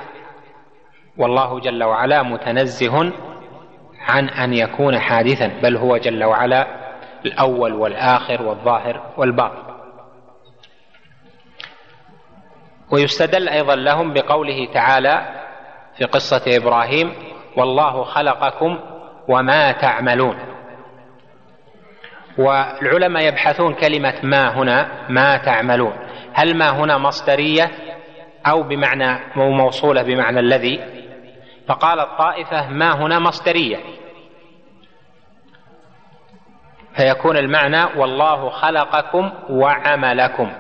والله 1.18 1.60
جل 1.60 1.84
وعلا 1.84 2.24
متنزه 2.24 3.12
عن 4.00 4.30
أن 4.30 4.54
يكون 4.54 5.00
حادثا 5.00 5.48
بل 5.48 5.78
هو 5.78 5.98
جل 5.98 6.24
وعلا 6.24 6.68
الأول 7.26 7.74
والآخر 7.74 8.42
والظاهر 8.42 9.14
والباطن. 9.18 9.66
ويستدل 12.92 13.50
أيضا 13.50 13.76
لهم 13.76 14.14
بقوله 14.14 14.66
تعالى 14.74 15.46
في 15.98 16.06
قصة 16.06 16.42
إبراهيم 16.48 17.14
والله 17.58 18.04
خلقكم 18.04 18.80
وما 19.28 19.72
تعملون 19.72 20.55
والعلماء 22.38 23.24
يبحثون 23.24 23.74
كلمة 23.74 24.14
ما 24.24 24.58
هنا 24.58 25.06
ما 25.10 25.38
تعملون. 25.38 25.94
هل 26.34 26.58
ما 26.58 26.70
هنا 26.70 26.98
مصدرية 26.98 27.72
أو 28.46 28.64
بمعنى 28.64 29.20
موصولة 29.36 30.04
بمعنى 30.04 30.40
الذي؟ 30.40 30.80
فقال 31.68 32.00
الطائفة 32.00 32.70
ما 32.70 32.96
هنا 32.96 33.20
مصدرية. 33.20 33.78
فيكون 36.96 37.38
المعنى 37.38 37.84
والله 38.00 38.50
خلقكم 38.50 39.32
وعملكم. 39.50 40.52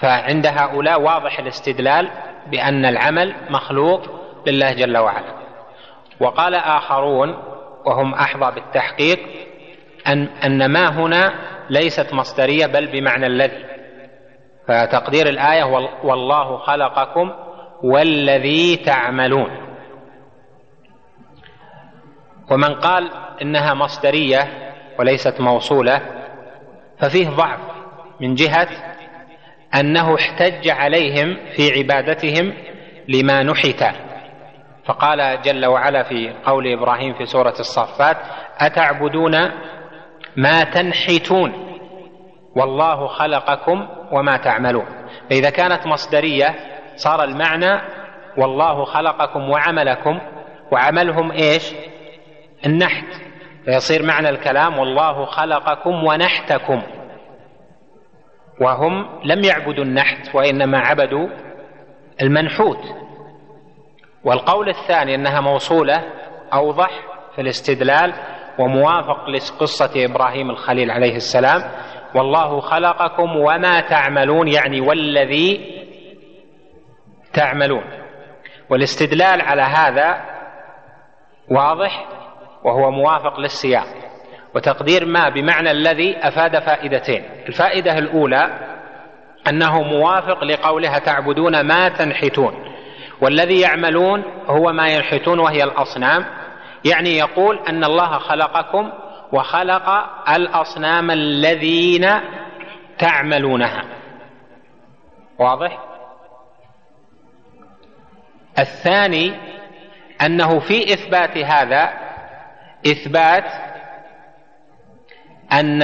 فعند 0.00 0.46
هؤلاء 0.46 1.00
واضح 1.00 1.38
الاستدلال 1.38 2.10
بأن 2.46 2.84
العمل 2.84 3.34
مخلوق 3.50 4.02
لله 4.46 4.72
جل 4.72 4.98
وعلا. 4.98 5.42
وقال 6.20 6.54
آخرون 6.54 7.36
وهم 7.86 8.14
أحظى 8.14 8.54
بالتحقيق 8.54 9.18
أن 10.06 10.28
أن 10.44 10.72
ما 10.72 10.88
هنا 10.88 11.32
ليست 11.70 12.14
مصدرية 12.14 12.66
بل 12.66 12.86
بمعنى 12.86 13.26
الذي. 13.26 13.64
فتقدير 14.68 15.28
الآية 15.28 15.64
والله 16.04 16.56
خلقكم 16.56 17.32
والذي 17.82 18.76
تعملون. 18.76 19.50
ومن 22.50 22.74
قال 22.74 23.10
إنها 23.42 23.74
مصدرية 23.74 24.48
وليست 24.98 25.40
موصولة 25.40 26.00
ففيه 26.98 27.28
ضعف 27.28 27.60
من 28.20 28.34
جهة 28.34 28.68
أنه 29.74 30.14
احتج 30.14 30.68
عليهم 30.68 31.36
في 31.56 31.72
عبادتهم 31.78 32.52
لما 33.08 33.42
نحت. 33.42 33.84
فقال 34.84 35.42
جل 35.42 35.66
وعلا 35.66 36.02
في 36.02 36.34
قول 36.44 36.72
إبراهيم 36.72 37.14
في 37.14 37.26
سورة 37.26 37.54
الصفات 37.60 38.16
أتعبدون 38.58 39.34
ما 40.36 40.64
تنحتون. 40.64 41.78
والله 42.56 43.06
خلقكم 43.06 43.88
وما 44.12 44.36
تعملون. 44.36 44.86
فإذا 45.30 45.50
كانت 45.50 45.86
مصدرية 45.86 46.54
صار 46.96 47.24
المعنى 47.24 47.80
والله 48.36 48.84
خلقكم 48.84 49.50
وعملكم. 49.50 50.18
وعملهم 50.72 51.32
إيش؟ 51.32 51.74
النحت. 52.66 53.06
فيصير 53.64 54.02
معنى 54.02 54.28
الكلام 54.28 54.78
والله 54.78 55.24
خلقكم 55.24 56.04
ونحتكم. 56.04 56.82
وهم 58.60 59.20
لم 59.24 59.44
يعبدوا 59.44 59.84
النحت 59.84 60.34
وإنما 60.34 60.78
عبدوا 60.78 61.28
المنحوت. 62.22 63.02
والقول 64.24 64.68
الثاني 64.68 65.14
إنها 65.14 65.40
موصولة 65.40 66.02
أوضح 66.52 66.90
في 67.34 67.40
الاستدلال 67.40 68.12
وموافق 68.58 69.28
لقصة 69.28 70.04
إبراهيم 70.04 70.50
الخليل 70.50 70.90
عليه 70.90 71.16
السلام 71.16 71.62
والله 72.14 72.60
خلقكم 72.60 73.36
وما 73.36 73.80
تعملون 73.80 74.48
يعني 74.48 74.80
والذي 74.80 75.82
تعملون. 77.32 77.84
والاستدلال 78.70 79.40
على 79.40 79.62
هذا 79.62 80.20
واضح 81.50 82.08
وهو 82.64 82.90
موافق 82.90 83.40
للسياق. 83.40 83.86
وتقدير 84.54 85.04
ما 85.04 85.28
بمعنى 85.28 85.70
الذي 85.70 86.16
أفاد 86.18 86.58
فائدتين. 86.58 87.24
الفائدة 87.48 87.98
الأولى 87.98 88.50
أنه 89.48 89.82
موافق 89.82 90.44
لقولها 90.44 90.98
تعبدون 90.98 91.60
ما 91.60 91.88
تنحتون. 91.88 92.54
والذي 93.20 93.60
يعملون 93.60 94.24
هو 94.46 94.72
ما 94.72 94.88
ينحتون 94.88 95.38
وهي 95.38 95.64
الأصنام. 95.64 96.24
يعني 96.84 97.16
يقول 97.16 97.58
أن 97.68 97.84
الله 97.84 98.18
خلقكم 98.18 98.92
وخلق 99.32 99.88
الأصنام 100.30 101.10
الذين 101.10 102.08
تعملونها. 102.98 103.84
واضح؟ 105.38 105.78
الثاني 108.58 109.34
أنه 110.22 110.58
في 110.60 110.92
إثبات 110.92 111.38
هذا 111.38 111.92
إثبات 112.86 113.44
أن 115.52 115.82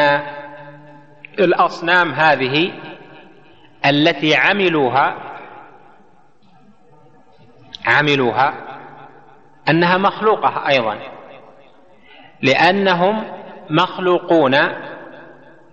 الأصنام 1.39 2.13
هذه 2.13 2.73
التي 3.87 4.37
عملوها 4.37 5.17
عملوها 7.87 8.55
أنها 9.71 9.97
مخلوقة 9.97 10.69
أيضا. 10.69 10.99
لأنهم 12.43 13.25
مخلوقون. 13.71 14.57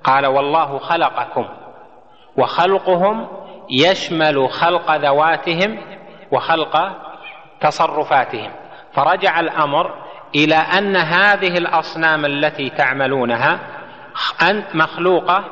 قال 0.03 0.25
والله 0.25 0.79
خلقكم. 0.79 1.45
وخلقهم 2.37 3.27
يشمل 3.69 4.49
خلق 4.49 4.95
ذواتهم 4.95 5.77
وخلق 6.31 6.91
تصرفاتهم. 7.61 8.51
فرجع 8.93 9.39
الأمر 9.39 9.93
إلى 10.35 10.55
أن 10.55 10.95
هذه 10.95 11.57
الأصنام 11.57 12.25
التي 12.25 12.69
تعملونها 12.69 13.59
مخلوقة 14.73 15.43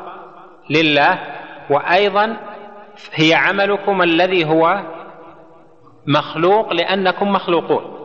لله. 0.69 1.19
وأيضا 1.69 2.37
هي 3.13 3.33
عملكم 3.33 4.01
الذي 4.01 4.45
هو 4.45 4.81
مخلوق 6.07 6.73
لأنكم 6.73 7.31
مخلوقون. 7.31 8.02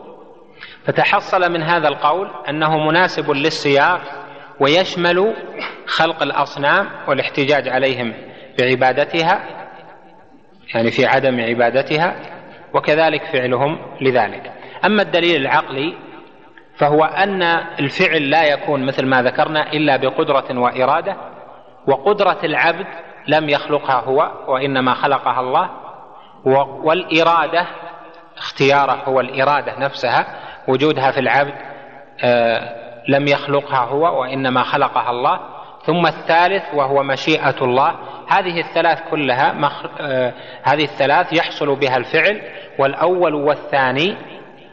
فتحصل 0.89 1.51
من 1.51 1.63
هذا 1.63 1.87
القول 1.87 2.29
أنه 2.49 2.77
مناسب 2.77 3.31
للسياق 3.31 4.01
ويشمل 4.59 5.33
خلق 5.87 6.23
الأصنام 6.23 6.89
والاحتجاج 7.07 7.67
عليهم 7.67 8.13
بعبادتها 8.59 9.39
يعني 10.73 10.91
في 10.91 11.05
عدم 11.05 11.39
عبادتها 11.39 12.15
وكذلك 12.73 13.23
فعلهم 13.23 13.77
لذلك. 14.01 14.51
أما 14.85 15.01
الدليل 15.01 15.41
العقلي 15.41 15.97
فهو 16.77 17.03
أن 17.03 17.41
الفعل 17.79 18.29
لا 18.29 18.43
يكون 18.43 18.85
مثل 18.85 19.05
ما 19.05 19.23
ذكرنا 19.23 19.73
إلا 19.73 19.97
بقدرة 19.97 20.59
وإرادة 20.59 21.15
وقدرة 21.87 22.39
العبد 22.43 22.87
لم 23.27 23.49
يخلقها 23.49 23.99
هو 24.01 24.31
وإنما 24.47 24.93
خلقها 24.93 25.39
الله 25.39 25.69
والإرادة 26.83 27.65
اختياره 28.37 29.03
هو 29.05 29.19
الإرادة 29.19 29.79
نفسها 29.79 30.48
وجودها 30.67 31.11
في 31.11 31.19
العبد 31.19 31.53
آه، 32.23 32.89
لم 33.07 33.27
يخلقها 33.27 33.85
هو 33.85 34.21
وإنما 34.21 34.63
خلقها 34.63 35.11
الله. 35.11 35.39
ثم 35.85 36.05
الثالث 36.05 36.63
وهو 36.73 37.03
مشيئة 37.03 37.55
الله. 37.61 37.95
هذه 38.27 38.59
الثلاث 38.59 38.99
كلها 39.11 39.53
مخ... 39.53 39.85
آه 39.99 40.33
هذه 40.63 40.83
الثلاث 40.83 41.33
يحصل 41.33 41.75
بها 41.75 41.97
الفعل. 41.97 42.41
والأول 42.79 43.33
والثاني 43.33 44.15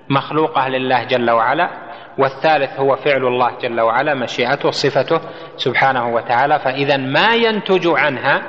مخلوقة 0.08 0.68
لله 0.68 1.04
جل 1.04 1.30
وعلا. 1.30 1.70
والثالث 2.18 2.80
هو 2.80 2.96
فعل 2.96 3.26
الله 3.26 3.50
جل 3.60 3.80
وعلا 3.80 4.14
مشيئته 4.14 4.70
صفته 4.70 5.20
سبحانه 5.56 6.14
وتعالى. 6.14 6.58
فإذا 6.58 6.96
ما 6.96 7.34
ينتج 7.34 7.86
عنها 7.86 8.42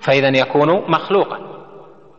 فإذا 0.00 0.28
يكون 0.28 0.90
مخلوقا. 0.90 1.61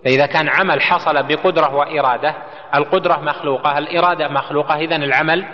فإذا 0.06 0.26
كان 0.26 0.49
عمل 0.49 0.82
حصل 0.82 1.24
بقدرة 1.24 1.76
وإرادة 1.76 2.36
القدرة 2.76 3.20
مخلوقة 3.20 3.78
الإرادة 3.78 4.28
مخلوقة 4.28 4.76
إذا 4.76 4.95
العمل 4.95 5.45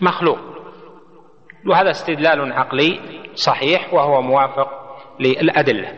مخلوق. 0.00 0.38
وهذا 1.66 1.90
استدلال 1.90 2.52
عقلي 2.52 3.00
صحيح 3.34 3.94
وهو 3.94 4.22
موافق 4.22 4.68
للأدلة. 5.20 5.88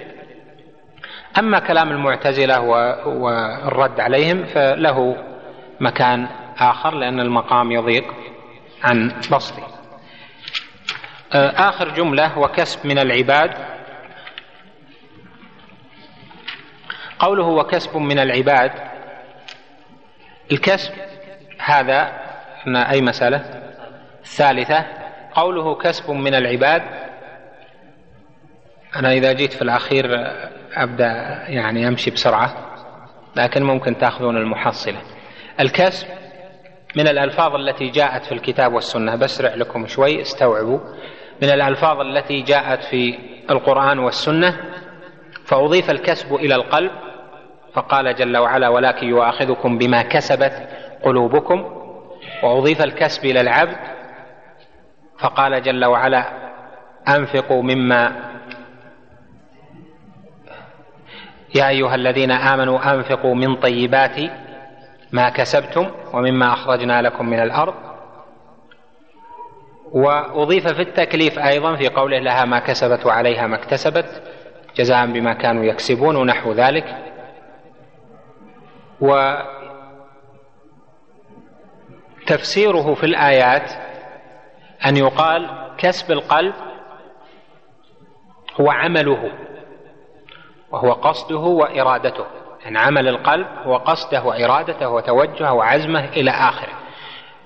أما 1.38 1.58
كلام 1.58 1.90
المعتزلة 1.90 2.60
والرد 3.06 4.00
عليهم 4.00 4.44
فله 4.44 5.16
مكان 5.80 6.28
آخر 6.58 6.94
لأن 6.94 7.20
المقام 7.20 7.72
يضيق 7.72 8.14
عن 8.84 9.08
بسطه. 9.32 9.62
آخر 11.34 11.88
جملة 11.88 12.38
وكسب 12.38 12.86
من 12.86 12.98
العباد 12.98 13.75
قوله 17.18 17.46
وكسب 17.46 17.96
من 17.96 18.18
العباد. 18.18 18.70
الكسب 20.52 20.92
هذا 21.58 22.12
أي 22.66 23.00
مسألة؟ 23.00 23.44
الثالثة 24.20 24.86
قوله 25.34 25.74
كسب 25.74 26.10
من 26.10 26.34
العباد. 26.34 26.82
أنا 28.96 29.12
إذا 29.12 29.32
جيت 29.32 29.52
في 29.52 29.62
الأخير 29.62 30.06
أبدأ 30.74 31.44
يعني 31.48 31.88
أمشي 31.88 32.10
بسرعة 32.10 32.54
لكن 33.36 33.62
ممكن 33.62 33.98
تأخذون 33.98 34.36
المحصلة. 34.36 34.98
الكسب 35.60 36.06
من 36.96 37.08
الألفاظ 37.08 37.54
التي 37.54 37.90
جاءت 37.90 38.24
في 38.24 38.32
الكتاب 38.32 38.72
والسنة. 38.72 39.16
بسرع 39.16 39.54
لكم 39.54 39.86
شوي 39.86 40.22
استوعبوا. 40.22 40.78
من 41.42 41.48
الألفاظ 41.48 42.00
التي 42.00 42.42
جاءت 42.42 42.84
في 42.84 43.18
القرآن 43.50 43.98
والسنة 43.98 44.75
فأضيف 45.46 45.90
الكسب 45.90 46.34
إلى 46.34 46.54
القلب 46.54 46.90
فقال 47.72 48.14
جل 48.14 48.36
وعلا 48.36 48.68
ولكن 48.68 49.06
يؤاخذكم 49.06 49.78
بما 49.78 50.02
كسبت 50.02 50.68
قلوبكم. 51.02 51.82
وأضيف 52.42 52.82
الكسب 52.82 53.24
إلى 53.24 53.40
العبد 53.40 53.76
فقال 55.18 55.62
جل 55.62 55.84
وعلا 55.84 56.24
أنفقوا 57.08 57.62
مما 57.62 58.12
يا 61.54 61.68
أيها 61.68 61.94
الذين 61.94 62.30
آمنوا 62.30 62.94
أنفقوا 62.94 63.34
من 63.34 63.56
طيبات 63.56 64.16
ما 65.12 65.28
كسبتم 65.28 65.90
ومما 66.12 66.52
أخرجنا 66.52 67.02
لكم 67.02 67.26
من 67.26 67.40
الأرض. 67.40 67.74
وأضيف 69.92 70.68
في 70.68 70.82
التكليف 70.82 71.38
أيضا 71.38 71.76
في 71.76 71.88
قوله 71.88 72.18
لها 72.18 72.44
ما 72.44 72.58
كسبت 72.58 73.06
وعليها 73.06 73.46
ما 73.46 73.56
اكتسبت. 73.56 74.22
جزاء 74.76 75.06
بما 75.06 75.32
كانوا 75.32 75.64
يكسبون 75.64 76.16
ونحو 76.16 76.52
ذلك. 76.52 76.96
وتفسيره 82.20 82.94
في 82.94 83.06
الآيات 83.06 83.70
أن 84.86 84.96
يقال 84.96 85.50
كسب 85.78 86.12
القلب 86.12 86.54
هو 88.60 88.70
عمله 88.70 89.30
وهو 90.70 90.92
قصده 90.92 91.38
وإرادته. 91.38 92.24
يعني 92.64 92.78
عمل 92.78 93.08
القلب 93.08 93.46
هو 93.64 93.76
قصده 93.76 94.22
وإرادته 94.22 94.88
وتوجهه 94.88 95.52
وعزمه 95.52 96.04
إلى 96.04 96.30
آخره. 96.30 96.72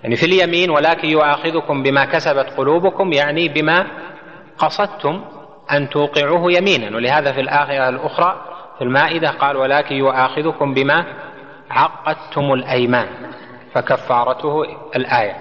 يعني 0.03 0.17
في 0.17 0.27
اليمين 0.27 0.71
ولكن 0.71 1.09
يؤاخذكم 1.09 1.83
بما 1.83 2.05
كسبت 2.05 2.47
قلوبكم 2.57 3.13
يعني 3.13 3.49
بما 3.49 3.87
قصدتم 4.59 5.25
أن 5.73 5.89
توقعوه 5.89 6.53
يمينا 6.53 6.97
ولهذا 6.97 7.33
في 7.33 7.41
الآية 7.41 7.89
الأخرى 7.89 8.45
في 8.79 8.85
المائدة 8.85 9.31
قال 9.31 9.57
ولكن 9.57 9.95
يؤاخذكم 9.95 10.75
بما 10.75 11.05
عقدتم 11.71 12.53
الأيمان 12.53 13.09
فكفارته 13.75 14.63
الآية. 14.97 15.37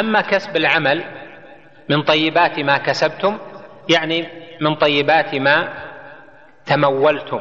أما 0.00 0.20
كسب 0.20 0.56
العمل 0.56 1.04
من 1.90 2.02
طيبات 2.02 2.58
ما 2.58 2.78
كسبتم 2.78 3.38
يعني 3.88 4.28
من 4.60 4.74
طيبات 4.74 5.34
ما 5.34 5.68
تمولتم 6.66 7.40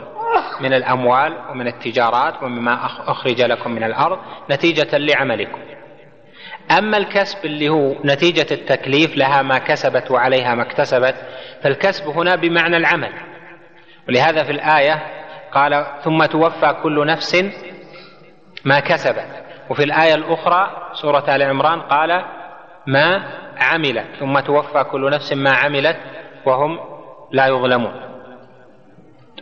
من 0.62 0.74
الأموال 0.74 1.38
ومن 1.50 1.68
التجارات 1.68 2.44
ومما 2.44 2.86
أخرج 2.86 3.42
لكم 3.42 3.72
من 3.72 3.84
الأرض 3.84 4.20
نتيجة 4.52 4.98
لعملكم. 4.98 5.60
أما 6.72 6.98
الكسب 6.98 7.46
اللي 7.46 7.70
هو 7.70 7.96
نتيجة 8.06 8.48
التكليف 8.52 9.18
لها 9.18 9.42
ما 9.42 9.58
كسبت 9.58 10.12
وعليها 10.12 10.56
ما 10.56 10.64
اكتسبت 10.64 11.16
فالكسب 11.62 12.08
هنا 12.08 12.36
بمعنى 12.36 12.78
العمل. 12.78 13.12
ولهذا 14.10 14.44
في 14.44 14.52
الآية 14.52 15.04
قال 15.52 15.86
ثم 16.04 16.26
توفى 16.26 16.76
كل 16.84 17.06
نفس 17.06 17.46
ما 18.66 18.80
كسبت. 18.80 19.28
وفي 19.70 19.84
الآية 19.84 20.16
الأخرى 20.16 20.92
سورة 20.94 21.36
آل 21.36 21.44
عمران 21.44 21.82
قال 21.82 22.26
ما 22.88 23.24
عملت. 23.58 24.06
ثم 24.20 24.40
توفى 24.40 24.84
كل 24.84 25.10
نفس 25.12 25.34
ما 25.34 25.52
عملت 25.52 25.98
وهم 26.46 26.80
لا 27.32 27.48
يظلمون. 27.48 27.94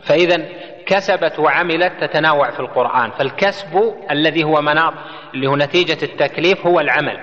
فإذا 0.03 0.45
كسبت 0.85 1.39
وعملت 1.39 2.03
تتناوع 2.03 2.51
في 2.51 2.59
القرآن. 2.59 3.11
فالكسب 3.11 3.93
الذي 4.11 4.43
هو 4.43 4.61
مناط 4.61 4.93
اللي 5.33 5.47
هو 5.47 5.55
نتيجة 5.55 6.05
التكليف 6.05 6.67
هو 6.67 6.79
العمل. 6.79 7.19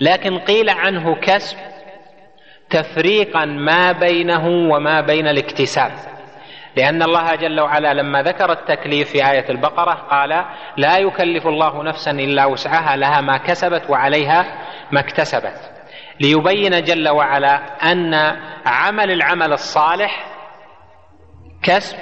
لكن 0.00 0.38
قيل 0.38 0.70
عنه 0.70 1.14
كسب 1.14 1.56
تفريقا 2.70 3.44
ما 3.44 3.92
بينه 3.92 4.46
وما 4.46 5.00
بين 5.00 5.28
الاكتساب. 5.28 5.92
لأن 6.76 7.02
الله 7.02 7.34
جل 7.34 7.60
وعلا 7.60 7.94
لما 7.94 8.22
ذكر 8.22 8.52
التكليف 8.52 9.10
في 9.10 9.30
آية 9.30 9.50
البقرة 9.50 9.92
قال 9.92 10.44
لا 10.76 10.98
يكلف 10.98 11.46
الله 11.46 11.82
نفسا 11.82 12.10
إلا 12.10 12.44
وسعها 12.44 12.96
لها 12.96 13.20
ما 13.20 13.36
كسبت 13.36 13.90
وعليها 13.90 14.44
ما 14.92 15.00
اكتسبت. 15.00 15.72
ليبين 16.20 16.84
جل 16.84 17.08
وعلا 17.08 17.54
أن 17.92 18.14
عمل 18.66 19.10
العمل 19.10 19.52
الصالح 19.52 20.26
كسب 21.62 21.98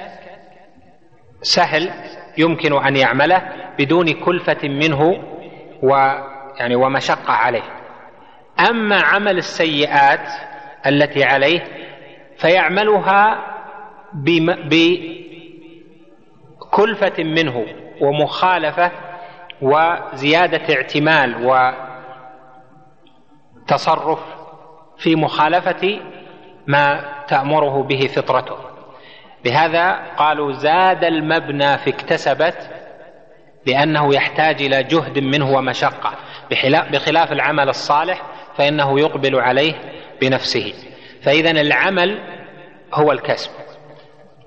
سهل 1.42 1.90
يمكن 2.38 2.84
أن 2.86 2.96
يعمله 2.96 3.42
بدون 3.78 4.12
كلفة 4.12 4.68
منه 4.68 5.24
و 5.82 5.88
يعني 6.58 6.76
ومشقة 6.76 7.32
عليه. 7.32 7.62
أما 8.70 9.00
عمل 9.00 9.38
السيئات 9.38 10.28
التي 10.86 11.24
عليه 11.24 11.64
فيعملها 12.36 13.46
بكلفة 16.70 17.24
منه 17.24 17.66
ومخالفة 18.00 18.90
وزيادة 19.62 20.74
اعتمال 20.74 21.46
وتصرف 23.66 24.20
في 24.98 25.16
مخالفة 25.16 26.00
ما 26.66 27.04
تأمره 27.28 27.82
به 27.82 28.06
فطرته. 28.16 28.69
لهذا 29.44 29.98
قالوا 30.16 30.52
زاد 30.52 31.04
المبنى 31.04 31.78
في 31.78 31.90
اكتسبت 31.90 32.70
لأنه 33.66 34.14
يحتاج 34.14 34.62
إلى 34.62 34.82
جهد 34.82 35.18
منه 35.18 35.50
ومشقة. 35.50 36.14
بخلاف 36.90 37.32
العمل 37.32 37.68
الصالح 37.68 38.22
فإنه 38.56 39.00
يقبل 39.00 39.40
عليه 39.40 39.74
بنفسه. 40.20 40.72
فإذا 41.22 41.50
العمل 41.50 42.18
هو 42.94 43.12
الكسب. 43.12 43.50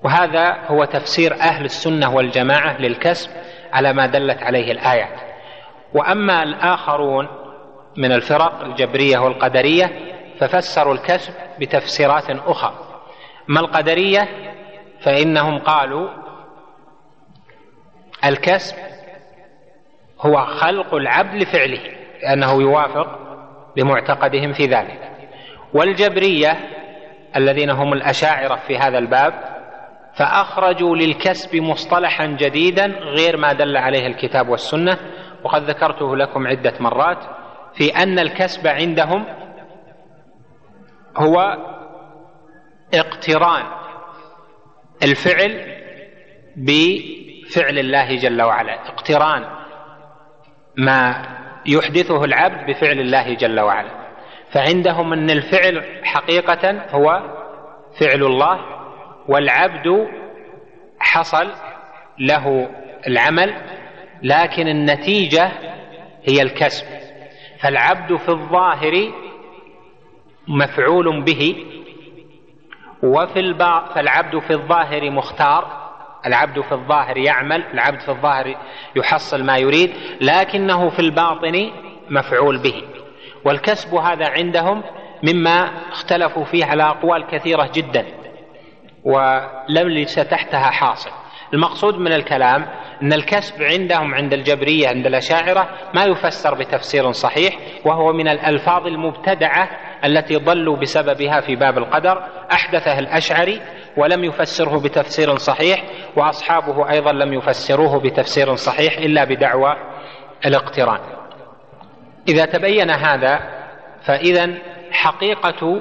وهذا 0.02 0.56
هو 0.66 0.84
تفسير 0.84 1.34
أهل 1.34 1.64
السنة 1.64 2.14
والجماعة 2.14 2.80
للكسب 2.80 3.30
على 3.72 3.92
ما 3.92 4.06
دلت 4.06 4.42
عليه 4.42 4.72
الايات 4.72 5.20
وأما 5.94 6.42
الآخرون 6.42 7.28
من 7.96 8.12
الفرق 8.12 8.60
الجبرية 8.60 9.18
والقدرية 9.18 10.14
ففسروا 10.40 10.94
الكسب 10.94 11.32
بتفسيرات 11.60 12.30
أخرى. 12.30 12.74
اما 13.50 13.60
القدرية؟ 13.60 14.28
فإنهم 15.04 15.58
قالوا 15.58 16.08
الكسب 18.24 18.76
هو 20.20 20.46
خلق 20.46 20.94
العبد 20.94 21.34
لفعله 21.34 21.80
لأنه 22.22 22.62
يوافق 22.62 23.18
بمعتقدهم 23.76 24.52
في 24.52 24.66
ذلك. 24.66 25.10
والجبرية 25.74 26.58
الذين 27.36 27.70
هم 27.70 27.92
الأشاعرة 27.92 28.56
في 28.66 28.78
هذا 28.78 28.98
الباب 28.98 29.54
فأخرجوا 30.16 30.96
للكسب 30.96 31.56
مصطلحا 31.56 32.26
جديدا 32.26 32.86
غير 32.86 33.36
ما 33.36 33.52
دل 33.52 33.76
عليه 33.76 34.06
الكتاب 34.06 34.48
والسنة 34.48 34.98
وقد 35.44 35.62
ذكرته 35.62 36.16
لكم 36.16 36.46
عدة 36.46 36.74
مرات 36.80 37.18
في 37.74 37.96
أن 37.96 38.18
الكسب 38.18 38.66
عندهم 38.66 39.24
هو 41.16 41.56
اقتران. 42.94 43.83
الفعل 45.02 45.74
بفعل 46.56 47.78
الله 47.78 48.16
جل 48.16 48.42
وعلا 48.42 48.88
اقتران 48.88 49.44
ما 50.76 51.22
يحدثه 51.66 52.24
العبد 52.24 52.70
بفعل 52.70 53.00
الله 53.00 53.34
جل 53.34 53.60
وعلا. 53.60 53.90
فعندهم 54.50 55.12
أن 55.12 55.30
الفعل 55.30 55.84
حقيقة 56.04 56.86
هو 56.90 57.22
فعل 58.00 58.22
الله 58.22 58.60
والعبد 59.28 60.08
حصل 60.98 61.50
له 62.18 62.70
العمل 63.06 63.54
لكن 64.22 64.68
النتيجة 64.68 65.52
هي 66.24 66.42
الكسب. 66.42 66.86
فالعبد 67.60 68.16
في 68.16 68.28
الظاهر 68.28 69.12
مفعول 70.48 71.22
به 71.22 71.56
وفي 73.04 73.40
البا 73.40 73.84
فالعبد 73.94 74.38
في 74.38 74.52
الظاهر 74.52 75.10
مختار 75.10 75.84
العبد 76.26 76.60
في 76.60 76.72
الظاهر 76.72 77.16
يعمل 77.16 77.64
العبد 77.74 78.00
في 78.00 78.08
الظاهر 78.08 78.56
يحصل 78.96 79.44
ما 79.44 79.58
يريد 79.58 79.94
لكنه 80.20 80.90
في 80.90 80.98
الباطن 80.98 81.70
مفعول 82.10 82.58
به. 82.58 82.82
والكسب 83.44 83.94
هذا 83.94 84.28
عندهم 84.28 84.82
مما 85.22 85.70
اختلفوا 85.92 86.44
فيه 86.44 86.64
على 86.64 86.82
أقوال 86.82 87.26
كثيرة 87.26 87.70
جدا 87.74 88.06
ولم 89.04 89.88
ليس 89.88 90.14
تحتها 90.14 90.70
حاصل. 90.70 91.10
المقصود 91.54 91.98
من 91.98 92.12
الكلام 92.12 92.66
أن 93.02 93.12
الكسب 93.12 93.62
عندهم 93.62 94.14
عند 94.14 94.32
الجبرية 94.32 94.88
عند 94.88 95.06
الأشاعرة 95.06 95.68
ما 95.94 96.04
يفسر 96.04 96.54
بتفسير 96.54 97.12
صحيح 97.12 97.58
وهو 97.84 98.12
من 98.12 98.28
الألفاظ 98.28 98.86
المبتدعة 98.86 99.68
التي 100.04 100.36
ضلوا 100.36 100.76
بسببها 100.76 101.40
في 101.40 101.56
باب 101.56 101.78
القدر. 101.78 102.22
احدثه 102.52 102.98
الاشعري 102.98 103.60
ولم 103.96 104.24
يفسره 104.24 104.80
بتفسير 104.80 105.36
صحيح 105.36 105.84
وأصحابه 106.16 106.90
أيضا 106.90 107.12
لم 107.12 107.32
يفسروه 107.32 108.00
بتفسير 108.00 108.54
صحيح 108.54 108.98
إلا 108.98 109.24
بدعوى 109.24 109.76
الاقتران. 110.46 111.00
إذا 112.28 112.44
تبين 112.44 112.90
هذا 112.90 113.40
فاذا 114.06 114.54
حقيقة 114.92 115.80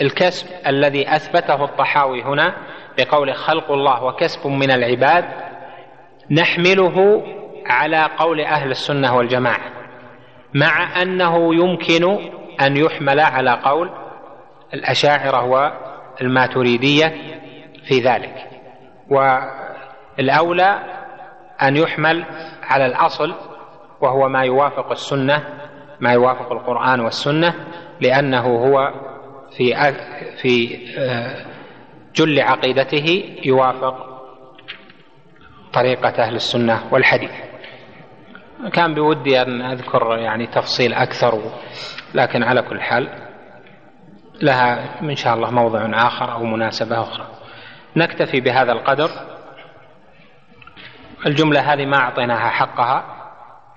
الكسب 0.00 0.46
الذي 0.66 1.16
أثبته 1.16 1.64
الطحاوي 1.64 2.22
هنا 2.22 2.54
بقول 2.98 3.34
خلق 3.34 3.72
الله 3.72 4.04
وكسب 4.04 4.46
من 4.46 4.70
العباد 4.70 5.24
نحمله 6.30 7.22
على 7.66 8.08
قول 8.18 8.40
أهل 8.40 8.70
السنة 8.70 9.16
والجماعة 9.16 9.72
مع 10.54 11.02
أنه 11.02 11.54
يمكن 11.54 12.18
أن 12.60 12.76
يحمل 12.76 13.20
على 13.20 13.60
قول 13.64 13.90
الأشاعرة 14.74 15.44
والماتريدية 16.20 17.14
في 17.88 18.00
ذلك. 18.00 18.34
والأولى 19.10 20.78
أن 21.62 21.76
يحمل 21.76 22.24
على 22.62 22.86
الأصل 22.86 23.34
وهو 24.00 24.28
ما 24.28 24.44
يوافق 24.44 24.90
السنة 24.90 25.44
ما 26.00 26.12
يوافق 26.12 26.52
القرآن 26.52 27.00
والسنة 27.00 27.54
لأنه 28.00 28.46
هو 28.46 28.92
في 29.56 29.92
في 30.42 30.78
آه، 30.98 31.53
جل 32.14 32.40
عقيدته 32.40 33.36
يوافق 33.44 34.14
طريقة 35.72 36.22
أهل 36.22 36.34
السنة 36.34 36.82
والحديث. 36.90 37.30
كان 38.72 38.94
بودي 38.94 39.42
أن 39.42 39.62
أذكر 39.62 40.18
يعني 40.18 40.46
تفصيل 40.46 40.94
أكثر 40.94 41.42
لكن 42.14 42.42
على 42.42 42.62
كل 42.62 42.80
حال 42.80 43.08
لها 44.42 45.00
إن 45.00 45.16
شاء 45.16 45.34
الله 45.34 45.50
موضع 45.50 46.06
آخر 46.06 46.32
أو 46.32 46.44
مناسبة 46.44 47.00
أخرى. 47.00 47.26
نكتفي 47.96 48.40
بهذا 48.40 48.72
القدر. 48.72 49.10
الجملة 51.26 51.72
هذه 51.72 51.86
ما 51.86 51.96
أعطيناها 51.96 52.48
حقها 52.48 53.04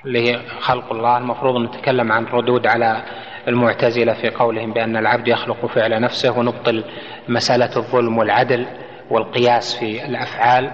اللي 0.06 0.32
هي 0.32 0.42
خلق 0.60 0.94
الله. 0.94 1.18
المفروض 1.18 1.62
نتكلم 1.62 2.12
عن 2.12 2.26
ردود 2.26 2.68
على 2.68 3.04
المعتزلة 3.48 4.14
في 4.14 4.30
قولهم 4.30 4.74
بأن 4.74 4.98
العبد 4.98 5.28
يخلق 5.28 5.66
فعل 5.66 6.02
نفسه 6.02 6.40
ونبطل 6.40 6.84
مسألة 7.28 7.78
الظلم 7.78 8.18
والعدل 8.18 8.66
والقياس 9.10 9.76
في 9.80 10.06
الأفعال. 10.06 10.72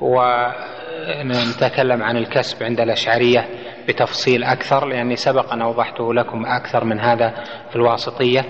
ونتكلم 0.00 2.02
عن 2.02 2.16
الكسب 2.16 2.62
عند 2.62 2.80
الأشعرية 2.80 3.48
بتفصيل 3.88 4.44
أكثر 4.44 4.86
لأني 4.86 5.16
سبق 5.16 5.52
أن 5.52 5.62
أوضحته 5.62 6.14
لكم 6.14 6.46
أكثر 6.46 6.84
من 6.84 7.00
هذا 7.00 7.34
في 7.70 7.76
الواسطية. 7.76 8.44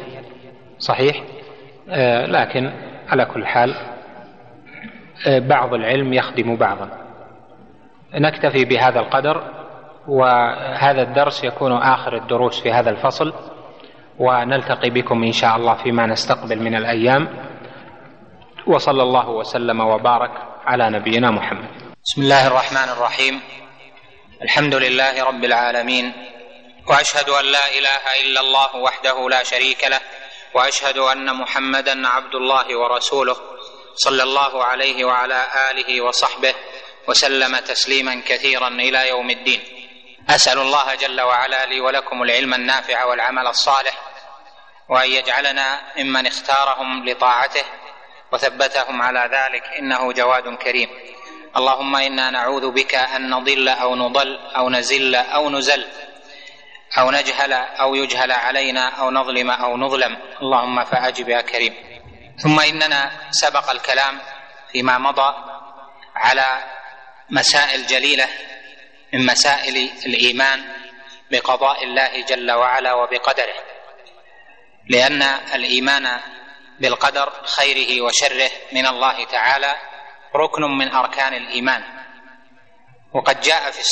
صحيح؟ 0.79 1.23
آه، 1.91 2.27
لكن 2.27 2.73
على 3.09 3.25
كل 3.25 3.47
حال 3.47 3.75
آه، 5.27 5.39
بعض 5.39 5.75
العلم 5.75 6.13
يخدم 6.13 6.57
بعضا. 6.57 6.89
نكتفي 8.15 8.65
بهذا 8.65 9.01
القدر 9.01 9.43
وهذا 10.09 11.03
الدرس 11.03 11.45
يكون 11.45 11.73
آخر 11.73 12.17
الدروس 12.17 12.61
في 12.61 12.73
هذا 12.73 12.91
الفصل. 12.91 13.33
ونلتقي 14.19 14.91
بكم 14.91 15.23
إن 15.23 15.33
شاء 15.33 15.57
الله 15.57 15.83
فيما 15.83 16.07
نستقبل 16.07 16.59
من 16.59 16.75
الأيام. 16.75 17.49
وصلى 18.67 19.03
الله 19.03 19.29
وسلم 19.29 19.81
وبارك 19.81 20.31
على 20.67 20.91
نبينا 20.91 21.31
محمد. 21.31 21.69
بسم 22.05 22.23
الله 22.23 22.47
الرحمن 22.47 22.89
الرحيم. 22.89 23.41
الحمد 24.43 24.75
لله 24.75 25.25
رب 25.25 25.45
العالمين. 25.45 26.13
وأشهد 26.89 27.29
أن 27.29 27.45
لا 27.45 27.79
إله 27.79 28.03
إلا 28.23 28.41
الله 28.41 28.77
وحده 28.77 29.29
لا 29.29 29.43
شريك 29.43 29.85
له. 29.89 30.01
وأشهد 30.55 30.99
أن 30.99 31.37
محمدا 31.37 32.09
عبد 32.09 32.35
الله 32.35 32.79
ورسوله. 32.79 33.37
صلى 33.95 34.23
الله 34.23 34.65
عليه 34.65 35.05
وعلى 35.05 35.47
آله 35.71 36.01
وصحبه 36.01 36.55
وسلم 37.09 37.57
تسليما 37.57 38.23
كثيرا 38.27 38.69
إلى 38.69 39.09
يوم 39.09 39.31
الدين. 39.31 39.76
أسأل 40.31 40.59
الله 40.59 40.95
جل 40.95 41.21
وعلا 41.21 41.67
لي 41.67 41.81
ولكم 41.81 42.23
العلم 42.23 42.55
النافع 42.55 43.05
والعمل 43.05 43.47
الصالح 43.47 43.95
وأن 44.89 45.11
يجعلنا 45.11 45.81
ممن 45.97 46.27
اختارهم 46.27 47.09
لطاعته 47.09 47.65
وثبتهم 48.33 49.03
على 49.03 49.31
ذلك 49.33 49.65
إنه 49.79 50.13
جواد 50.13 50.55
كريم. 50.55 50.89
اللهم 51.57 51.97
إنا 51.97 52.31
نعوذ 52.31 52.71
بك 52.71 52.95
أن 52.95 53.31
نضل 53.31 53.69
أو 53.69 53.95
نضل 53.97 54.39
أو 54.57 54.71
نزل 54.71 55.15
أو 55.15 55.51
نزل 55.51 55.87
أو 56.99 57.11
نجهل 57.11 57.53
أو 57.53 57.95
يجهل 57.95 58.33
علينا 58.33 58.89
أو 58.89 59.11
نظلم 59.11 59.51
أو 59.51 59.77
نظلم. 59.77 60.17
اللهم 60.43 60.85
فأجب 60.85 61.29
يا 61.29 61.41
كريم. 61.41 61.75
ثم 62.39 62.61
إننا 62.61 63.11
سبق 63.31 63.71
الكلام 63.71 64.21
فيما 64.73 64.99
مضى 64.99 65.35
على 66.17 66.45
مسائل 67.31 67.87
جليلة 67.87 68.29
من 69.17 69.27
مسائل 69.27 69.91
الإيمان 70.07 70.65
بقضاء 71.31 71.85
الله 71.85 72.21
جل 72.21 72.51
وعلا 72.53 72.93
وبقدره 72.95 73.55
لأن 74.89 75.23
الإيمان 75.55 76.21
بالقدر 76.81 77.33
خيره 77.45 78.01
وشره 78.03 78.51
من 78.73 78.87
الله 78.87 79.25
تعالى 79.25 79.77
ركن 80.35 80.63
من 80.63 80.89
أركان 80.93 81.35
الإيمان. 81.35 81.83
وقد 83.15 83.41
جاء 83.41 83.71
في 83.71 83.83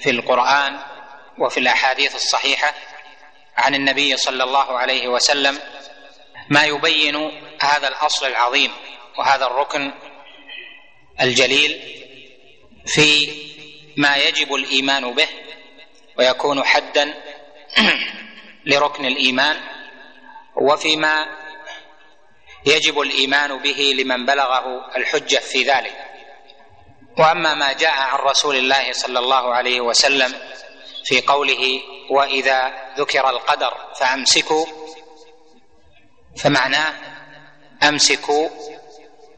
في 0.00 0.10
القرآن 0.10 0.78
وفي 1.38 1.60
الأحاديث 1.60 2.14
الصحيحة 2.14 2.74
عن 3.56 3.74
النبي 3.74 4.16
صلى 4.16 4.44
الله 4.44 4.78
عليه 4.78 5.08
وسلم 5.08 5.58
ما 6.50 6.64
يبين 6.64 7.16
هذا 7.62 7.88
الأصل 7.88 8.26
العظيم 8.26 8.72
وهذا 9.18 9.46
الركن 9.46 9.92
الجليل 11.20 11.80
في 12.86 13.45
ما 13.96 14.16
يجب 14.16 14.54
الإيمان 14.54 15.14
به 15.14 15.28
ويكون 16.18 16.64
حدا 16.64 17.14
لركن 18.66 19.04
الإيمان 19.06 19.60
وفيما 20.56 21.26
يجب 22.66 23.00
الإيمان 23.00 23.58
به 23.58 23.94
لمن 23.98 24.26
بلغه 24.26 24.96
الحجة 24.96 25.36
في 25.36 25.62
ذلك. 25.62 26.06
وأما 27.18 27.54
ما 27.54 27.72
جاء 27.72 27.98
عن 27.98 28.18
رسول 28.18 28.56
الله 28.56 28.92
صلى 28.92 29.18
الله 29.18 29.54
عليه 29.54 29.80
وسلم 29.80 30.34
في 31.04 31.20
قوله 31.20 31.80
وإذا 32.10 32.72
ذكر 32.98 33.30
القدر 33.30 33.74
فأمسكوا 34.00 34.66
فمعناه 36.42 36.94
أمسكوا 37.82 38.48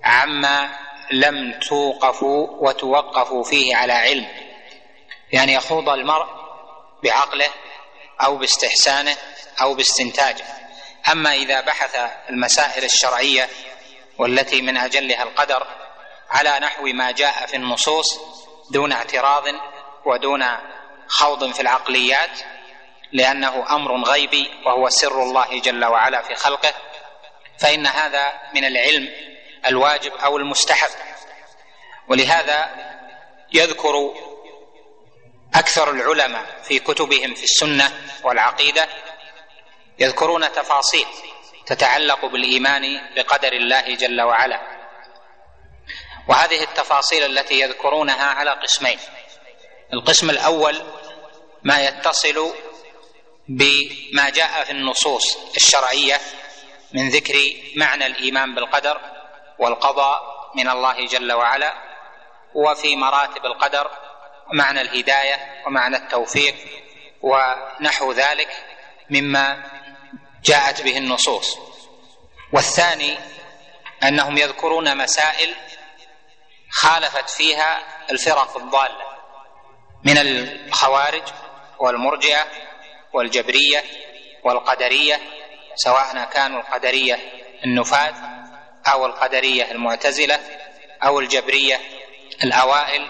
عما 0.05 0.71
لم 1.13 1.61
توقفوا 1.69 2.49
وتوقفوا 2.69 3.45
فيه 3.45 3.77
على 3.77 3.93
علم. 3.93 4.48
يعني 5.33 5.53
يخوض 5.53 5.89
المرء 5.89 6.27
بعقله 7.03 7.47
أو 8.25 8.37
باستحسانه 8.37 9.17
أو 9.63 9.75
باستنتاجه. 9.75 10.45
أما 11.13 11.35
إذا 11.35 11.61
بحث 11.61 11.99
المسائل 12.31 12.85
الشرعية 12.85 13.49
والتي 14.19 14.63
من 14.63 14.77
أجلها 14.77 15.23
القدر 15.23 15.67
على 16.31 16.59
نحو 16.61 16.87
ما 16.87 17.11
جاء 17.11 17.47
في 17.47 17.57
النصوص 17.57 18.21
دون 18.71 18.93
اعتراض 18.93 19.45
ودون 20.05 20.45
خوض 21.09 21.53
في 21.53 21.61
العقليات 21.61 22.41
لأنه 23.13 23.75
أمر 23.77 24.05
غيبي 24.05 24.51
وهو 24.67 24.89
سر 24.89 25.23
الله 25.23 25.61
جل 25.61 25.85
وعلا 25.85 26.23
في 26.23 26.35
خلقه 26.35 26.75
فإن 27.59 27.87
هذا 27.87 28.33
من 28.55 28.65
العلم 28.65 29.09
الواجب 29.67 30.13
أو 30.13 30.37
المستحب. 30.37 30.91
ولهذا 32.09 32.71
يذكر 33.53 34.15
أكثر 35.55 35.91
العلماء 35.91 36.61
في 36.63 36.79
كتبهم 36.79 37.35
في 37.35 37.45
السنة 37.45 37.93
والعقيدة 38.25 38.89
يذكرون 39.99 40.53
تفاصيل 40.53 41.07
تتعلق 41.67 42.27
بالإيمان 42.27 43.15
بقدر 43.17 43.53
الله 43.53 43.95
جل 43.95 44.21
وعلا. 44.21 44.61
وهذه 46.29 46.63
التفاصيل 46.63 47.39
التي 47.39 47.61
يذكرونها 47.61 48.25
على 48.25 48.51
قسمين. 48.51 48.99
القسم 49.93 50.31
الأول 50.31 50.83
ما 51.63 51.85
يتصل 51.85 52.55
بما 53.49 54.31
جاء 54.31 54.65
في 54.65 54.71
النصوص 54.71 55.37
الشرعية 55.57 56.21
من 56.95 57.09
ذكر 57.09 57.35
معنى 57.77 58.07
الإيمان 58.07 58.55
بالقدر 58.55 59.01
والقضاء 59.59 60.23
من 60.55 60.69
الله 60.69 61.07
جل 61.07 61.33
وعلا 61.33 61.73
وفي 62.55 62.97
مراتب 62.97 63.47
القدر 63.47 63.91
معنى 64.53 64.81
الهداية 64.81 65.63
ومعنى 65.67 65.97
التوفيق 65.97 66.55
ونحو 67.23 68.13
ذلك 68.13 68.49
مما 69.11 69.63
جاءت 70.45 70.83
به 70.83 70.99
النصوص. 70.99 71.59
والثاني 72.53 73.19
أنهم 74.03 74.39
يذكرون 74.39 74.97
مسائل 74.97 75.55
خالفت 76.71 77.31
فيها 77.31 77.79
الفرق 78.11 78.57
الضالة 78.57 79.19
من 80.05 80.19
الخوارج 80.19 81.23
والمرجئة 81.79 82.47
والجبرية 83.13 83.85
والقدرية 84.45 85.21
سواء 85.75 86.25
كانوا 86.25 86.61
القدرية 86.61 87.19
النفاذ 87.65 88.15
أو 88.93 89.07
القدرية 89.07 89.71
المعتزلة 89.71 90.41
أو 91.03 91.21
الجبرية 91.21 91.81
الأوائل 92.45 93.09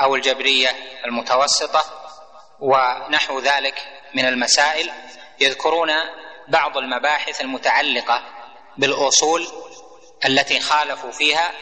أو 0.00 0.14
الجبرية 0.16 0.68
المتوسطة 1.04 1.84
ونحو 2.60 3.40
ذلك 3.40 3.74
من 4.14 4.24
المسائل 4.24 4.90
يذكرون 5.40 5.90
بعض 6.48 6.76
المباحث 6.76 7.40
المتعلقة 7.40 8.22
بالأصول 8.78 9.46
التي 10.24 10.60
خالفوا 10.60 11.10
فيها 11.10 11.52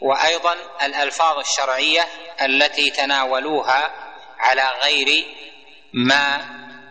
وأيضا 0.00 0.56
الألفاظ 0.82 1.38
الشرعية 1.38 2.06
التي 2.42 2.90
تناولوها 2.90 3.90
على 4.38 4.68
غير 4.82 5.26
ما 5.92 6.40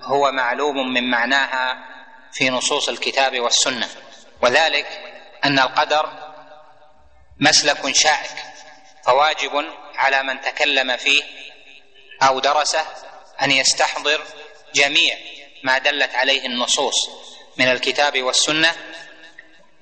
هو 0.04 0.32
معلوم 0.32 0.94
من 0.94 1.10
معناها 1.10 1.78
في 2.32 2.50
نصوص 2.50 2.90
الكتاب 2.90 3.40
والسنة. 3.40 3.90
وذلك 4.42 4.88
أن 5.46 5.60
القدر 5.60 6.10
مسلك 7.40 7.96
شائك 7.96 8.32
فواجب 9.06 9.66
على 10.02 10.24
من 10.24 10.42
تكلم 10.42 10.98
فيه 10.98 11.24
أو 12.22 12.40
درسه 12.40 12.86
أن 13.42 13.52
يستحضر 13.52 14.22
جميع 14.76 15.18
ما 15.64 15.78
دلت 15.78 16.16
عليه 16.16 16.46
النصوص 16.46 17.10
من 17.58 17.68
الكتاب 17.68 18.24
والسنة 18.24 18.76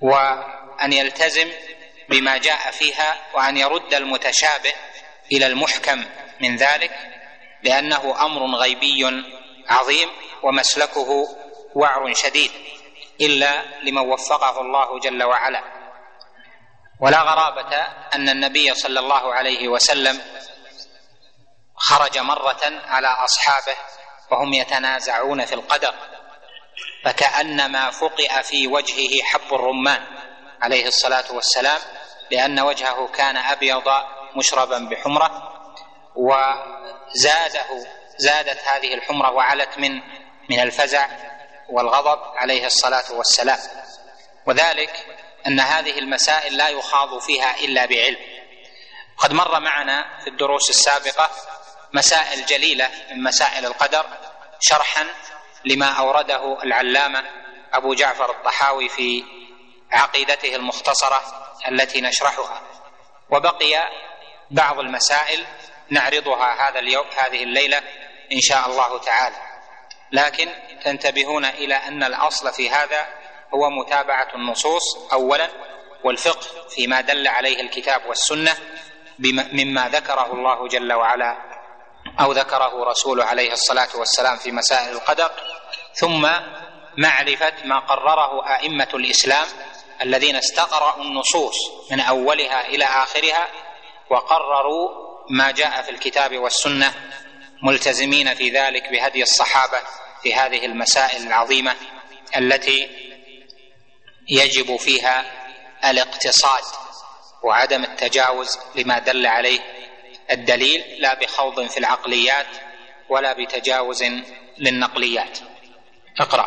وأن 0.01 0.93
يلتزم 0.93 1.51
بما 2.09 2.37
جاء 2.37 2.71
فيها 2.71 3.17
وأن 3.33 3.57
يرد 3.57 3.93
المتشابه 3.93 4.73
إلى 5.31 5.47
المحكم 5.47 6.05
من 6.41 6.55
ذلك 6.55 6.91
لأنه 7.63 8.25
أمر 8.25 8.57
غيبي 8.57 9.23
عظيم 9.69 10.09
ومسلكه 10.43 11.27
وعر 11.75 12.13
شديد 12.13 12.51
إلا 13.21 13.65
لمن 13.83 14.01
وفقه 14.01 14.61
الله 14.61 14.99
جل 14.99 15.23
وعلا. 15.23 15.78
ولا 16.99 17.21
غرابة 17.21 17.75
أن 18.15 18.29
النبي 18.29 18.73
صلى 18.73 18.99
الله 18.99 19.33
عليه 19.33 19.67
وسلم 19.67 20.21
خرج 21.75 22.17
مرة 22.17 22.61
على 22.87 23.07
أصحابه 23.07 23.75
وهم 24.31 24.53
يتنازعون 24.53 25.45
في 25.45 25.55
القدر 25.55 25.93
فكأنما 27.05 27.91
فقئ 27.91 28.43
في 28.43 28.67
وجهه 28.67 29.23
حب 29.23 29.53
الرمان 29.53 30.05
عليه 30.61 30.87
الصلاة 30.87 31.25
والسلام 31.31 31.79
لأن 32.31 32.59
وجهه 32.59 33.07
كان 33.07 33.37
أبيض 33.37 33.83
مشربا 34.35 34.77
بحمرة 34.77 35.53
وزاده 36.15 37.87
زادت 38.17 38.59
هذه 38.67 38.93
الحمرة 38.93 39.31
وعلت 39.31 39.77
من 39.77 39.91
من 40.49 40.59
الفزع 40.59 41.07
والغضب 41.69 42.19
عليه 42.37 42.65
الصلاة 42.65 43.11
والسلام. 43.11 43.59
وذلك 44.45 45.18
أن 45.47 45.59
هذه 45.59 45.99
المسائل 45.99 46.57
لا 46.57 46.69
يخاض 46.69 47.19
فيها 47.21 47.59
إلا 47.59 47.85
بعلم. 47.85 48.17
قد 49.17 49.33
مر 49.33 49.59
معنا 49.59 50.19
في 50.23 50.29
الدروس 50.29 50.69
السابقة 50.69 51.29
مسائل 51.93 52.45
جليلة 52.45 52.89
من 53.11 53.23
مسائل 53.23 53.65
القدر 53.65 54.05
شرحا 54.59 55.07
لما 55.65 55.85
أورده 55.85 56.63
العلامة 56.63 57.23
أبو 57.73 57.93
جعفر 57.93 58.31
الطحاوي 58.31 58.89
في 58.89 59.23
عقيدته 59.91 60.55
المختصرة 60.55 61.21
التي 61.67 62.01
نشرحها. 62.01 62.61
وبقي 63.29 63.89
بعض 64.51 64.79
المسائل 64.79 65.45
نعرضها 65.89 66.69
هذا 66.69 66.79
اليوم 66.79 67.07
هذه 67.17 67.43
الليلة 67.43 67.77
إن 68.31 68.39
شاء 68.41 68.69
الله 68.69 68.99
تعالى. 68.99 69.35
لكن 70.11 70.49
تنتبهون 70.83 71.45
إلى 71.45 71.75
أن 71.75 72.03
الأصل 72.03 72.53
في 72.53 72.69
هذا 72.69 73.18
هو 73.53 73.69
متابعة 73.69 74.35
النصوص 74.35 74.83
اولا 75.13 75.49
والفقه 76.03 76.47
فيما 76.69 77.01
دل 77.01 77.27
عليه 77.27 77.61
الكتاب 77.61 78.01
والسنة 78.07 78.55
مما 79.53 79.89
ذكره 79.89 80.33
الله 80.33 80.67
جل 80.67 80.93
وعلا 80.93 81.37
أو 82.19 82.31
ذكره 82.31 82.83
رسوله 82.83 83.25
عليه 83.25 83.51
الصلاة 83.53 83.87
والسلام 83.95 84.37
في 84.37 84.51
مسائل 84.51 84.93
القدر. 84.95 85.31
ثم 85.93 86.29
معرفة 86.97 87.53
ما 87.65 87.79
قرره 87.79 88.55
أئمة 88.55 88.87
الإسلام 88.93 89.47
الذين 90.01 90.35
استقرأوا 90.35 91.01
النصوص 91.03 91.55
من 91.91 91.99
أولها 91.99 92.67
إلى 92.67 92.85
آخرها 92.85 93.47
وقرروا 94.09 94.89
ما 95.29 95.51
جاء 95.51 95.81
في 95.81 95.91
الكتاب 95.91 96.37
والسنة 96.37 96.93
ملتزمين 97.63 98.33
في 98.33 98.49
ذلك 98.49 98.89
بهدي 98.91 99.23
الصحابة 99.23 99.77
في 100.23 100.33
هذه 100.35 100.65
المسائل 100.65 101.27
العظيمة 101.27 101.75
التي 102.37 103.08
يجب 104.29 104.75
فيها 104.75 105.25
الاقتصاد 105.89 106.63
وعدم 107.43 107.83
التجاوز 107.83 108.59
لما 108.75 108.99
دل 108.99 109.25
عليه 109.27 109.59
الدليل 110.31 110.83
لا 110.99 111.19
بخوض 111.19 111.67
في 111.67 111.77
العقليات 111.77 112.47
ولا 113.09 113.33
بتجاوز 113.33 114.03
للنقليات 114.57 115.39
اقرأ. 116.19 116.45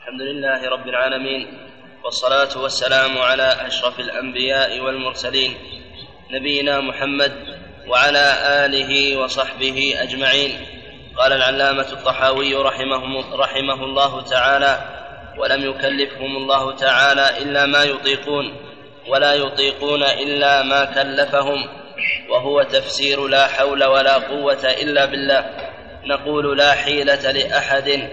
الحمد 0.00 0.20
لله 0.20 0.68
رب 0.70 0.88
العالمين 0.88 1.70
والصلاة 2.04 2.58
والسلام 2.62 3.18
على 3.18 3.66
أشرف 3.66 4.00
الأنبياء 4.00 4.80
والمرسلين 4.80 5.56
نبينا 6.30 6.80
محمد 6.80 7.60
وعلى 7.88 8.34
آله 8.64 9.16
وصحبه 9.16 9.94
أجمعين. 9.98 10.66
قال 11.16 11.32
العلامة 11.32 11.92
الطحاوي 11.92 12.54
رحمه, 12.54 13.34
رحمه 13.36 13.84
الله 13.84 14.22
تعالى 14.22 14.99
ولم 15.38 15.70
يكلفهم 15.70 16.36
الله 16.36 16.76
تعالى 16.76 17.38
إلا 17.38 17.66
ما 17.66 17.84
يطيقون 17.84 18.56
ولا 19.08 19.34
يطيقون 19.34 20.02
إلا 20.02 20.62
ما 20.62 20.84
كلفهم 20.84 21.68
وهو 22.30 22.62
تفسير 22.62 23.26
لا 23.26 23.46
حول 23.46 23.84
ولا 23.84 24.14
قوة 24.14 24.64
إلا 24.82 25.04
بالله. 25.04 25.44
نقول 26.04 26.58
لا 26.58 26.72
حيلة 26.72 27.30
لأحد 27.30 28.08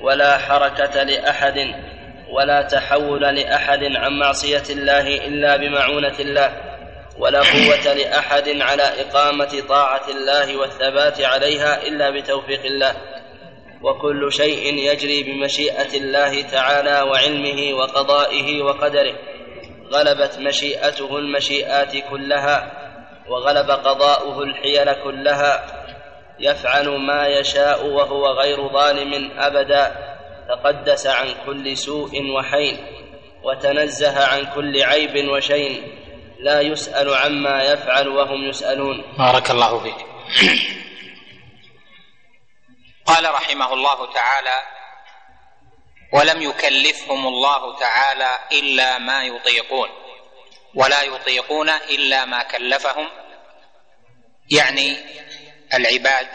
ولا 0.00 0.38
حركة 0.38 1.02
لأحد 1.02 1.74
ولا 2.30 2.62
تحول 2.62 3.20
لأحد 3.20 3.84
عن 3.84 4.18
معصية 4.18 4.62
الله 4.70 5.26
إلا 5.26 5.56
بمعونة 5.56 6.18
الله 6.20 6.52
ولا 7.18 7.38
قوة 7.38 7.94
لأحد 7.94 8.48
على 8.48 8.82
إقامة 8.82 9.62
طاعة 9.68 10.08
الله 10.08 10.56
والثبات 10.56 11.20
عليها 11.20 11.82
إلا 11.82 12.10
بتوفيق 12.10 12.64
الله. 12.64 12.94
وكل 13.84 14.32
شيء 14.32 14.74
يجري 14.74 15.22
بمشيئة 15.22 15.96
الله 15.96 16.42
تعالى 16.42 17.10
وعلمه 17.10 17.74
وقضائه 17.74 18.62
وقدره. 18.62 19.14
غلبت 19.92 20.38
مشيئته 20.38 21.18
المشيئات 21.18 21.96
كلها 22.10 22.72
وغلب 23.28 23.70
قضاؤه 23.70 24.42
الحيل 24.42 24.92
كلها. 24.92 25.64
يفعل 26.40 26.88
ما 26.88 27.26
يشاء 27.26 27.86
وهو 27.86 28.26
غير 28.26 28.68
ظالم 28.68 29.30
أبدا. 29.38 30.14
تقدس 30.48 31.06
عن 31.06 31.26
كل 31.46 31.76
سوء 31.76 32.30
وحين 32.30 32.76
وتنزه 33.42 34.26
عن 34.26 34.46
كل 34.54 34.82
عيب 34.82 35.28
وشين. 35.28 35.82
لا 36.40 36.60
يسأل 36.60 37.14
عما 37.14 37.62
يفعل 37.62 38.08
وهم 38.08 38.48
يسألون. 38.48 39.02
بارك 39.18 39.50
الله 39.50 39.78
فيك. 39.78 39.96
قال 43.06 43.34
رحمه 43.34 43.72
الله 43.72 44.12
تعالى 44.12 44.62
ولم 46.12 46.42
يكلفهم 46.42 47.26
الله 47.26 47.78
تعالى 47.78 48.38
إلا 48.52 48.98
ما 48.98 49.24
يطيقون 49.24 49.88
ولا 50.74 51.02
يطيقون 51.02 51.70
إلا 51.70 52.24
ما 52.24 52.42
كلفهم 52.42 53.10
يعني 54.50 54.96
العباد 55.74 56.28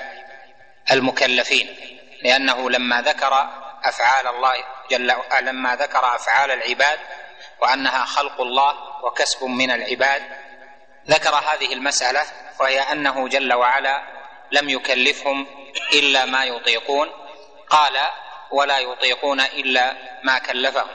المكلفين 0.92 1.76
لأنه 2.24 2.70
لما 2.70 3.02
ذكر 3.02 3.50
أفعال 3.84 4.28
الله 4.28 4.54
جل 4.92 5.14
لما 5.42 5.76
ذكر 5.76 6.16
أفعال 6.16 6.52
العباد 6.52 7.00
وأنها 7.62 8.06
خلق 8.06 8.42
الله 8.42 9.04
وكسب 9.04 9.44
من 9.44 9.72
العباد 9.72 10.22
ذكر 11.08 11.36
هذه 11.36 11.74
المسألة 11.74 12.22
وهي 12.60 12.80
أنه 12.80 13.28
جل 13.28 13.54
وعلا 13.54 14.04
لم 14.52 14.70
يكلفهم 14.70 15.48
إلا 15.94 16.26
ما 16.26 16.46
يطيقون 16.46 17.10
قال 17.70 17.98
ولا 18.52 18.80
يطيقون 18.80 19.40
إلا 19.42 19.94
ما 20.24 20.40
كلفهم 20.40 20.88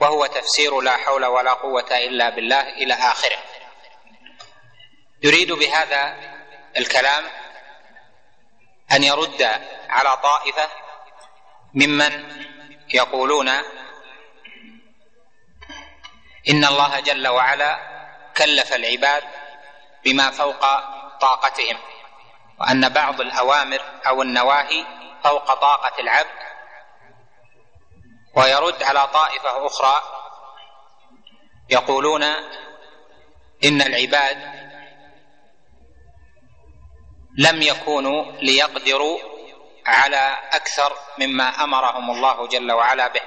وهو 0.00 0.26
تفسير 0.26 0.80
لا 0.80 0.96
حول 0.96 1.24
ولا 1.24 1.52
قوة 1.52 1.96
إلا 1.98 2.30
بالله 2.30 2.68
إلى 2.68 2.94
آخره. 2.94 3.38
يريد 5.22 5.52
بهذا 5.52 6.16
الكلام 6.78 7.24
أن 8.92 9.04
يرد 9.04 9.42
على 9.88 10.16
طائفة 10.22 10.68
ممن 11.74 12.44
يقولون 12.94 13.48
إن 16.48 16.64
الله 16.64 17.00
جل 17.00 17.28
وعلا 17.28 17.78
كلف 18.36 18.74
العباد 18.74 19.24
بما 20.04 20.30
فوق 20.30 20.60
طاقتهم. 21.20 21.78
وأن 22.64 22.88
بعض 22.88 23.20
الأوامر 23.20 23.80
أو 24.06 24.22
النواهي 24.22 24.86
فوق 25.24 25.54
طاقة 25.54 26.00
العبد 26.00 26.38
ويرد 28.36 28.82
على 28.82 29.08
طائفة 29.08 29.66
أخرى 29.66 30.00
يقولون 31.70 32.22
إن 33.64 33.82
العباد 33.82 34.36
لم 37.38 37.62
يكونوا 37.62 38.32
ليقدروا 38.32 39.18
على 39.86 40.38
أكثر 40.52 40.96
مما 41.18 41.64
أمرهم 41.64 42.10
الله 42.10 42.48
جل 42.48 42.72
وعلا 42.72 43.08
به. 43.08 43.22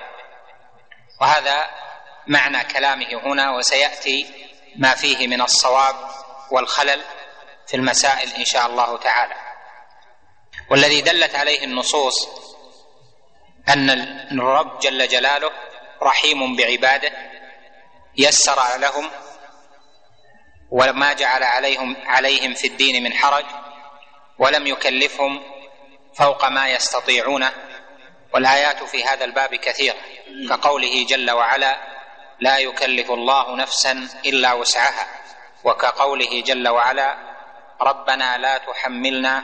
وهذا 1.21 1.69
معنى 2.27 2.63
كلامه 2.63 3.13
هنا 3.25 3.51
وسيأتي 3.57 4.47
ما 4.75 4.95
فيه 4.95 5.27
من 5.27 5.41
الصواب 5.41 5.95
والخلل 6.51 7.03
في 7.67 7.77
المسائل 7.77 8.33
إن 8.33 8.45
شاء 8.45 8.67
الله 8.67 8.97
تعالى. 8.97 9.35
والذي 10.71 11.01
دلت 11.01 11.35
عليه 11.35 11.63
النصوص 11.63 12.27
أن 13.69 13.89
الرب 14.31 14.79
جل 14.79 15.07
جلاله 15.07 15.51
رحيم 16.03 16.55
بعباده 16.55 17.11
يسر 18.17 18.77
لهم 18.77 19.09
وما 20.71 21.13
جعل 21.13 21.43
عليهم 21.43 21.95
عليهم 22.05 22.53
في 22.53 22.67
الدين 22.67 23.03
من 23.03 23.13
حرج 23.13 23.45
ولم 24.39 24.67
يكلفهم 24.67 25.43
فوق 26.15 26.45
ما 26.45 26.69
يستطيعونه 26.69 27.53
والآيات 28.33 28.83
في 28.83 29.03
هذا 29.05 29.25
الباب 29.25 29.55
كثيره 29.55 29.97
كقوله 30.49 31.05
جل 31.05 31.31
وعلا 31.31 31.77
لا 32.39 32.57
يكلف 32.57 33.11
الله 33.11 33.55
نفسا 33.55 34.07
إلا 34.25 34.53
وسعها 34.53 35.07
وكقوله 35.63 36.41
جل 36.41 36.67
وعلا 36.67 37.26
ربنا 37.81 38.37
لا 38.37 38.57
تحملنا 38.57 39.43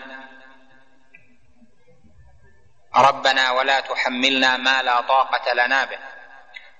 ربنا 2.96 3.52
ولا 3.52 3.80
تحملنا 3.80 4.58
ما 4.58 4.82
لا 4.82 5.02
طاقة 5.02 5.54
لنا 5.54 5.86
به. 5.86 6.00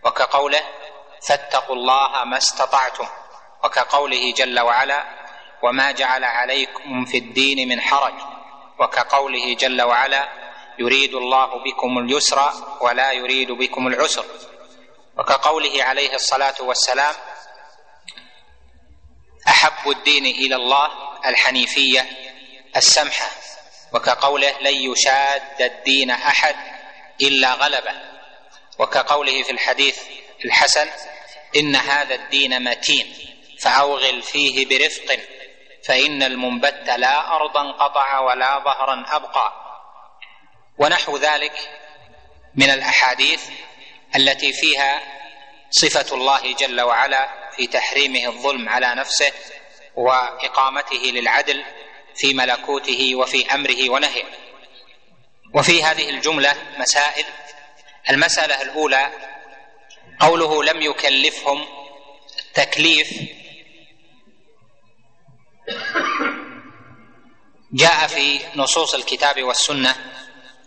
وكقوله 0.06 0.62
فاتقوا 1.28 1.76
الله 1.76 2.24
ما 2.24 2.38
استطعتم. 2.38 3.08
وكقوله 3.64 4.34
جل 4.34 4.60
وعلا 4.60 5.04
وما 5.64 5.92
جعل 5.92 6.24
عليكم 6.24 7.06
في 7.06 7.18
الدين 7.18 7.70
من 7.70 7.82
حرج. 7.82 8.14
وكقوله 8.80 9.54
جل 9.54 9.82
وعلا 9.82 10.30
يريد 10.80 11.16
الله 11.16 11.64
بكم 11.64 11.98
اليسر 11.98 12.54
ولا 12.82 13.12
يريد 13.12 13.52
بكم 13.52 13.88
العسر. 13.88 14.26
وكقوله 15.18 15.84
عليه 15.84 16.16
الصلاة 16.16 16.56
والسلام 16.60 17.16
أحب 19.48 19.90
الدين 19.90 20.26
إلى 20.26 20.56
الله 20.56 20.92
الحنيفية 21.26 22.06
السمحة 22.76 23.28
وكقوله 23.94 24.60
لن 24.62 24.92
يشاد 24.92 25.62
الدين 25.62 26.10
أحد 26.10 26.56
إلا 27.22 27.54
غلبه 27.54 27.94
وكقوله 28.80 29.44
في 29.44 29.52
الحديث 29.52 30.00
الحسن 30.46 30.88
إن 31.56 31.76
هذا 31.76 32.16
الدين 32.16 32.64
متين 32.64 33.16
فأوغل 33.62 34.22
فيه 34.22 34.66
برفق 34.66 35.20
فإن 35.88 36.24
المنبت 36.24 36.90
لا 36.98 37.36
أرضا 37.36 37.72
قطع 37.72 38.20
ولا 38.20 38.60
ظهرا 38.60 39.06
أبقى. 39.08 39.54
ونحو 40.78 41.18
ذلك 41.18 41.80
من 42.56 42.70
الأحاديث 42.70 43.50
التي 44.16 44.54
فيها 44.54 45.02
صفة 45.72 46.16
الله 46.16 46.54
جل 46.54 46.82
وعلا 46.82 47.43
في 47.58 47.68
تحريمه 47.68 48.28
الظلم 48.28 48.70
على 48.70 48.96
نفسه 48.96 49.32
وإقامته 49.96 50.96
للعدل 50.96 51.64
في 52.16 52.34
ملكوته 52.34 53.16
وفي 53.16 53.54
أمره 53.54 53.90
ونهيه. 53.90 54.24
وفي 55.56 55.84
هذه 55.84 56.10
الجملة 56.10 56.56
مسائل. 56.78 57.26
المسألة 58.10 58.62
الأولى 58.62 59.12
قوله 60.20 60.64
لم 60.64 60.82
يكلفهم 60.82 61.66
تكليف. 62.54 63.10
جاء 67.74 68.08
في 68.08 68.40
نصوص 68.56 68.94
الكتاب 68.94 69.44
والسنة 69.44 69.96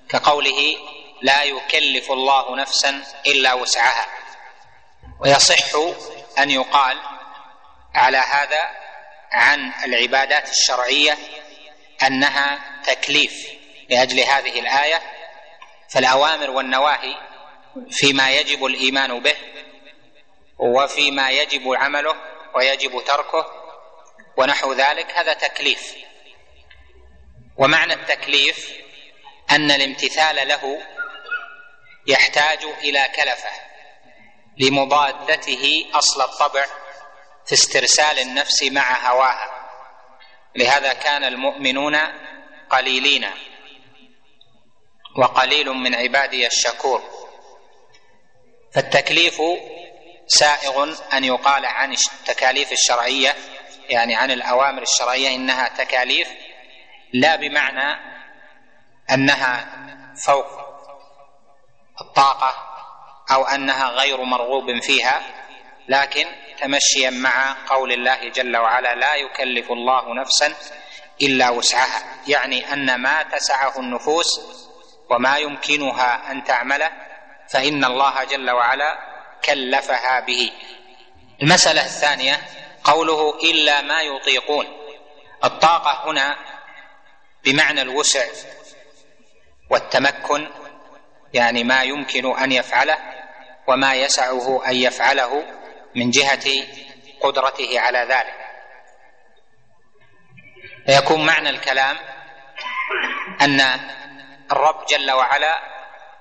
كقوله 0.09 0.77
لا 1.23 1.43
يكلف 1.43 2.13
الله 2.13 2.57
نفسا 2.57 3.03
إلا 3.27 3.55
وسعها. 3.55 4.07
ويصح 5.21 5.71
أن 6.39 6.51
يقال 6.51 6.99
على 7.95 8.19
هذا 8.19 8.71
عن 9.33 9.73
العبادات 9.85 10.51
الشرعية 10.51 11.19
أنها 12.03 12.61
تكليف 12.87 13.47
لأجل 13.91 14.21
هذه 14.21 14.61
الآية 14.61 15.03
فالأوامر 15.89 16.51
والنواهي 16.51 17.17
فيما 17.91 18.31
يجب 18.31 18.65
الإيمان 18.65 19.21
به 19.21 19.37
وفيما 20.59 21.31
يجب 21.31 21.75
عمله 21.75 22.17
ويجب 22.55 23.05
تركه 23.05 23.47
ونحو 24.37 24.73
ذلك 24.73 25.19
هذا 25.19 25.33
تكليف. 25.33 25.95
ومعنى 27.57 27.93
التكليف 27.93 28.73
أن 29.51 29.71
الامتثال 29.71 30.49
له 30.49 30.83
يحتاج 32.07 32.65
إلى 32.65 33.07
كلفة. 33.17 33.51
لمضادته 34.59 35.87
أصل 35.95 36.23
الطبع 36.23 36.65
في 37.47 37.53
استرسال 37.53 38.19
النفس 38.19 38.63
مع 38.63 39.11
هواها. 39.11 39.69
لهذا 40.57 40.93
كان 40.93 41.25
المؤمنون 41.25 41.97
قليلين 42.71 43.27
وقليل 45.17 45.71
من 45.71 45.95
عبادي 45.95 46.47
الشكور. 46.47 47.03
فالتكليف 48.75 49.43
سائغ 50.27 50.95
أن 51.13 51.25
يقال 51.25 51.67
عن 51.67 51.93
التكاليف 51.93 52.73
الشرعية 52.73 53.35
يعني 53.89 54.15
عن 54.15 54.31
الأوامر 54.31 54.83
الشرعية 54.83 55.35
إنها 55.35 55.69
تكاليف 55.69 56.29
لا 57.13 57.37
بمعنى 57.37 58.01
أنها 59.11 59.69
فوق 60.27 60.47
الطاقة 62.01 62.66
أو 63.31 63.45
أنها 63.45 63.89
غير 63.91 64.23
مرغوب 64.23 64.81
فيها 64.83 65.23
لكن 65.89 66.27
تمشيا 66.61 67.11
مع 67.11 67.57
قول 67.67 67.93
الله 67.93 68.29
جل 68.29 68.57
وعلا 68.57 68.95
لا 68.95 69.15
يكلف 69.15 69.71
الله 69.73 70.15
نفسا 70.15 70.55
إلا 71.23 71.51
وسعها 71.51 72.03
يعني 72.29 72.73
أن 72.73 72.95
ما 72.95 73.23
تسعه 73.23 73.79
النفوس 73.81 74.41
وما 75.11 75.37
يمكنها 75.39 76.31
أن 76.31 76.45
تعمله 76.45 76.91
فإن 77.49 77.85
الله 77.85 78.25
جل 78.25 78.51
وعلا 78.51 78.99
كلفها 79.45 80.21
به. 80.21 80.53
المسألة 81.43 81.85
الثانية 81.85 82.41
قوله 82.85 83.39
إلا 83.39 83.81
ما 83.83 84.03
يطيقون 84.03 84.67
الطاقة 85.45 86.11
هنا 86.11 86.37
بمعنى 87.45 87.83
الوسع 87.83 88.25
والتمكن 89.71 90.49
يعني 91.35 91.65
ما 91.65 91.83
يمكن 91.83 92.37
أن 92.39 92.53
يفعله 92.53 92.99
وما 93.67 93.95
يسعه 93.95 94.67
أن 94.67 94.75
يفعله 94.77 95.43
من 95.95 96.11
جهة 96.11 96.45
قدرته 97.21 97.81
على 97.81 97.99
ذلك. 97.99 98.47
فيكون 100.87 101.27
معنى 101.27 101.49
الكلام 101.51 101.97
أن 103.41 103.61
الرب 104.53 104.87
جل 104.87 105.11
وعلا 105.11 105.61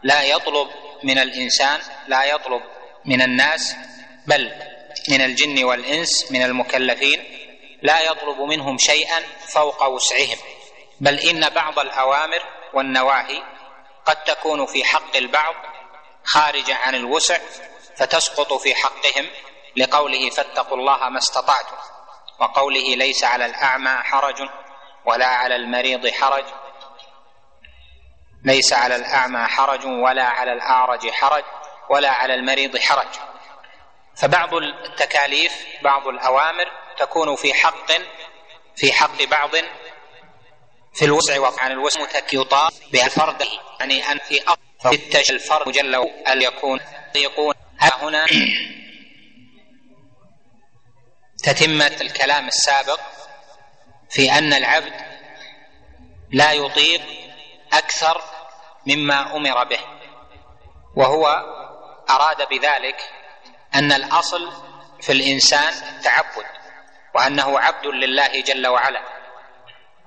لا 0.03 0.23
يطلب 0.23 0.67
من 1.03 1.17
الإنسان 1.19 1.79
لا 2.07 2.23
يطلب 2.23 2.61
من 3.05 3.21
الناس 3.21 3.75
بل 4.27 4.51
من 5.09 5.21
الجن 5.21 5.63
والإنس 5.63 6.31
من 6.31 6.41
المكلفين 6.43 7.23
لا 7.81 8.01
يطلب 8.01 8.41
منهم 8.41 8.77
شيئا 8.77 9.19
فوق 9.53 9.87
وسعهم. 9.87 10.37
بل 11.01 11.19
إن 11.19 11.49
بعض 11.49 11.79
الأوامر 11.79 12.39
والنواهي 12.73 13.43
قد 14.05 14.23
تكون 14.23 14.65
في 14.65 14.83
حق 14.83 15.15
البعض 15.15 15.53
خارجة 16.25 16.75
عن 16.75 16.95
الوسع 16.95 17.37
فتسقط 17.97 18.53
في 18.53 18.75
حقهم 18.75 19.29
لقوله 19.77 20.29
فاتقوا 20.29 20.77
الله 20.77 21.09
ما 21.09 21.17
استطعتم 21.17 21.75
وقوله 22.39 22.95
ليس 22.95 23.23
على 23.23 23.45
الأعمى 23.45 23.89
حرج 24.03 24.49
ولا 25.05 25.27
على 25.27 25.55
المريض 25.55 26.07
حرج. 26.07 26.45
ليس 28.45 28.73
على 28.73 28.95
الأعمى 28.95 29.47
حرج 29.47 29.85
ولا 29.85 30.23
على 30.23 30.53
الأعرج 30.53 31.09
حرج 31.11 31.43
ولا 31.89 32.11
على 32.11 32.33
المريض 32.33 32.77
حرج. 32.77 33.07
فبعض 34.17 34.53
التكاليف 34.53 35.65
بعض 35.83 36.07
الأوامر 36.07 36.65
تكون 36.97 37.35
في 37.35 37.53
حق 37.53 37.91
في 38.75 38.93
حق 38.93 39.23
بعض 39.23 39.51
في 40.93 41.05
الوسع 41.05 41.39
وعن 41.39 41.71
الوسع 41.71 42.01
يطاق 42.33 42.73
بالفرد 42.91 43.47
يعني 43.79 44.11
أن 44.11 44.19
في 44.19 44.39
فتش 44.79 45.31
الفرد 45.31 45.71
جل 45.71 45.95
أن 46.27 46.41
يكون 46.41 46.79
يكون 47.15 47.55
هنا 47.79 48.25
تتمة 51.43 51.97
الكلام 52.01 52.47
السابق 52.47 52.99
في 54.09 54.31
أن 54.31 54.53
العبد 54.53 54.93
لا 56.31 56.51
يطيق 56.51 57.01
أكثر 57.73 58.21
مما 58.87 59.35
أمر 59.35 59.63
به 59.63 59.79
وهو 60.95 61.27
أراد 62.09 62.49
بذلك 62.49 63.09
أن 63.75 63.91
الأصل 63.91 64.51
في 65.01 65.11
الإنسان 65.11 66.01
تعبد 66.01 66.45
وأنه 67.15 67.59
عبد 67.59 67.85
لله 67.85 68.41
جل 68.41 68.67
وعلا 68.67 69.01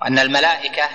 وأن 0.01 0.19
الملائكة 0.19 0.89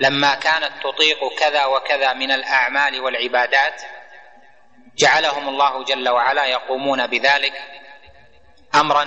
لما 0.00 0.34
كانت 0.34 0.72
تطيق 0.82 1.38
كذا 1.38 1.64
وكذا 1.64 2.12
من 2.12 2.30
الأعمال 2.30 3.00
والعبادات 3.00 3.82
جعلهم 4.98 5.48
الله 5.48 5.84
جل 5.84 6.08
وعلا 6.08 6.44
يقومون 6.46 7.06
بذلك 7.06 7.52
امرا 8.74 9.04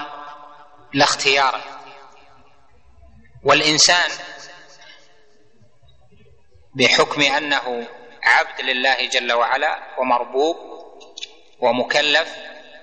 لا 0.94 1.04
اختيارا 1.04 1.62
والإنسان 3.46 4.10
بحكم 6.76 7.22
أنه 7.22 7.88
عبد 8.24 8.62
لله 8.62 9.08
جل 9.08 9.34
وعلا 9.34 10.00
ومربوب 10.00 10.58
ومكلف 11.60 12.36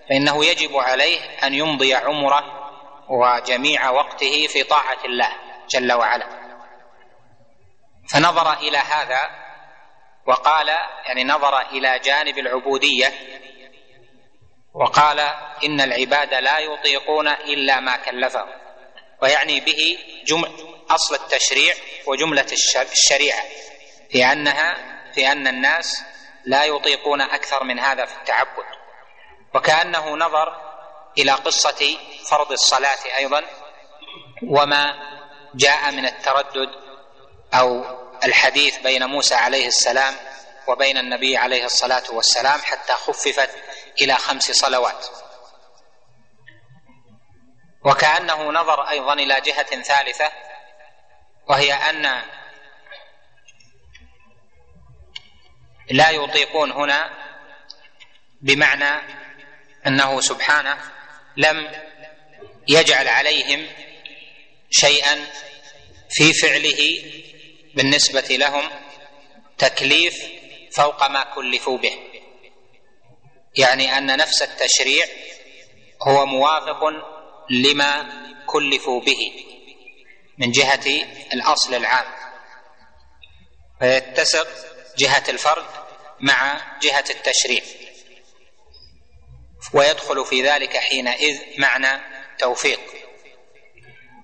فإنه 0.09 0.45
يجب 0.45 0.77
عليه 0.77 1.21
أن 1.47 1.55
يمضي 1.55 1.95
عمره 1.95 2.45
وجميع 3.09 3.91
وقته 3.91 4.47
في 4.47 4.63
طاعة 4.63 5.05
الله 5.05 5.29
جل 5.71 5.93
وعلا. 5.93 6.46
فنظر 8.13 8.53
إلى 8.53 8.79
هذا 8.79 9.21
وقال 10.27 10.69
يعني 11.07 11.25
نظر 11.25 11.61
إلى 11.61 11.99
جانب 11.99 12.39
العبودية 12.39 13.13
وقال 14.75 15.21
إن 15.65 15.81
العباد 15.81 16.35
لا 16.35 16.59
يطيقون 16.59 17.29
إلا 17.29 17.81
ما 17.81 17.97
كلفهم 17.97 18.49
ويعني 19.23 19.61
به 19.61 19.99
جمع 20.27 20.49
أصل 20.91 21.15
التشريع 21.15 21.75
وجملة 22.07 22.47
الشريعة 22.93 23.45
في 24.11 24.25
أنها 24.25 24.77
في 25.15 25.33
أن 25.33 25.47
الناس 25.47 26.03
لا 26.45 26.65
يطيقون 26.65 27.21
أكثر 27.21 27.65
من 27.65 27.79
هذا 27.79 28.05
في 28.05 28.17
التعبد 28.17 28.65
وكأنه 29.55 30.17
نظر 30.17 30.57
إلى 31.19 31.33
قصة 31.33 31.99
فرض 32.31 32.53
الصلاة 32.53 33.17
أيضا 33.19 33.43
وما 34.43 34.95
جاء 35.55 35.93
من 35.93 36.07
التردد 36.07 36.86
أو 37.55 37.85
الحديث 38.25 38.79
بين 38.79 39.05
موسى 39.05 39.35
عليه 39.35 39.67
السلام 39.67 40.15
وبين 40.69 40.99
النبي 40.99 41.37
عليه 41.37 41.65
الصلاة 41.65 42.03
والسلام 42.11 42.61
حتى 42.61 42.93
خففت 42.93 43.51
إلى 44.01 44.15
خمس 44.15 44.51
صلوات. 44.51 45.07
وكأنه 47.85 48.53
نظر 48.53 48.89
أيضا 48.89 49.13
إلى 49.13 49.41
جهة 49.41 49.83
ثالثة 49.83 50.33
وهي 51.49 51.73
أن 51.73 52.23
لا 55.91 56.11
يطيقون 56.11 56.71
هنا 56.73 57.11
بمعنى 58.41 59.17
أنه 59.87 60.21
سبحانه 60.21 60.79
لم 61.37 61.73
يجعل 62.69 63.09
عليهم 63.09 63.67
شيئا 64.71 65.25
في 66.11 66.33
فعله 66.33 66.79
بالنسبة 67.77 68.21
لهم 68.21 68.71
تكليف 69.59 70.15
فوق 70.77 71.11
ما 71.11 71.25
كلفوا 71.35 71.79
به. 71.79 71.99
يعني 73.59 73.99
أن 73.99 74.17
نفس 74.17 74.43
التشريع 74.43 75.07
هو 76.09 76.27
موافق 76.27 76.81
لما 77.51 78.07
كلفوا 78.47 79.01
به 79.01 79.33
من 80.39 80.51
جهة 80.51 81.07
الأصل 81.33 81.75
العام. 81.75 82.07
فيتسق 83.81 84.49
جهة 84.99 85.25
الفرد 85.29 85.67
مع 86.21 86.61
جهة 86.83 87.05
التشريع. 87.11 87.63
ويدخل 89.75 90.25
في 90.25 90.43
ذلك 90.43 90.77
حينئذ 90.77 91.41
معنى 91.59 92.01
توفيق. 92.39 92.81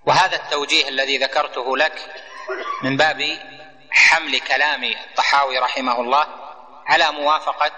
وهذا 0.06 0.36
التوجيه 0.36 0.88
الذي 0.88 1.18
ذكرته 1.18 1.76
لك 1.76 2.14
من 2.82 2.96
باب 2.96 3.38
حمل 3.90 4.40
كلام 4.40 4.84
الطحاوي 4.84 5.58
رحمه 5.58 6.00
الله 6.00 6.26
على 6.86 7.12
موافقة 7.12 7.76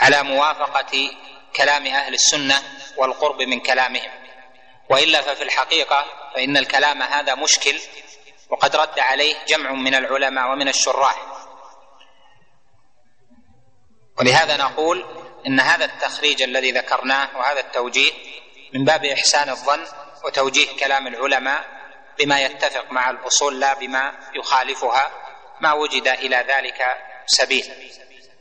على 0.00 0.22
موافقة 0.22 1.10
كلام 1.56 1.86
أهل 1.86 2.14
السنة 2.14 2.62
والقرب 2.96 3.42
من 3.42 3.60
كلامهم. 3.60 4.10
وإلا 4.90 5.20
ففي 5.22 5.42
الحقيقة 5.42 6.04
فإن 6.34 6.56
الكلام 6.56 7.02
هذا 7.02 7.34
مشكل 7.34 7.80
وقد 8.50 8.76
رد 8.76 8.98
عليه 8.98 9.34
جمع 9.48 9.72
من 9.72 9.94
العلماء 9.94 10.52
ومن 10.52 10.68
الشراح. 10.68 11.16
ولهذا 14.18 14.56
نقول 14.56 15.04
إن 15.46 15.60
هذا 15.60 15.84
التخريج 15.84 16.42
الذي 16.42 16.72
ذكرناه 16.72 17.38
وهذا 17.38 17.60
التوجيه 17.60 18.12
من 18.74 18.84
باب 18.84 19.04
إحسان 19.04 19.48
الظن 19.48 19.86
وتوجيه 20.24 20.76
كلام 20.76 21.06
العلماء 21.06 21.79
بما 22.20 22.40
يتفق 22.40 22.92
مع 22.92 23.10
الأصول 23.10 23.60
لا 23.60 23.74
بما 23.74 24.12
يخالفها 24.34 25.10
ما 25.60 25.72
وجد 25.72 26.08
إلى 26.08 26.36
ذلك 26.36 26.82
سبيل. 27.26 27.92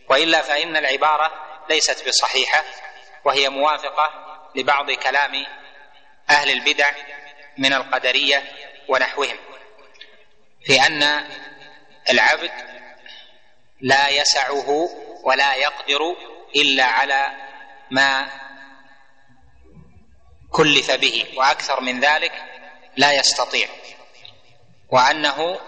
وإلا 0.10 0.42
فإن 0.42 0.78
العبارة 0.78 1.32
ليست 1.70 2.08
بصحيحة 2.08 2.64
وهي 3.26 3.50
موافقة 3.50 4.12
لبعض 4.56 4.92
كلام 4.92 5.46
أهل 6.30 6.50
البدع 6.50 6.92
من 7.58 7.74
القدرية 7.74 8.44
ونحوهم 8.88 9.38
في 10.64 10.82
أن 10.82 11.30
العبد 12.10 12.52
لا 13.82 14.10
يسعه 14.10 14.90
ولا 15.24 15.56
يقدر 15.56 16.16
إلا 16.56 16.84
على 16.84 17.28
ما 17.92 18.30
كلف 20.52 20.92
به 20.92 21.26
وأكثر 21.36 21.82
من 21.82 22.00
ذلك 22.00 22.49
لا 23.00 23.12
يستطيع 23.14 23.68
وأنه 24.90 25.60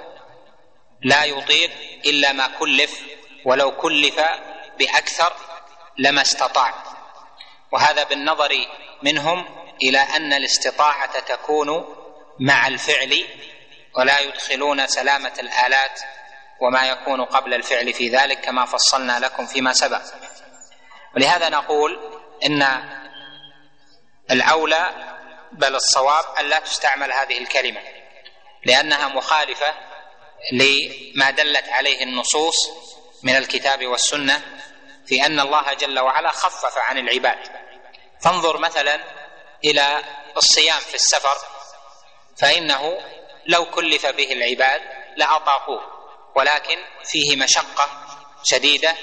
لا 1.01 1.23
يطيق 1.23 1.71
إلا 2.05 2.31
ما 2.31 2.47
كلف 2.47 3.01
ولو 3.45 3.77
كلف 3.77 4.21
بأكثر 4.79 5.33
لما 5.97 6.21
استطاع. 6.21 6.73
وهذا 7.71 8.03
بالنظر 8.03 8.49
منهم 9.03 9.45
إلى 9.83 9.99
أن 9.99 10.33
الاستطاعة 10.33 11.19
تكون 11.19 11.95
مع 12.39 12.67
الفعل 12.67 13.25
ولا 13.97 14.19
يدخلون 14.19 14.87
سلامة 14.87 15.33
الآلات 15.39 15.99
وما 16.61 16.87
يكون 16.87 17.25
قبل 17.25 17.53
الفعل 17.53 17.93
في 17.93 18.09
ذلك 18.09 18.41
كما 18.41 18.65
فصلنا 18.65 19.19
لكم 19.19 19.45
فيما 19.45 19.73
سبق. 19.73 20.01
ولهذا 21.15 21.49
نقول 21.49 21.99
إن 22.45 22.67
الأولى 24.31 25.10
بل 25.51 25.75
الصواب 25.75 26.25
أن 26.39 26.45
لا 26.45 26.59
تستعمل 26.59 27.13
هذه 27.13 27.37
الكلمة 27.37 27.81
لأنها 28.65 29.07
مخالفة 29.07 29.73
لما 30.53 31.29
دلت 31.31 31.69
عليه 31.69 32.03
النصوص 32.03 32.55
من 33.23 33.35
الكتاب 33.35 33.87
والسنة 33.87 34.61
في 35.07 35.25
أن 35.25 35.39
الله 35.39 35.73
جل 35.73 35.99
وعلا 35.99 36.31
خفف 36.31 36.77
عن 36.77 36.97
العباد. 36.97 37.37
فانظر 38.23 38.57
مثلا 38.57 39.03
إلى 39.65 40.03
الصيام 40.37 40.79
في 40.79 40.95
السفر 40.95 41.37
فإنه 42.37 42.99
لو 43.45 43.65
كلف 43.65 44.05
به 44.05 44.31
العباد 44.31 44.81
لأطاقوه 45.17 45.81
ولكن 46.35 46.77
فيه 47.03 47.35
مشقة 47.35 47.89
شديدة 48.43 48.95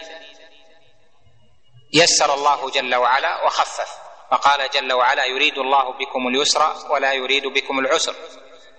يسر 1.95 2.35
الله 2.35 2.70
جل 2.70 2.95
وعلا 2.95 3.45
وخفف. 3.45 4.07
فقال 4.31 4.71
جل 4.71 4.93
وعلا 4.93 5.25
يريد 5.25 5.59
الله 5.59 5.93
بكم 5.93 6.29
اليسر 6.29 6.91
ولا 6.91 7.13
يريد 7.13 7.47
بكم 7.47 7.79
العسر. 7.79 8.15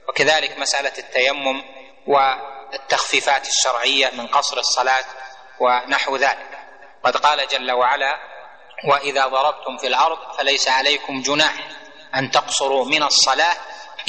وكذلك 0.09 0.57
مسألة 0.57 0.93
التيمم 0.97 1.63
والتخفيفات 2.07 3.47
الشرعية 3.47 4.09
من 4.09 4.27
قصر 4.27 4.57
الصلاة 4.57 5.05
ونحو 5.59 6.15
ذلك. 6.15 6.59
قد 7.03 7.17
قال 7.17 7.47
جل 7.47 7.71
وعلا 7.71 8.19
وإذا 8.89 9.27
ضربتم 9.27 9.77
في 9.77 9.87
الأرض 9.87 10.37
فليس 10.37 10.67
عليكم 10.67 11.21
جناح 11.21 11.53
أن 12.15 12.31
تقصروا 12.31 12.85
من 12.85 13.03
الصلاة 13.03 13.57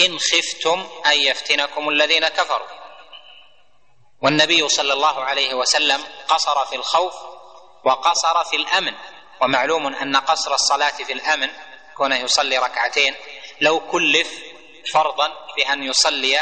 إن 0.01 0.19
خفتم 0.19 0.89
أن 1.07 1.21
يفتنكم 1.21 1.89
الذين 1.89 2.29
كفروا. 2.29 2.69
والنبي 4.23 4.69
صلى 4.69 4.93
الله 4.93 5.25
عليه 5.25 5.55
وسلم 5.55 6.05
قصر 6.29 6.67
في 6.67 6.77
الخوف 6.77 7.15
وقصر 7.85 8.45
في 8.45 8.57
الأمن. 8.57 8.95
ومعلوم 9.43 9.87
أن 9.87 10.17
قصر 10.17 10.55
الصلاة 10.55 10.91
في 10.91 11.13
الأمن 11.13 11.51
كونه 11.97 12.17
يصلي 12.17 12.59
ركعتين 12.59 13.15
لو 13.61 13.81
كلف 13.81 14.31
فرضا 14.93 15.29
بان 15.57 15.83
يصلي 15.83 16.41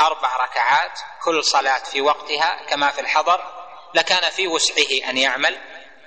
أربع 0.00 0.36
ركعات 0.36 0.98
كل 1.24 1.44
صلاة 1.44 1.78
في 1.78 2.00
وقتها 2.00 2.66
كما 2.68 2.90
في 2.90 3.00
الحضر 3.00 3.40
لكان 3.94 4.30
في 4.30 4.48
وسعه 4.48 5.10
أن 5.10 5.16
يعمل 5.18 5.58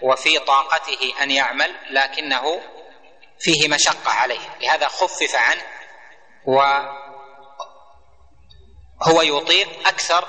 وفي 0.01 0.39
طاقته 0.39 1.13
أن 1.21 1.31
يعمل 1.31 1.75
لكنه 1.89 2.61
فيه 3.39 3.67
مشقة 3.69 4.11
عليه. 4.11 4.57
لهذا 4.61 4.87
خفف 4.87 5.35
عنه 5.35 5.61
وهو 9.01 9.21
يطيق 9.21 9.87
أكثر 9.87 10.27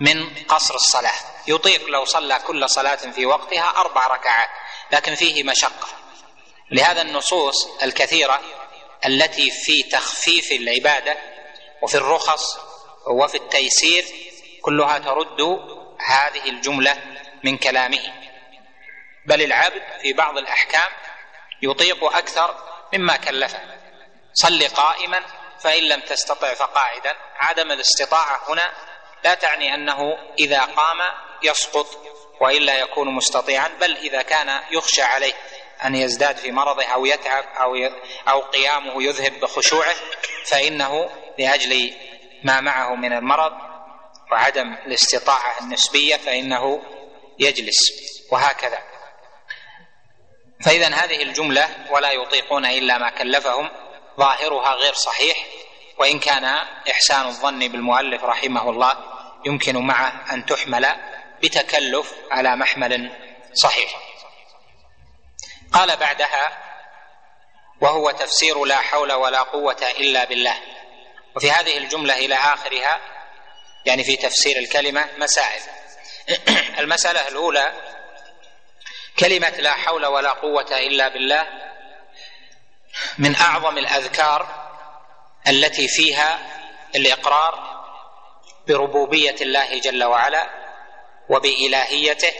من 0.00 0.34
قصر 0.48 0.74
الصلاة. 0.74 1.18
يطيق 1.48 1.88
لو 1.88 2.04
صلى 2.04 2.38
كل 2.46 2.70
صلاة 2.70 2.96
في 2.96 3.26
وقتها 3.26 3.70
أربع 3.80 4.06
ركعات. 4.06 4.48
لكن 4.92 5.14
فيه 5.14 5.42
مشقه 5.42 5.88
لهذا 6.70 7.02
النصوص 7.02 7.82
الكثيرة 7.82 8.40
التي 9.06 9.50
في 9.50 9.82
تخفيف 9.82 10.52
العبادة 10.52 11.16
وفي 11.82 11.94
الرخص 11.94 12.58
وفي 13.06 13.36
التيسير 13.36 14.04
كلها 14.62 14.98
ترد 14.98 15.40
هذه 16.06 16.48
الجملة 16.48 17.02
من 17.44 17.58
كلامه. 17.58 18.00
بل 19.26 19.42
العبد 19.42 19.82
في 20.02 20.12
بعض 20.12 20.38
الأحكام 20.38 20.92
يطيق 21.62 22.04
أكثر 22.04 22.54
مما 22.94 23.16
كلفه. 23.16 23.60
صل 24.34 24.68
قائما 24.68 25.22
فإن 25.60 25.82
لم 25.82 26.00
تستطع 26.00 26.54
فقاعدا. 26.54 27.16
عدم 27.36 27.72
الاستطاعة 27.72 28.52
هنا 28.52 28.72
لا 29.24 29.34
تعني 29.34 29.74
أنه 29.74 30.18
إذا 30.38 30.60
قام 30.60 30.98
يسقط 31.42 31.86
وإلا 32.42 32.78
يكون 32.78 33.14
مستطيعا 33.14 33.68
بل 33.68 33.96
إذا 33.96 34.22
كان 34.22 34.60
يخشى 34.70 35.02
عليه 35.02 35.32
أن 35.84 35.94
يزداد 35.94 36.36
في 36.36 36.52
مرضه 36.52 36.84
أو 36.84 37.06
يتعب 37.06 37.44
أو 37.44 37.74
أو 38.28 38.40
قيامه 38.40 39.02
يذهب 39.02 39.40
بخشوعه 39.40 39.94
فإنه 40.46 41.10
لأجل 41.38 41.94
ما 42.44 42.60
معه 42.60 42.94
من 42.94 43.12
المرض 43.12 43.52
وعدم 44.32 44.74
الاستطاعة 44.86 45.60
النسبية 45.60 46.16
فإنه 46.16 46.82
يجلس 47.38 47.78
وهكذا. 48.32 48.78
فاذا 50.64 50.88
هذه 50.88 51.22
الجملة 51.22 51.68
ولا 51.90 52.12
يطيقون 52.12 52.66
إلا 52.66 52.98
ما 52.98 53.10
كلفهم 53.10 53.70
ظاهرها 54.18 54.74
غير 54.74 54.94
صحيح 54.94 55.46
وإن 55.98 56.18
كان 56.18 56.44
إحسان 56.90 57.26
الظن 57.26 57.68
بالمؤلف 57.68 58.24
رحمه 58.24 58.70
الله 58.70 58.92
يمكن 59.46 59.76
معه 59.86 60.34
أن 60.34 60.46
تحمل 60.46 60.86
بتكلف 61.42 62.14
على 62.30 62.56
محمل 62.56 63.10
صحيح. 63.54 63.94
قال 65.72 65.96
بعدها 65.96 66.58
وهو 67.80 68.10
تفسير 68.10 68.64
لا 68.64 68.76
حول 68.76 69.12
ولا 69.12 69.42
قوة 69.42 69.90
إلا 69.98 70.24
بالله. 70.24 70.56
وفي 71.36 71.50
هذه 71.50 71.78
الجملة 71.78 72.16
إلى 72.16 72.34
آخرها 72.34 73.00
يعني 73.86 74.04
في 74.04 74.16
تفسير 74.16 74.56
الكلمة 74.56 75.08
مسائل. 75.18 75.62
المسألة 76.82 77.28
الأولى 77.28 77.72
كلمة 79.18 79.48
لا 79.48 79.72
حول 79.72 80.06
ولا 80.06 80.30
قوة 80.30 80.78
إلا 80.78 81.08
بالله 81.08 81.46
من 83.18 83.36
أعظم 83.36 83.78
الأذكار 83.78 84.68
التي 85.48 85.88
فيها 85.88 86.38
الإقرار 86.94 87.82
بربوبية 88.68 89.36
الله 89.40 89.80
جل 89.80 90.04
وعلا. 90.04 90.61
وبإلهيته 91.32 92.32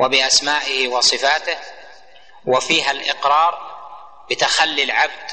وبأسمائه 0.00 0.88
وصفاته 0.88 1.56
وفيها 2.46 2.90
الإقرار 2.90 3.74
بتخلي 4.30 4.82
العبد 4.82 5.30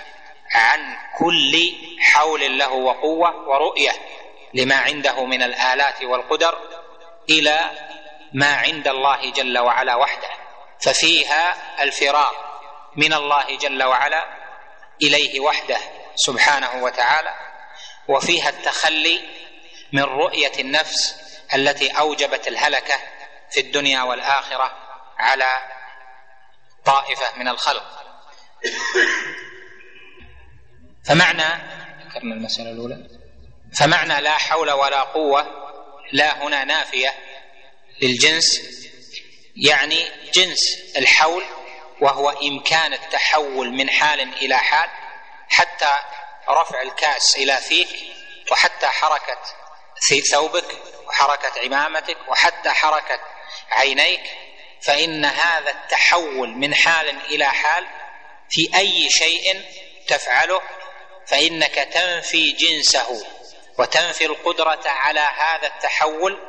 عن 0.54 0.98
كل 1.20 1.74
حول 2.00 2.58
له 2.58 2.72
وقوة 2.72 3.48
ورؤية 3.50 3.92
لما 4.54 4.76
عنده 4.76 5.26
من 5.26 5.44
الآلات 5.44 6.04
والقدر 6.04 6.58
إلى 7.30 7.60
ما 8.34 8.54
عند 8.56 8.88
الله 8.88 9.32
جل 9.32 9.58
وعلا 9.60 9.96
وحده. 9.96 10.30
ففيها 10.82 11.56
الفرار 11.84 12.52
من 12.96 13.14
الله 13.14 13.58
جل 13.58 13.84
وعلا 13.84 14.26
إليه 15.04 15.40
وحده 15.40 15.78
سبحانه 16.16 16.84
وتعالى 16.84 17.36
وفيها 18.08 18.50
التخلي 18.50 19.22
من 19.94 20.04
رؤية 20.04 20.52
النفس 20.60 21.16
التي 21.56 21.92
أوجبت 21.92 22.48
الهلكة 22.48 22.96
في 23.52 23.60
الدنيا 23.60 24.04
والآخرة 24.04 24.72
على 25.18 25.46
طائفة 26.86 27.38
من 27.38 27.48
الخلق. 27.48 27.84
فمعنى 31.06 31.44
ذكرنا 32.06 32.36
المسألة 32.36 32.72
الأولى. 32.72 33.08
فمعنى 33.80 34.22
لا 34.22 34.38
حول 34.38 34.72
ولا 34.72 35.04
قوة 35.04 35.48
لا 36.12 36.44
هنا 36.44 36.64
نافية 36.64 37.14
للجنس 38.02 38.62
يعني 39.56 40.08
جنس 40.34 40.60
الحول 40.98 41.44
وهو 42.02 42.30
إمكان 42.30 42.94
التحول 42.94 43.72
من 43.72 43.90
حال 43.90 44.20
إلى 44.20 44.58
حال 44.58 44.90
حتى 45.50 46.00
رفع 46.50 46.82
الكأس 46.82 47.36
إلى 47.36 47.58
فيك 47.58 47.88
وحتى 48.52 48.88
حركة 48.88 49.40
ثوبك 50.32 50.66
وحركه 51.12 51.62
عمامتك 51.64 52.18
وحتى 52.28 52.70
حركة 52.70 53.20
عينيك 53.72 54.22
فإن 54.82 55.26
هذا 55.26 55.72
التحول 55.72 56.50
من 56.50 56.76
حال 56.76 57.10
إلى 57.26 57.46
حال 57.46 57.88
في 58.50 58.78
أي 58.78 59.10
شيء 59.10 59.62
تفعله 60.08 60.62
فإنك 61.28 61.76
تنفي 61.76 62.52
جنسه 62.52 63.26
وتنفي 63.80 64.26
القدرة 64.26 64.82
على 64.86 65.20
هذا 65.20 65.68
التحول 65.68 66.40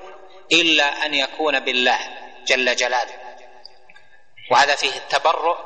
إلا 0.52 1.06
أن 1.06 1.14
يكون 1.14 1.60
بالله 1.60 1.98
جل 2.46 2.76
جلاله. 2.76 3.14
وهذا 4.50 4.74
فيه 4.74 4.96
التبرؤ 4.96 5.58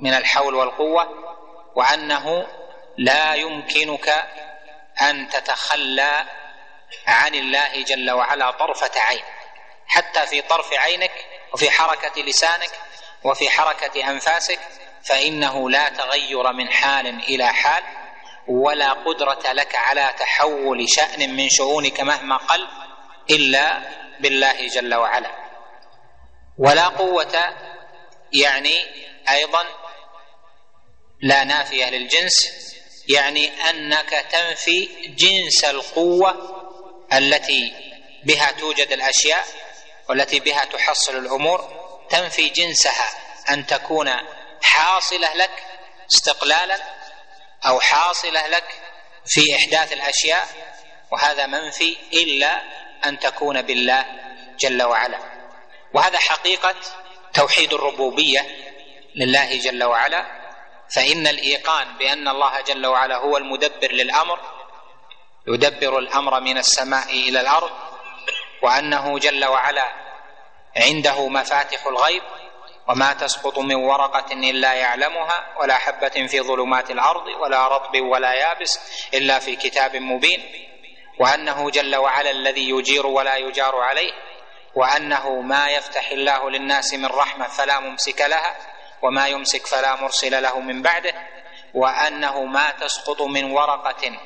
من 0.00 0.14
الحول 0.14 0.54
والقوة 0.54 1.08
وأنه 1.74 2.46
لا 2.98 3.34
يمكنك 3.34 4.08
أن 5.02 5.28
تتخلى 5.28 6.26
عن 7.06 7.34
الله 7.34 7.82
جل 7.82 8.10
وعلا 8.10 8.50
طرفة 8.50 9.00
عين 9.00 9.22
حتى 9.86 10.26
في 10.26 10.42
طرف 10.42 10.72
عينك 10.72 11.12
وفي 11.54 11.70
حركة 11.70 12.22
لسانك 12.22 12.70
وفي 13.24 13.50
حركة 13.50 14.10
أنفاسك 14.10 14.58
فإنه 15.04 15.70
لا 15.70 15.88
تغير 15.88 16.52
من 16.52 16.70
حال 16.70 17.06
إلى 17.06 17.52
حال 17.52 17.82
ولا 18.48 18.92
قدرة 18.92 19.52
لك 19.52 19.74
على 19.74 20.14
تحول 20.18 20.86
شأن 20.88 21.36
من 21.36 21.48
شؤونك 21.48 22.00
مهما 22.00 22.36
قل 22.36 22.68
إلا 23.30 23.82
بالله 24.20 24.66
جل 24.66 24.94
وعلا. 24.94 25.30
ولا 26.58 26.88
قوة 26.88 27.44
يعني 28.32 28.86
أيضا 29.30 29.64
لا 31.22 31.44
نافية 31.44 31.90
للجنس 31.90 32.48
يعني 33.08 33.70
أنك 33.70 34.10
تنفي 34.10 34.88
جنس 35.08 35.64
القوة 35.64 36.57
التي 37.12 37.72
بها 38.24 38.50
توجد 38.50 38.92
الأشياء 38.92 39.44
والتي 40.08 40.40
بها 40.40 40.64
تحصل 40.64 41.16
الأمور 41.16 41.88
تنفي 42.10 42.48
جنسها 42.48 43.08
أن 43.50 43.66
تكون 43.66 44.10
حاصلة 44.62 45.34
لك 45.34 45.50
استقلالا 46.14 46.78
أو 47.66 47.80
حاصلة 47.80 48.46
لك 48.46 48.64
في 49.26 49.56
إحداث 49.56 49.92
الأشياء 49.92 50.48
وهذا 51.10 51.46
منفي 51.46 51.96
إلا 52.12 52.62
أن 53.06 53.18
تكون 53.18 53.62
بالله 53.62 54.06
جل 54.60 54.82
وعلا. 54.82 55.18
وهذا 55.94 56.18
حقيقة 56.18 56.74
توحيد 57.34 57.74
الربوبية 57.74 58.46
لله 59.14 59.56
جل 59.56 59.84
وعلا. 59.84 60.38
فإن 60.94 61.26
الإيقان 61.26 61.98
بأن 61.98 62.28
الله 62.28 62.60
جل 62.60 62.86
وعلا 62.86 63.16
هو 63.16 63.36
المدبر 63.36 63.92
للأمر 63.92 64.57
يدبر 65.46 65.98
الأمر 65.98 66.40
من 66.40 66.58
السماء 66.58 67.10
إلى 67.10 67.40
الأرض 67.40 67.70
وأنه 68.62 69.18
جل 69.18 69.44
وعلا 69.44 69.92
عنده 70.76 71.28
مفاتح 71.28 71.86
الغيب 71.86 72.22
وما 72.88 73.12
تسقط 73.12 73.58
من 73.58 73.74
ورقة 73.74 74.32
إلا 74.32 74.72
يعلمها 74.72 75.46
ولا 75.60 75.74
حبة 75.74 76.26
في 76.26 76.40
ظلمات 76.40 76.90
الأرض 76.90 77.26
ولا 77.42 77.68
رطب 77.68 78.00
ولا 78.00 78.34
يابس 78.34 78.78
إلا 79.14 79.38
في 79.38 79.56
كتاب 79.56 79.96
مبين 79.96 80.68
وأنه 81.20 81.70
جل 81.70 81.96
وعلا 81.96 82.30
الذي 82.30 82.68
يجير 82.70 83.06
ولا 83.06 83.36
يجار 83.36 83.76
عليه 83.76 84.12
وأنه 84.74 85.40
ما 85.40 85.68
يفتح 85.68 86.10
الله 86.10 86.50
للناس 86.50 86.94
من 86.94 87.06
رحمة 87.06 87.48
فلا 87.48 87.80
ممسك 87.80 88.20
لها 88.20 88.56
وما 89.02 89.28
يمسك 89.28 89.66
فلا 89.66 89.96
مرسل 89.96 90.42
له 90.42 90.60
من 90.60 90.82
بعده 90.82 91.12
وأنه 91.74 92.44
ما 92.44 92.70
تسقط 92.70 93.22
من 93.22 93.44
ورقة 93.44 94.18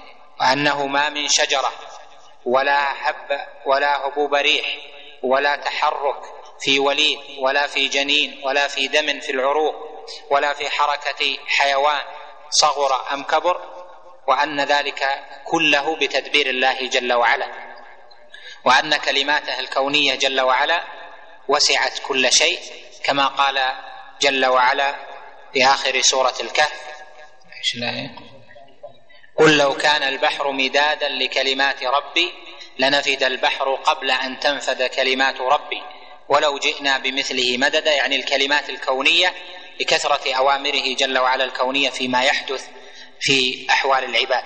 وأنه 0.43 0.87
ما 0.87 1.09
من 1.09 1.29
شجرة 1.29 1.73
ولا 2.45 2.93
حب 2.93 3.41
ولا 3.67 4.07
هبوب 4.07 4.35
ريح 4.35 4.67
ولا 5.23 5.57
تحرك 5.57 6.23
في 6.61 6.79
وليد 6.79 7.19
ولا 7.39 7.67
في 7.67 7.89
جنين 7.89 8.41
ولا 8.45 8.69
في 8.69 8.89
دم 8.89 9.21
في 9.21 9.33
العروق 9.33 9.75
ولا 10.31 10.55
في 10.55 10.71
حركة 10.71 11.37
حيوان 11.47 12.01
صغر 12.51 13.13
أم 13.13 13.23
كبر 13.23 13.61
وأن 14.29 14.61
ذلك 14.61 15.05
كله 15.45 15.97
بتدبير 15.97 16.47
الله 16.51 16.87
جل 16.87 17.13
وعلا 17.13 17.49
وأن 18.65 18.97
كلماته 18.97 19.59
الكونية 19.59 20.15
جل 20.15 20.41
وعلا 20.41 20.85
وسعت 21.49 21.99
كل 21.99 22.33
شيء 22.33 22.61
كما 23.05 23.27
قال 23.27 23.73
جل 24.21 24.47
وعلا 24.47 24.95
في 25.53 25.65
آخر 25.67 26.01
سورة 26.01 26.35
الكهف. 26.41 26.83
إيش 27.59 27.77
قل 29.39 29.57
لو 29.59 29.75
كان 29.75 30.03
البحر 30.03 30.51
مدادا 30.51 31.09
لكلمات 31.09 31.83
ربي 31.85 32.33
لنفد 32.79 33.23
البحر 33.23 33.75
قبل 33.75 34.11
أن 34.11 34.41
تنفد 34.41 34.83
كلمات 34.83 35.41
ربي. 35.41 35.83
ولو 36.29 36.59
جئنا 36.59 36.99
بمثله 36.99 37.59
مددا 37.59 37.93
يعني 37.93 38.17
الكلمات 38.17 38.71
الكونية 38.71 39.35
لكثرة 39.81 40.35
أوامره 40.35 40.95
جل 40.95 41.19
وعلا 41.19 41.45
الكونية 41.45 41.91
فيما 41.91 42.23
يحدث 42.25 42.69
في 43.21 43.67
أحوال 43.71 44.05
العباد. 44.05 44.45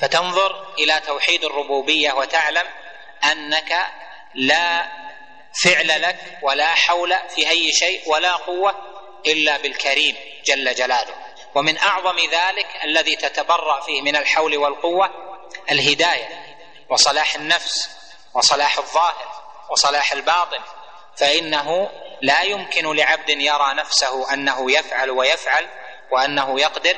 فتنظر 0.00 0.74
إلى 0.78 1.00
توحيد 1.06 1.44
الربوبية 1.44 2.12
وتعلم 2.12 2.66
أنك 3.32 3.86
لا 4.34 4.88
فعل 5.64 6.02
لك 6.02 6.38
ولا 6.42 6.74
حول 6.74 7.14
في 7.34 7.50
أي 7.50 7.72
شيء 7.72 8.02
ولا 8.06 8.32
قوة 8.32 8.74
إلا 9.26 9.56
بالكريم 9.56 10.16
جل 10.46 10.74
جلاله. 10.74 11.14
ومن 11.54 11.78
أعظم 11.78 12.16
ذلك 12.18 12.66
الذي 12.84 13.16
تتبرأ 13.16 13.80
فيه 13.80 14.02
من 14.02 14.16
الحول 14.16 14.56
والقوة 14.56 15.10
الهداية 15.70 16.56
وصلاح 16.90 17.34
النفس 17.34 17.90
وصلاح 18.34 18.78
الظاهر 18.78 19.44
وصلاح 19.70 20.12
الباطن 20.12 20.60
فإنه 21.16 21.90
لا 22.22 22.42
يمكن 22.42 22.96
لعبد 22.96 23.28
يرى 23.28 23.74
نفسه 23.74 24.32
أنه 24.32 24.72
يفعل 24.72 25.10
ويفعل 25.10 25.68
وأنه 26.12 26.60
يقدر 26.60 26.96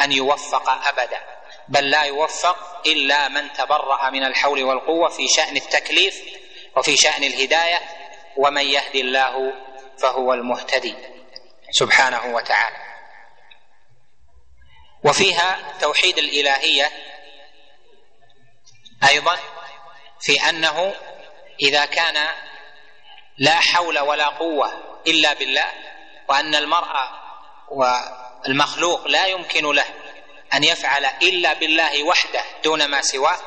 أن 0.00 0.12
يوفق 0.12 0.88
أبدا 0.88 1.20
بل 1.68 1.90
لا 1.90 2.02
يوفق 2.02 2.86
إلا 2.86 3.28
من 3.28 3.52
تبرأ 3.52 4.10
من 4.10 4.24
الحول 4.24 4.62
والقوة 4.62 5.08
في 5.08 5.28
شأن 5.28 5.56
التكليف 5.56 6.22
وفي 6.76 6.96
شأن 6.96 7.24
الهداية 7.24 7.80
ومن 8.36 8.62
يهدي 8.62 9.00
الله 9.00 9.52
فهو 9.98 10.34
المهتدي. 10.34 10.94
سبحانه 11.70 12.34
وتعالى. 12.34 12.85
وفيها 15.06 15.58
توحيد 15.80 16.18
الإلهية 16.18 16.90
أيضا 19.08 19.38
في 20.20 20.48
أنه 20.48 20.94
إذا 21.62 21.84
كان 21.84 22.26
لا 23.38 23.54
حول 23.54 23.98
ولا 23.98 24.28
قوة 24.28 24.72
إلا 25.06 25.34
بالله 25.34 25.72
وأن 26.28 26.54
المرء 26.54 26.94
والمخلوق 27.70 29.06
لا 29.06 29.26
يمكن 29.26 29.72
له 29.74 29.86
أن 30.54 30.64
يفعل 30.64 31.04
إلا 31.04 31.52
بالله 31.52 32.02
وحده 32.02 32.42
دون 32.64 32.84
ما 32.84 33.02
سواه 33.02 33.38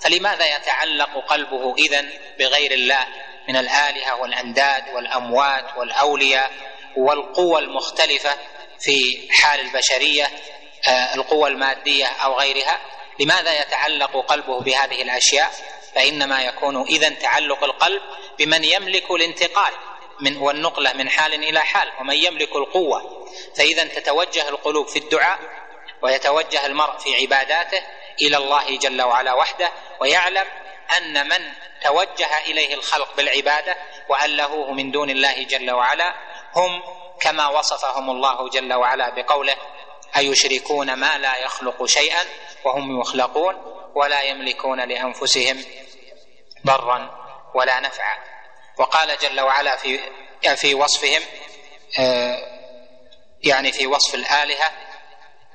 فلماذا 0.00 0.56
يتعلق 0.56 1.26
قلبه 1.28 1.74
إذن 1.74 2.10
بغير 2.38 2.72
الله 2.72 3.06
من 3.48 3.56
الآلهة 3.56 4.16
والأنداد 4.20 4.88
والأموات 4.94 5.76
والأولياء 5.76 6.52
والقوى 6.96 7.58
المختلفة 7.60 8.36
في 8.80 9.28
حال 9.30 9.60
البشرية 9.60 10.30
القوى 10.88 11.50
المادية 11.50 12.06
أو 12.06 12.38
غيرها 12.38 12.80
لماذا 13.20 13.60
يتعلق 13.60 14.26
قلبه 14.26 14.60
بهذه 14.60 15.02
الأشياء؟ 15.02 15.50
فإنما 15.94 16.42
يكون 16.42 16.82
إذا 16.86 17.08
تعلق 17.08 17.64
القلب 17.64 18.02
بمن 18.38 18.64
يملك 18.64 19.10
الانتقال 19.10 19.72
من 20.20 20.36
والنقلة 20.36 20.92
من 20.92 21.10
حال 21.10 21.34
إلى 21.34 21.60
حال 21.60 21.92
ومن 22.00 22.16
يملك 22.16 22.56
القوة. 22.56 23.26
فإذا 23.56 23.84
تتوجه 23.84 24.48
القلوب 24.48 24.88
في 24.88 24.98
الدعاء 24.98 25.38
ويتوجه 26.02 26.66
المرء 26.66 26.98
في 26.98 27.16
عباداته 27.16 27.82
إلى 28.22 28.36
الله 28.36 28.78
جل 28.78 29.02
وعلا 29.02 29.32
وحده 29.32 29.72
ويعلم 30.00 30.46
أن 30.98 31.28
من 31.28 31.52
توجه 31.84 32.38
إليه 32.46 32.74
الخلق 32.74 33.16
بالعبادة 33.16 33.76
والهوه 34.08 34.72
من 34.72 34.90
دون 34.90 35.10
الله 35.10 35.42
جل 35.42 35.70
وعلا 35.70 36.14
هم 36.54 36.82
كما 37.20 37.48
وصفهم 37.48 38.10
الله 38.10 38.48
جل 38.48 38.72
وعلا 38.72 39.10
بقوله 39.10 39.54
أيشركون 40.16 40.94
ما 40.94 41.18
لا 41.18 41.38
يخلق 41.38 41.84
شيئا 41.86 42.24
وهم 42.64 43.00
يخلقون 43.00 43.54
ولا 43.94 44.22
يملكون 44.22 44.80
لأنفسهم 44.80 45.64
ضرا 46.66 47.10
ولا 47.54 47.80
نفعا. 47.80 48.18
وقال 48.78 49.18
جل 49.18 49.40
وعلا 49.40 49.76
في 49.76 49.98
في 50.56 50.74
وصفهم 50.74 51.22
آه، 51.98 52.38
يعني 53.44 53.72
في 53.72 53.86
وصف 53.86 54.14
الآلهة 54.14 54.68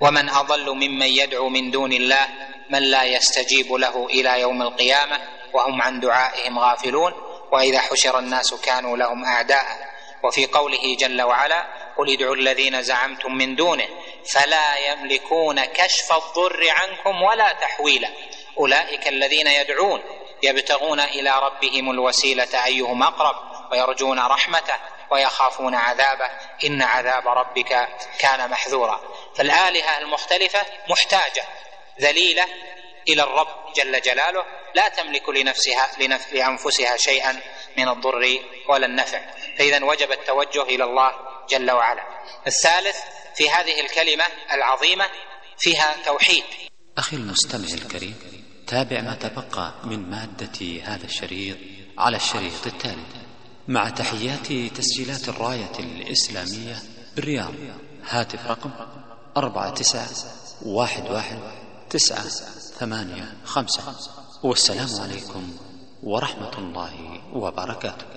ومن 0.02 0.30
أضل 0.30 0.70
ممن 0.76 1.08
يدعو 1.08 1.50
من 1.50 1.72
دون 1.72 1.94
الله 1.94 2.28
من 2.70 2.80
لا 2.84 3.04
يستجيب 3.04 3.74
له 3.74 4.06
إلى 4.06 4.42
يوم 4.42 4.62
القيامة 4.62 5.20
وهم 5.54 5.82
عن 5.82 6.00
دعائهم 6.00 6.60
غافلون 6.60 7.14
وإذا 7.52 7.80
حشر 7.80 8.20
الناس 8.20 8.54
كانوا 8.54 8.98
لهم 8.98 9.26
أعداء. 9.26 9.88
وفي 10.24 10.46
قوله 10.46 10.96
جل 11.00 11.22
وعلا 11.22 11.68
قل 11.98 12.14
ادعوا 12.14 12.36
الذين 12.36 12.82
زعمتم 12.82 13.36
من 13.36 13.56
دونه 13.56 13.88
فلا 14.34 14.78
يملكون 14.78 15.66
كشف 15.66 16.14
الضر 16.14 16.70
عنكم 16.70 17.22
ولا 17.22 17.54
تحويلا 17.54 18.10
أولئك 18.60 19.08
الذين 19.08 19.48
يدعون 19.48 20.04
يبتغون 20.44 21.00
إلى 21.00 21.40
ربهم 21.40 21.92
الوسيلة 21.92 22.66
أيهم 22.66 23.04
أقرب 23.04 23.36
ويرجون 23.72 24.20
رحمته 24.20 24.74
ويخافون 25.12 25.76
عذابه. 25.76 26.30
إن 26.66 26.82
عذاب 26.82 27.28
ربك 27.28 27.88
كان 28.20 28.50
محذورا. 28.50 29.02
فالآلهة 29.36 29.98
المختلفة 29.98 30.60
محتاجة 30.90 31.44
ذليلة 32.02 32.46
إلى 33.10 33.24
الرب 33.24 33.74
جل 33.76 34.02
جلاله. 34.02 34.46
لا 34.76 34.90
تملك 34.90 35.30
لنفسها 35.30 35.92
لنف 36.00 36.34
لأنفسها 36.34 36.98
شيئا 36.98 37.42
من 37.78 37.90
الضر 37.90 38.40
ولا 38.70 38.86
النفع. 38.86 39.22
فإذا 39.58 39.84
وجب 39.84 40.12
التوجه 40.12 40.62
إلى 40.62 40.84
الله 40.84 41.27
جل 41.50 41.72
وعلا. 41.72 42.04
الثالث 42.48 42.98
في 43.36 43.50
هذه 43.50 43.80
الكلمة 43.80 44.24
العظيمة 44.54 45.06
فيها 45.58 45.96
توحيد. 46.06 46.44
أخي 46.98 47.18
المستمع 47.18 47.68
الكريم 47.74 48.16
تابع 48.68 49.02
ما 49.02 49.16
تبقى 49.16 49.74
من 49.84 50.10
مادة 50.10 50.82
هذا 50.84 51.06
الشريط 51.06 51.58
على 51.98 52.18
الشريط 52.18 52.68
التالي. 52.68 53.06
مع 53.68 53.90
تحيات 53.90 54.48
تسجيلات 54.78 55.30
الراية 55.30 55.80
الإسلامية 55.80 56.76
بالرياض 57.16 57.54
هاتف 58.04 58.48
رقم 58.48 58.72
أربعة 59.38 59.70
تسعة 59.70 60.10
واحد 60.66 61.10
واحد 61.10 61.40
تسعة 61.90 62.30
ثمانية 62.80 63.38
خمسة. 63.46 63.96
والسلام 64.44 65.02
عليكم 65.02 65.58
ورحمة 66.04 66.58
الله 66.58 67.22
وبركاته. 67.34 68.17